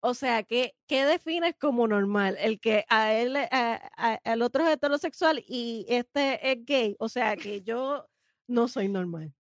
O 0.00 0.14
sea, 0.14 0.44
¿qué, 0.44 0.76
qué 0.86 1.04
defines 1.04 1.54
como 1.60 1.86
normal? 1.86 2.38
El 2.40 2.58
que 2.58 2.86
a 2.88 3.12
él, 3.12 3.36
a, 3.36 4.18
el 4.24 4.40
otro 4.40 4.64
es 4.66 4.70
heterosexual 4.72 5.44
y 5.46 5.84
este 5.90 6.52
es 6.52 6.64
gay. 6.64 6.96
O 6.98 7.10
sea, 7.10 7.36
que 7.36 7.60
yo 7.60 8.08
no 8.46 8.66
soy 8.66 8.88
normal. 8.88 9.34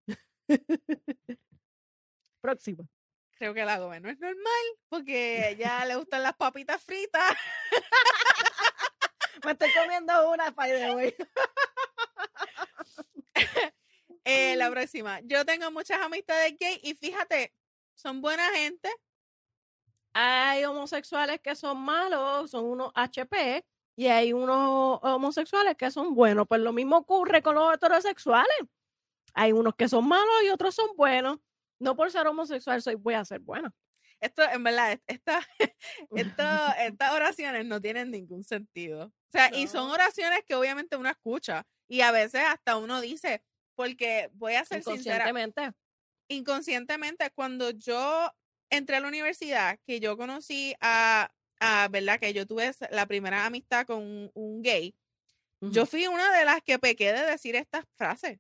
Próxima. 2.42 2.86
Creo 3.38 3.54
que 3.54 3.64
la 3.64 3.78
Gómez 3.78 4.02
no 4.02 4.10
es 4.10 4.18
normal 4.18 4.64
porque 4.88 5.56
ya 5.58 5.84
le 5.84 5.96
gustan 5.96 6.22
las 6.22 6.34
papitas 6.34 6.82
fritas. 6.82 7.36
Me 9.44 9.52
estoy 9.52 9.70
comiendo 9.80 10.30
una, 10.30 10.50
by 10.50 10.70
the 10.70 11.16
eh, 14.24 14.56
la 14.56 14.70
próxima. 14.70 15.20
Yo 15.24 15.44
tengo 15.44 15.70
muchas 15.70 16.00
amistades 16.00 16.56
gay 16.58 16.80
y 16.82 16.94
fíjate, 16.94 17.52
son 17.94 18.20
buena 18.20 18.50
gente 18.52 18.90
hay 20.18 20.64
homosexuales 20.64 21.40
que 21.42 21.54
son 21.54 21.76
malos, 21.76 22.50
son 22.50 22.64
unos 22.64 22.90
HP, 22.94 23.62
y 23.96 24.06
hay 24.06 24.32
unos 24.32 24.98
homosexuales 25.02 25.76
que 25.76 25.90
son 25.90 26.14
buenos. 26.14 26.46
Pues 26.48 26.62
lo 26.62 26.72
mismo 26.72 26.96
ocurre 26.96 27.42
con 27.42 27.54
los 27.54 27.74
heterosexuales. 27.74 28.56
Hay 29.34 29.52
unos 29.52 29.74
que 29.74 29.88
son 29.88 30.08
malos 30.08 30.34
y 30.42 30.48
otros 30.48 30.74
son 30.74 30.88
buenos. 30.96 31.38
No 31.78 31.96
por 31.96 32.10
ser 32.10 32.26
homosexual 32.26 32.80
soy 32.82 32.94
voy 32.94 33.14
a 33.14 33.24
ser 33.24 33.40
buena. 33.40 33.72
Esto, 34.20 34.42
en 34.42 34.64
verdad, 34.64 34.98
esta, 35.06 35.46
estas 36.78 37.12
oraciones 37.12 37.66
no 37.66 37.80
tienen 37.80 38.10
ningún 38.10 38.44
sentido. 38.44 39.06
O 39.06 39.30
sea, 39.30 39.54
y 39.54 39.66
son 39.66 39.90
oraciones 39.90 40.40
que 40.46 40.54
obviamente 40.54 40.96
uno 40.96 41.10
escucha 41.10 41.66
y 41.88 42.00
a 42.00 42.10
veces 42.10 42.42
hasta 42.46 42.76
uno 42.76 43.00
dice, 43.00 43.42
porque 43.74 44.30
voy 44.34 44.54
a 44.54 44.64
ser 44.64 44.78
inconscientemente. 44.78 45.72
inconscientemente, 46.28 47.30
cuando 47.30 47.70
yo 47.70 48.32
entré 48.70 48.96
a 48.96 49.00
la 49.00 49.08
universidad, 49.08 49.78
que 49.86 50.00
yo 50.00 50.16
conocí 50.16 50.74
a, 50.80 51.30
a 51.60 51.88
¿verdad? 51.88 52.18
Que 52.18 52.32
yo 52.32 52.46
tuve 52.46 52.72
la 52.90 53.06
primera 53.06 53.44
amistad 53.46 53.86
con 53.86 54.30
un, 54.34 54.62
gay. 54.62 54.94
Yo 55.60 55.86
fui 55.86 56.06
una 56.06 56.36
de 56.36 56.44
las 56.44 56.62
que 56.62 56.78
pequé 56.78 57.12
de 57.12 57.26
decir 57.26 57.56
estas 57.56 57.84
frases. 57.94 58.38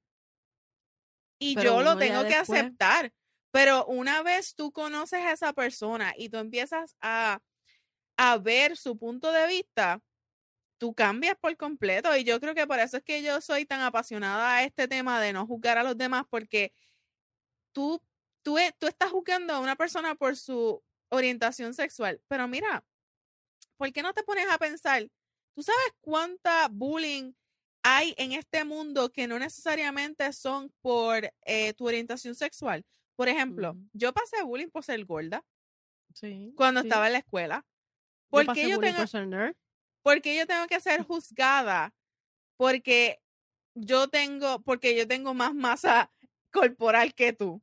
Y 1.38 1.54
yo 1.60 1.82
lo 1.82 1.96
tengo 1.98 2.24
que 2.24 2.34
aceptar. 2.34 3.12
Pero 3.50 3.86
una 3.86 4.22
vez 4.22 4.54
tú 4.54 4.72
conoces 4.72 5.20
a 5.20 5.32
esa 5.32 5.52
persona 5.52 6.14
y 6.16 6.28
tú 6.28 6.38
empiezas 6.38 6.94
a, 7.00 7.40
a 8.16 8.38
ver 8.38 8.76
su 8.76 8.98
punto 8.98 9.32
de 9.32 9.46
vista, 9.48 10.02
tú 10.78 10.94
cambias 10.94 11.36
por 11.40 11.56
completo. 11.56 12.16
Y 12.16 12.24
yo 12.24 12.40
creo 12.40 12.54
que 12.54 12.66
por 12.66 12.78
eso 12.80 12.98
es 12.98 13.04
que 13.04 13.22
yo 13.22 13.40
soy 13.40 13.66
tan 13.66 13.80
apasionada 13.82 14.56
a 14.56 14.64
este 14.64 14.88
tema 14.88 15.20
de 15.20 15.32
no 15.32 15.46
juzgar 15.46 15.78
a 15.78 15.84
los 15.84 15.96
demás, 15.98 16.24
porque 16.30 16.72
tú 17.72 18.00
tú, 18.46 18.58
e, 18.58 18.72
tú 18.78 18.86
estás 18.86 19.10
juzgando 19.10 19.54
a 19.54 19.58
una 19.58 19.74
persona 19.74 20.14
por 20.14 20.36
su 20.36 20.80
orientación 21.08 21.74
sexual, 21.74 22.22
pero 22.28 22.46
mira, 22.46 22.84
¿por 23.76 23.92
qué 23.92 24.02
no 24.02 24.14
te 24.14 24.22
pones 24.22 24.46
a 24.48 24.58
pensar? 24.58 25.08
¿Tú 25.54 25.62
sabes 25.64 25.92
cuánta 26.00 26.68
bullying 26.70 27.32
hay 27.82 28.14
en 28.18 28.32
este 28.32 28.64
mundo 28.64 29.10
que 29.10 29.26
no 29.26 29.38
necesariamente 29.40 30.32
son 30.32 30.72
por 30.80 31.32
eh, 31.44 31.74
tu 31.74 31.88
orientación 31.88 32.36
sexual? 32.36 32.84
Por 33.16 33.28
ejemplo, 33.28 33.76
yo 33.92 34.12
pasé 34.12 34.42
bullying 34.42 34.68
por 34.68 34.84
ser 34.84 35.04
gorda 35.04 35.44
sí, 36.14 36.52
cuando 36.56 36.80
estaba 36.80 37.06
en 37.06 37.14
la 37.14 37.18
escuela. 37.18 37.66
¿Por 38.28 38.52
qué 38.52 38.68
yo, 38.68 38.78
tengo, 38.78 39.04
porque 40.02 40.36
yo 40.36 40.46
tengo 40.46 40.66
que 40.66 40.80
ser 40.80 41.02
juzgada? 41.06 41.94
Porque 42.56 43.20
yo 43.74 44.08
tengo, 44.08 44.60
porque 44.62 44.96
yo 44.96 45.08
tengo 45.08 45.34
más 45.34 45.54
masa 45.54 46.10
corporal 46.50 47.14
que 47.14 47.32
tú 47.32 47.62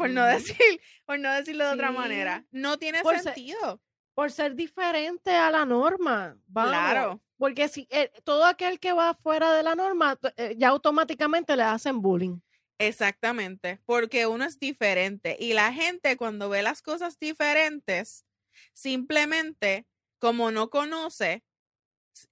por 0.00 0.10
no 0.10 0.24
decir, 0.24 0.56
por 1.04 1.18
no 1.18 1.30
decirlo 1.32 1.66
de 1.66 1.74
otra 1.74 1.90
manera. 1.90 2.44
No 2.50 2.78
tiene 2.78 3.02
sentido. 3.02 3.80
por 4.14 4.30
ser 4.30 4.54
diferente 4.54 5.30
a 5.30 5.50
la 5.50 5.64
norma. 5.64 6.36
Claro. 6.52 7.20
Porque 7.36 7.68
si 7.68 7.86
eh, 7.90 8.10
todo 8.24 8.44
aquel 8.44 8.78
que 8.80 8.92
va 8.92 9.14
fuera 9.14 9.52
de 9.54 9.62
la 9.62 9.74
norma, 9.74 10.18
eh, 10.36 10.54
ya 10.58 10.68
automáticamente 10.68 11.56
le 11.56 11.62
hacen 11.62 12.00
bullying. 12.00 12.38
Exactamente, 12.80 13.78
porque 13.84 14.26
uno 14.26 14.46
es 14.46 14.58
diferente 14.58 15.36
y 15.38 15.52
la 15.52 15.70
gente 15.70 16.16
cuando 16.16 16.48
ve 16.48 16.62
las 16.62 16.80
cosas 16.80 17.18
diferentes, 17.18 18.24
simplemente 18.72 19.86
como 20.18 20.50
no 20.50 20.70
conoce, 20.70 21.44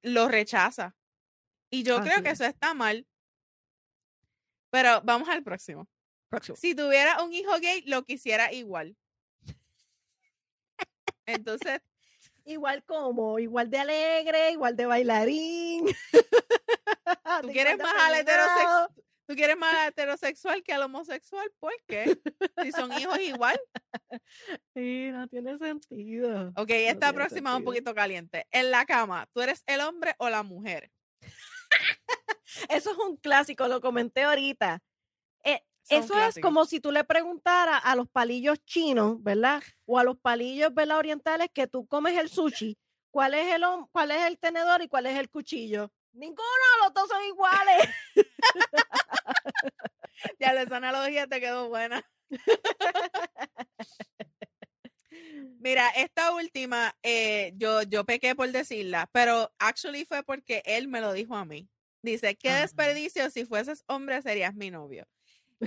lo 0.01 0.27
rechaza. 0.27 0.97
Y 1.71 1.83
yo 1.83 2.01
creo 2.01 2.23
que 2.23 2.31
eso 2.31 2.47
está 2.47 2.73
mal. 2.73 3.07
Pero 4.71 5.03
vamos 5.03 5.29
al 5.29 5.43
próximo. 5.43 5.87
Si 6.57 6.75
tuviera 6.75 7.23
un 7.23 7.35
hijo 7.35 7.53
gay, 7.61 7.83
lo 7.83 8.05
quisiera 8.05 8.51
igual. 8.51 8.97
Entonces. 11.27 11.83
Igual 12.47 12.83
como, 12.85 13.39
igual 13.39 13.69
de 13.69 13.81
alegre, 13.81 14.53
igual 14.53 14.77
de 14.77 14.87
bailarín. 14.87 15.87
¿Tú 17.43 17.49
quieres 17.53 17.77
más 17.77 17.95
al 17.99 18.15
heterosexual? 18.15 18.89
¿Tú 19.29 19.35
quieres 19.35 19.59
más 19.59 19.89
heterosexual 19.89 20.63
que 20.63 20.73
al 20.73 20.85
homosexual? 20.85 21.53
¿Por 21.61 21.75
qué? 21.87 22.19
Si 22.63 22.73
son 22.73 22.91
hijos 22.95 23.19
igual. 23.21 23.61
Sí, 24.75 25.11
no 25.13 25.29
tiene 25.29 25.59
sentido. 25.59 26.53
Ok, 26.57 26.71
esta 26.71 27.13
próxima 27.13 27.51
es 27.51 27.57
un 27.57 27.65
poquito 27.65 27.95
caliente. 27.95 28.47
En 28.51 28.71
la 28.71 28.87
cama, 28.87 29.29
¿tú 29.33 29.41
eres 29.41 29.63
el 29.67 29.81
hombre 29.81 30.15
o 30.19 30.31
la 30.31 30.43
mujer? 30.43 30.91
Eso 32.71 32.93
es 32.93 32.99
un 32.99 33.17
clásico, 33.17 33.69
lo 33.69 33.81
comenté 33.81 34.23
ahorita. 34.23 34.81
Eh, 35.45 35.63
eso 35.91 36.19
es 36.19 36.39
como 36.41 36.65
si 36.65 36.81
tú 36.81 36.91
le 36.91 37.05
preguntaras 37.05 37.81
a 37.85 37.97
los 37.97 38.09
palillos 38.09 38.65
chinos, 38.65 39.23
¿verdad? 39.23 39.63
O 39.85 39.99
a 39.99 40.05
los 40.05 40.19
palillos, 40.19 40.73
¿verdad? 40.73 40.99
Orientales 40.99 41.49
que 41.53 41.67
tú 41.67 41.87
comes 41.87 42.17
el 42.17 42.29
sushi. 42.29 42.79
¿Cuál 43.11 43.35
es 43.35 43.55
el, 43.55 43.63
cuál 43.91 44.11
es 44.11 44.27
el 44.27 44.39
tenedor 44.39 44.83
y 44.83 44.89
cuál 44.89 45.07
es 45.07 45.19
el 45.19 45.29
cuchillo? 45.29 45.93
Ninguno, 46.19 46.45
los 46.85 46.95
dos 46.95 47.09
son 47.09 47.25
iguales. 47.25 47.89
ya, 50.41 50.51
esa 50.51 50.77
analogía 50.77 51.27
te 51.27 51.41
quedó 51.41 51.69
buena. 51.69 52.05
Mira, 55.61 55.89
esta 55.91 56.35
última, 56.35 56.97
eh, 57.03 57.53
yo, 57.57 57.83
yo 57.83 58.05
pequé 58.05 58.35
por 58.35 58.51
decirla, 58.51 59.09
pero 59.13 59.53
actually 59.59 60.05
fue 60.05 60.23
porque 60.23 60.63
él 60.65 60.89
me 60.89 61.01
lo 61.01 61.13
dijo 61.13 61.37
a 61.37 61.45
mí. 61.45 61.69
Dice, 62.03 62.37
qué 62.37 62.53
desperdicio, 62.53 63.29
si 63.31 63.45
fueses 63.45 63.83
hombre 63.87 64.23
serías 64.23 64.55
mi 64.55 64.71
novio 64.71 65.07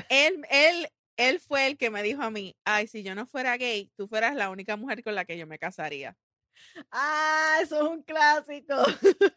él, 0.10 0.46
él, 0.50 0.88
él 1.18 1.40
fue 1.40 1.68
el 1.68 1.78
que 1.78 1.90
me 1.90 2.04
dijo 2.04 2.22
a 2.22 2.32
mí, 2.32 2.56
ay, 2.66 2.88
si 2.88 3.04
yo 3.04 3.16
no 3.16 3.26
fuera 3.26 3.58
gay, 3.58 3.92
tú 3.96 4.08
fueras 4.08 4.36
la 4.36 4.50
única 4.50 4.78
mujer 4.78 5.04
con 5.04 5.16
la 5.16 5.26
que 5.26 5.38
yo 5.38 5.48
me 5.48 5.60
casaría. 5.60 6.18
Ah, 6.92 7.60
eso 7.62 7.78
es 7.78 7.84
un 7.84 8.04
clásico. 8.04 8.76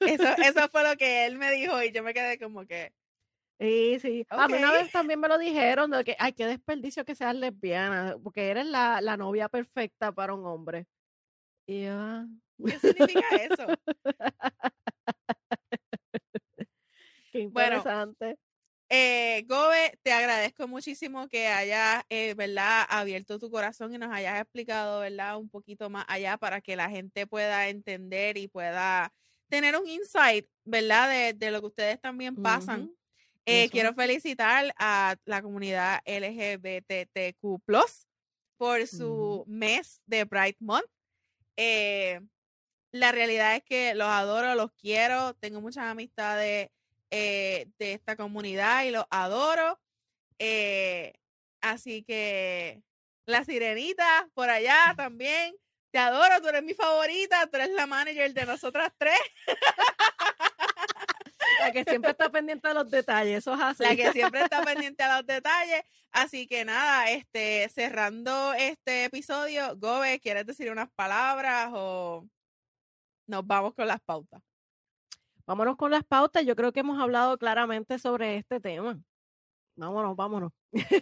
Eso, 0.00 0.24
eso 0.56 0.68
fue 0.70 0.88
lo 0.88 0.96
que 0.96 1.26
él 1.26 1.38
me 1.38 1.50
dijo 1.50 1.82
y 1.82 1.92
yo 1.92 2.02
me 2.02 2.14
quedé 2.14 2.38
como 2.38 2.66
que. 2.66 2.92
Sí, 3.60 3.98
sí. 4.00 4.26
A 4.30 4.48
mí 4.48 4.54
una 4.54 4.72
vez 4.72 4.90
también 4.90 5.20
me 5.20 5.28
lo 5.28 5.38
dijeron 5.38 5.90
de 5.90 6.04
que, 6.04 6.16
ay, 6.18 6.32
qué 6.32 6.46
desperdicio 6.46 7.04
que 7.04 7.14
seas 7.14 7.34
lesbiana, 7.34 8.16
porque 8.22 8.50
eres 8.50 8.66
la, 8.66 9.00
la 9.00 9.16
novia 9.16 9.48
perfecta 9.48 10.12
para 10.12 10.34
un 10.34 10.44
hombre. 10.44 10.86
Y 11.66 11.86
ah. 11.86 12.26
¿Qué 12.58 12.78
significa 12.78 13.36
eso? 13.36 13.66
qué 17.32 17.40
interesante. 17.40 18.38
Eh, 18.96 19.44
Gobe, 19.48 19.98
te 20.04 20.12
agradezco 20.12 20.68
muchísimo 20.68 21.26
que 21.26 21.48
hayas, 21.48 22.04
eh, 22.10 22.32
¿verdad?, 22.34 22.86
abierto 22.88 23.40
tu 23.40 23.50
corazón 23.50 23.92
y 23.92 23.98
nos 23.98 24.14
hayas 24.14 24.40
explicado, 24.40 25.00
¿verdad?, 25.00 25.36
un 25.36 25.48
poquito 25.48 25.90
más 25.90 26.04
allá 26.06 26.36
para 26.36 26.60
que 26.60 26.76
la 26.76 26.88
gente 26.88 27.26
pueda 27.26 27.68
entender 27.68 28.38
y 28.38 28.46
pueda 28.46 29.12
tener 29.48 29.76
un 29.76 29.88
insight, 29.88 30.46
¿verdad?, 30.64 31.34
de, 31.34 31.50
lo 31.50 31.60
que 31.60 31.66
ustedes 31.66 32.00
también 32.00 32.36
pasan. 32.36 32.94
Eh, 33.46 33.68
quiero 33.68 33.94
felicitar 33.94 34.72
a 34.78 35.16
la 35.24 35.42
comunidad 35.42 36.00
LGBTQ 36.06 37.64
por 38.56 38.86
su 38.86 39.42
mes 39.48 40.04
de 40.06 40.22
Bright 40.22 40.58
Month. 40.60 40.86
La 42.92 43.10
realidad 43.10 43.56
es 43.56 43.64
que 43.64 43.96
los 43.96 44.06
adoro, 44.06 44.54
los 44.54 44.70
quiero, 44.74 45.34
tengo 45.34 45.60
muchas 45.60 45.82
amistades 45.82 46.68
eh, 47.14 47.66
de 47.78 47.92
esta 47.92 48.16
comunidad 48.16 48.84
y 48.84 48.90
los 48.90 49.04
adoro. 49.10 49.80
así 51.60 52.02
que 52.04 52.82
la 53.26 53.44
sirenita 53.44 54.28
por 54.34 54.50
allá 54.50 54.76
también. 54.96 55.54
Te 55.90 55.98
adoro, 56.00 56.40
tú 56.40 56.48
eres 56.48 56.64
mi 56.64 56.74
favorita, 56.74 57.46
tú 57.46 57.56
eres 57.56 57.70
la 57.70 57.86
manager 57.86 58.34
de 58.34 58.46
nosotras 58.46 58.92
tres. 58.98 59.18
La 61.60 61.72
que 61.72 61.84
siempre 61.84 62.10
está 62.10 62.30
pendiente 62.30 62.66
de 62.68 62.74
los 62.74 62.90
detalles, 62.90 63.38
eso 63.38 63.54
es 63.54 63.60
así. 63.60 63.82
La 63.84 63.94
que 63.94 64.12
siempre 64.12 64.42
está 64.42 64.62
pendiente 64.64 65.02
a 65.02 65.16
los 65.16 65.26
detalles. 65.26 65.82
Así 66.10 66.46
que 66.46 66.64
nada, 66.64 67.10
este, 67.10 67.68
cerrando 67.68 68.54
este 68.54 69.04
episodio, 69.04 69.76
Gobe, 69.76 70.20
¿quieres 70.20 70.46
decir 70.46 70.70
unas 70.70 70.90
palabras 70.90 71.70
o 71.72 72.26
nos 73.26 73.46
vamos 73.46 73.74
con 73.74 73.86
las 73.86 74.00
pautas? 74.00 74.42
Vámonos 75.46 75.76
con 75.76 75.90
las 75.90 76.04
pautas. 76.04 76.44
Yo 76.44 76.56
creo 76.56 76.72
que 76.72 76.80
hemos 76.80 77.00
hablado 77.00 77.38
claramente 77.38 77.98
sobre 77.98 78.36
este 78.36 78.60
tema. 78.60 78.98
Vámonos, 79.76 80.16
vámonos. 80.16 80.52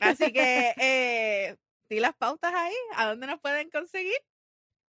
Así 0.01 0.33
que, 0.33 0.75
eh, 0.81 1.57
di 1.89 2.01
las 2.01 2.15
pautas 2.17 2.53
ahí. 2.55 2.75
¿A 2.97 3.09
dónde 3.09 3.27
nos 3.27 3.41
pueden 3.41 3.71
conseguir? 3.71 4.17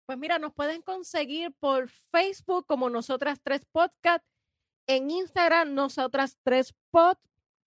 Pues 0.05 0.17
mira, 0.17 0.39
nos 0.39 0.53
pueden 0.53 0.81
conseguir 0.81 1.53
por 1.59 1.89
Facebook 1.89 2.65
como 2.65 2.89
Nosotras 2.89 3.39
Tres 3.41 3.65
Podcast 3.71 4.25
en 4.87 5.09
Instagram, 5.09 5.73
nosotras 5.73 6.37
tres 6.43 6.73
pod, 6.91 7.17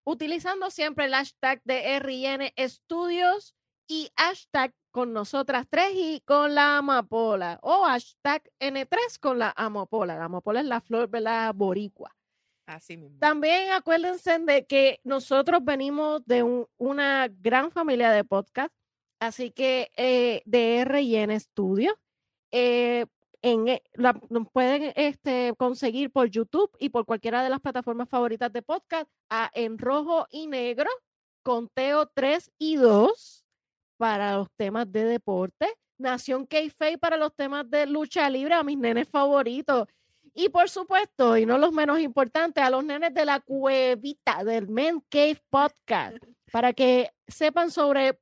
utilizando 0.04 0.70
siempre 0.70 1.06
el 1.06 1.12
hashtag 1.12 1.62
de 1.64 1.98
RN 1.98 2.52
Estudios 2.56 3.54
y 3.88 4.10
hashtag 4.16 4.74
con 4.96 5.12
nosotras 5.12 5.66
tres 5.68 5.92
y 5.94 6.22
con 6.24 6.54
la 6.54 6.78
amapola 6.78 7.58
o 7.60 7.84
hashtag 7.84 8.42
N3 8.58 9.18
con 9.20 9.38
la 9.38 9.52
amapola. 9.54 10.16
La 10.16 10.24
amapola 10.24 10.60
es 10.60 10.66
la 10.66 10.80
flor, 10.80 11.10
la 11.20 11.52
Boricua. 11.52 12.16
Así 12.64 12.96
mismo. 12.96 13.18
También 13.18 13.72
acuérdense 13.72 14.38
de 14.38 14.64
que 14.64 14.98
nosotros 15.04 15.62
venimos 15.62 16.24
de 16.24 16.66
una 16.78 17.28
gran 17.28 17.70
familia 17.72 18.10
de 18.10 18.24
podcast, 18.24 18.72
así 19.20 19.50
que 19.50 19.92
eh, 19.98 20.40
de 20.46 20.82
RN 20.86 21.30
Estudios. 21.30 21.94
Eh, 22.50 23.04
en, 23.42 23.68
eh, 23.68 23.82
la, 23.92 24.14
pueden 24.14 24.94
este, 24.96 25.52
conseguir 25.58 26.10
por 26.10 26.30
YouTube 26.30 26.74
y 26.78 26.88
por 26.88 27.04
cualquiera 27.04 27.42
de 27.42 27.50
las 27.50 27.60
plataformas 27.60 28.08
favoritas 28.08 28.50
de 28.50 28.62
podcast 28.62 29.10
a 29.28 29.50
En 29.52 29.76
Rojo 29.76 30.26
y 30.30 30.46
Negro, 30.46 30.88
Conteo 31.42 32.06
3 32.14 32.50
y 32.56 32.76
2 32.76 33.45
para 33.96 34.36
los 34.36 34.48
temas 34.56 34.90
de 34.90 35.04
deporte, 35.04 35.72
Nación 35.98 36.46
k 36.46 36.58
para 37.00 37.16
los 37.16 37.34
temas 37.34 37.68
de 37.70 37.86
lucha 37.86 38.28
libre, 38.28 38.54
a 38.54 38.62
mis 38.62 38.76
nenes 38.76 39.08
favoritos. 39.08 39.88
Y 40.34 40.50
por 40.50 40.68
supuesto, 40.68 41.38
y 41.38 41.46
no 41.46 41.56
los 41.56 41.72
menos 41.72 41.98
importantes, 42.00 42.62
a 42.62 42.68
los 42.68 42.84
nenes 42.84 43.14
de 43.14 43.24
la 43.24 43.40
cuevita 43.40 44.44
del 44.44 44.68
Men 44.68 45.02
Cave 45.08 45.40
Podcast, 45.48 46.18
para 46.52 46.74
que 46.74 47.10
sepan 47.26 47.70
sobre 47.70 48.20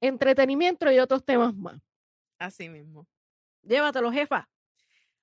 entretenimiento 0.00 0.90
y 0.90 0.98
otros 0.98 1.24
temas 1.24 1.54
más. 1.54 1.80
Así 2.38 2.68
mismo. 2.68 3.06
Llévatelo, 3.62 4.10
jefa. 4.10 4.48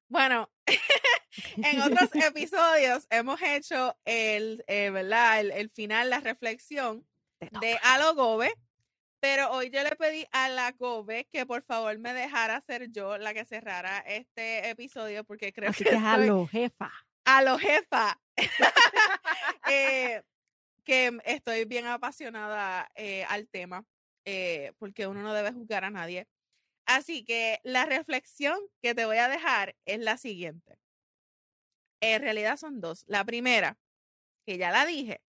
Bueno, 0.07 0.49
en 1.57 1.81
otros 1.81 2.09
episodios 2.13 3.05
hemos 3.09 3.41
hecho 3.41 3.97
el, 4.05 4.63
eh, 4.67 4.89
¿verdad? 4.91 5.41
El, 5.41 5.69
final, 5.69 6.09
la 6.09 6.21
reflexión 6.21 7.05
de 7.61 7.77
Alo 7.83 8.15
Gobe, 8.15 8.53
pero 9.19 9.51
hoy 9.51 9.69
yo 9.69 9.83
le 9.83 9.95
pedí 9.95 10.25
a 10.31 10.49
la 10.49 10.71
Gobe 10.71 11.27
que 11.31 11.45
por 11.45 11.63
favor 11.63 11.97
me 11.99 12.13
dejara 12.13 12.61
ser 12.61 12.89
yo 12.91 13.17
la 13.17 13.33
que 13.33 13.45
cerrara 13.45 13.99
este 13.99 14.69
episodio 14.69 15.23
porque 15.23 15.51
creo 15.51 15.71
que, 15.73 15.83
es 15.89 15.95
a 15.95 16.17
lo 16.17 16.47
jefa. 16.47 16.91
A 17.25 17.41
lo 17.41 17.57
jefa. 17.57 18.19
Eh, 19.71 20.23
que 20.83 21.19
estoy 21.25 21.65
bien 21.65 21.85
apasionada 21.85 22.89
eh, 22.95 23.23
al 23.25 23.47
tema, 23.47 23.85
porque 24.79 25.05
uno 25.05 25.21
no 25.21 25.35
debe 25.35 25.51
juzgar 25.51 25.83
a 25.83 25.91
nadie. 25.91 26.27
Así 26.89 27.23
que 27.23 27.59
la 27.63 27.85
reflexión 27.85 28.57
que 28.81 28.95
te 28.95 29.05
voy 29.05 29.17
a 29.17 29.27
dejar 29.27 29.75
es 29.85 29.99
la 29.99 30.17
siguiente. 30.17 30.79
En 32.01 32.21
realidad 32.23 32.57
son 32.57 32.81
dos. 32.81 33.03
La 33.05 33.23
primera, 33.25 33.77
que 34.43 34.57
ya 34.57 34.71
la 34.71 34.87
dije, 34.87 35.21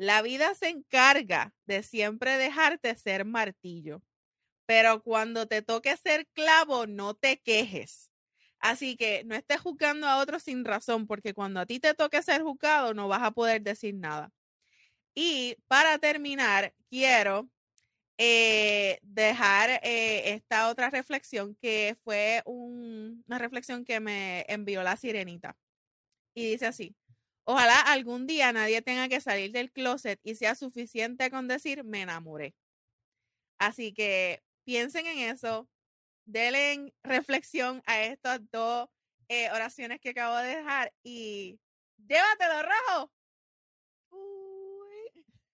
la 0.00 0.22
vida 0.22 0.54
se 0.54 0.70
encarga 0.70 1.54
de 1.66 1.82
siempre 1.82 2.38
dejarte 2.38 2.94
ser 2.96 3.26
martillo, 3.26 4.02
pero 4.66 5.02
cuando 5.02 5.46
te 5.46 5.62
toque 5.62 5.94
ser 5.98 6.26
clavo, 6.28 6.86
no 6.86 7.14
te 7.14 7.38
quejes. 7.42 8.10
Así 8.60 8.96
que 8.96 9.24
no 9.24 9.34
estés 9.34 9.60
juzgando 9.60 10.06
a 10.08 10.18
otros 10.18 10.42
sin 10.44 10.64
razón, 10.64 11.06
porque 11.06 11.34
cuando 11.34 11.60
a 11.60 11.66
ti 11.66 11.80
te 11.80 11.92
toque 11.92 12.22
ser 12.22 12.42
juzgado, 12.42 12.94
no 12.94 13.08
vas 13.08 13.22
a 13.22 13.32
poder 13.32 13.62
decir 13.62 13.94
nada. 13.94 14.32
Y 15.14 15.56
para 15.68 15.98
terminar, 15.98 16.74
quiero 16.88 17.50
eh, 18.18 19.00
dejar 19.02 19.70
eh, 19.84 20.34
esta 20.34 20.70
otra 20.70 20.90
reflexión 20.90 21.56
que 21.62 21.96
fue 22.04 22.42
una 22.46 23.38
reflexión 23.38 23.84
que 23.84 24.00
me 24.00 24.46
envió 24.48 24.82
la 24.82 24.96
sirenita. 24.96 25.56
Y 26.34 26.52
dice 26.52 26.66
así, 26.66 26.96
ojalá 27.44 27.80
algún 27.80 28.26
día 28.26 28.52
nadie 28.52 28.82
tenga 28.82 29.08
que 29.08 29.20
salir 29.20 29.52
del 29.52 29.72
closet 29.72 30.20
y 30.24 30.34
sea 30.36 30.54
suficiente 30.54 31.30
con 31.30 31.48
decir 31.48 31.84
me 31.84 32.02
enamoré. 32.02 32.54
Así 33.58 33.92
que 33.92 34.42
piensen 34.64 35.06
en 35.06 35.18
eso, 35.18 35.68
denle 36.26 36.94
reflexión 37.02 37.82
a 37.86 38.02
estas 38.02 38.40
dos 38.50 38.88
eh, 39.28 39.50
oraciones 39.52 40.00
que 40.00 40.10
acabo 40.10 40.36
de 40.38 40.56
dejar 40.56 40.92
y 41.02 41.60
llévatelo 41.98 42.62
rojo. 42.62 43.12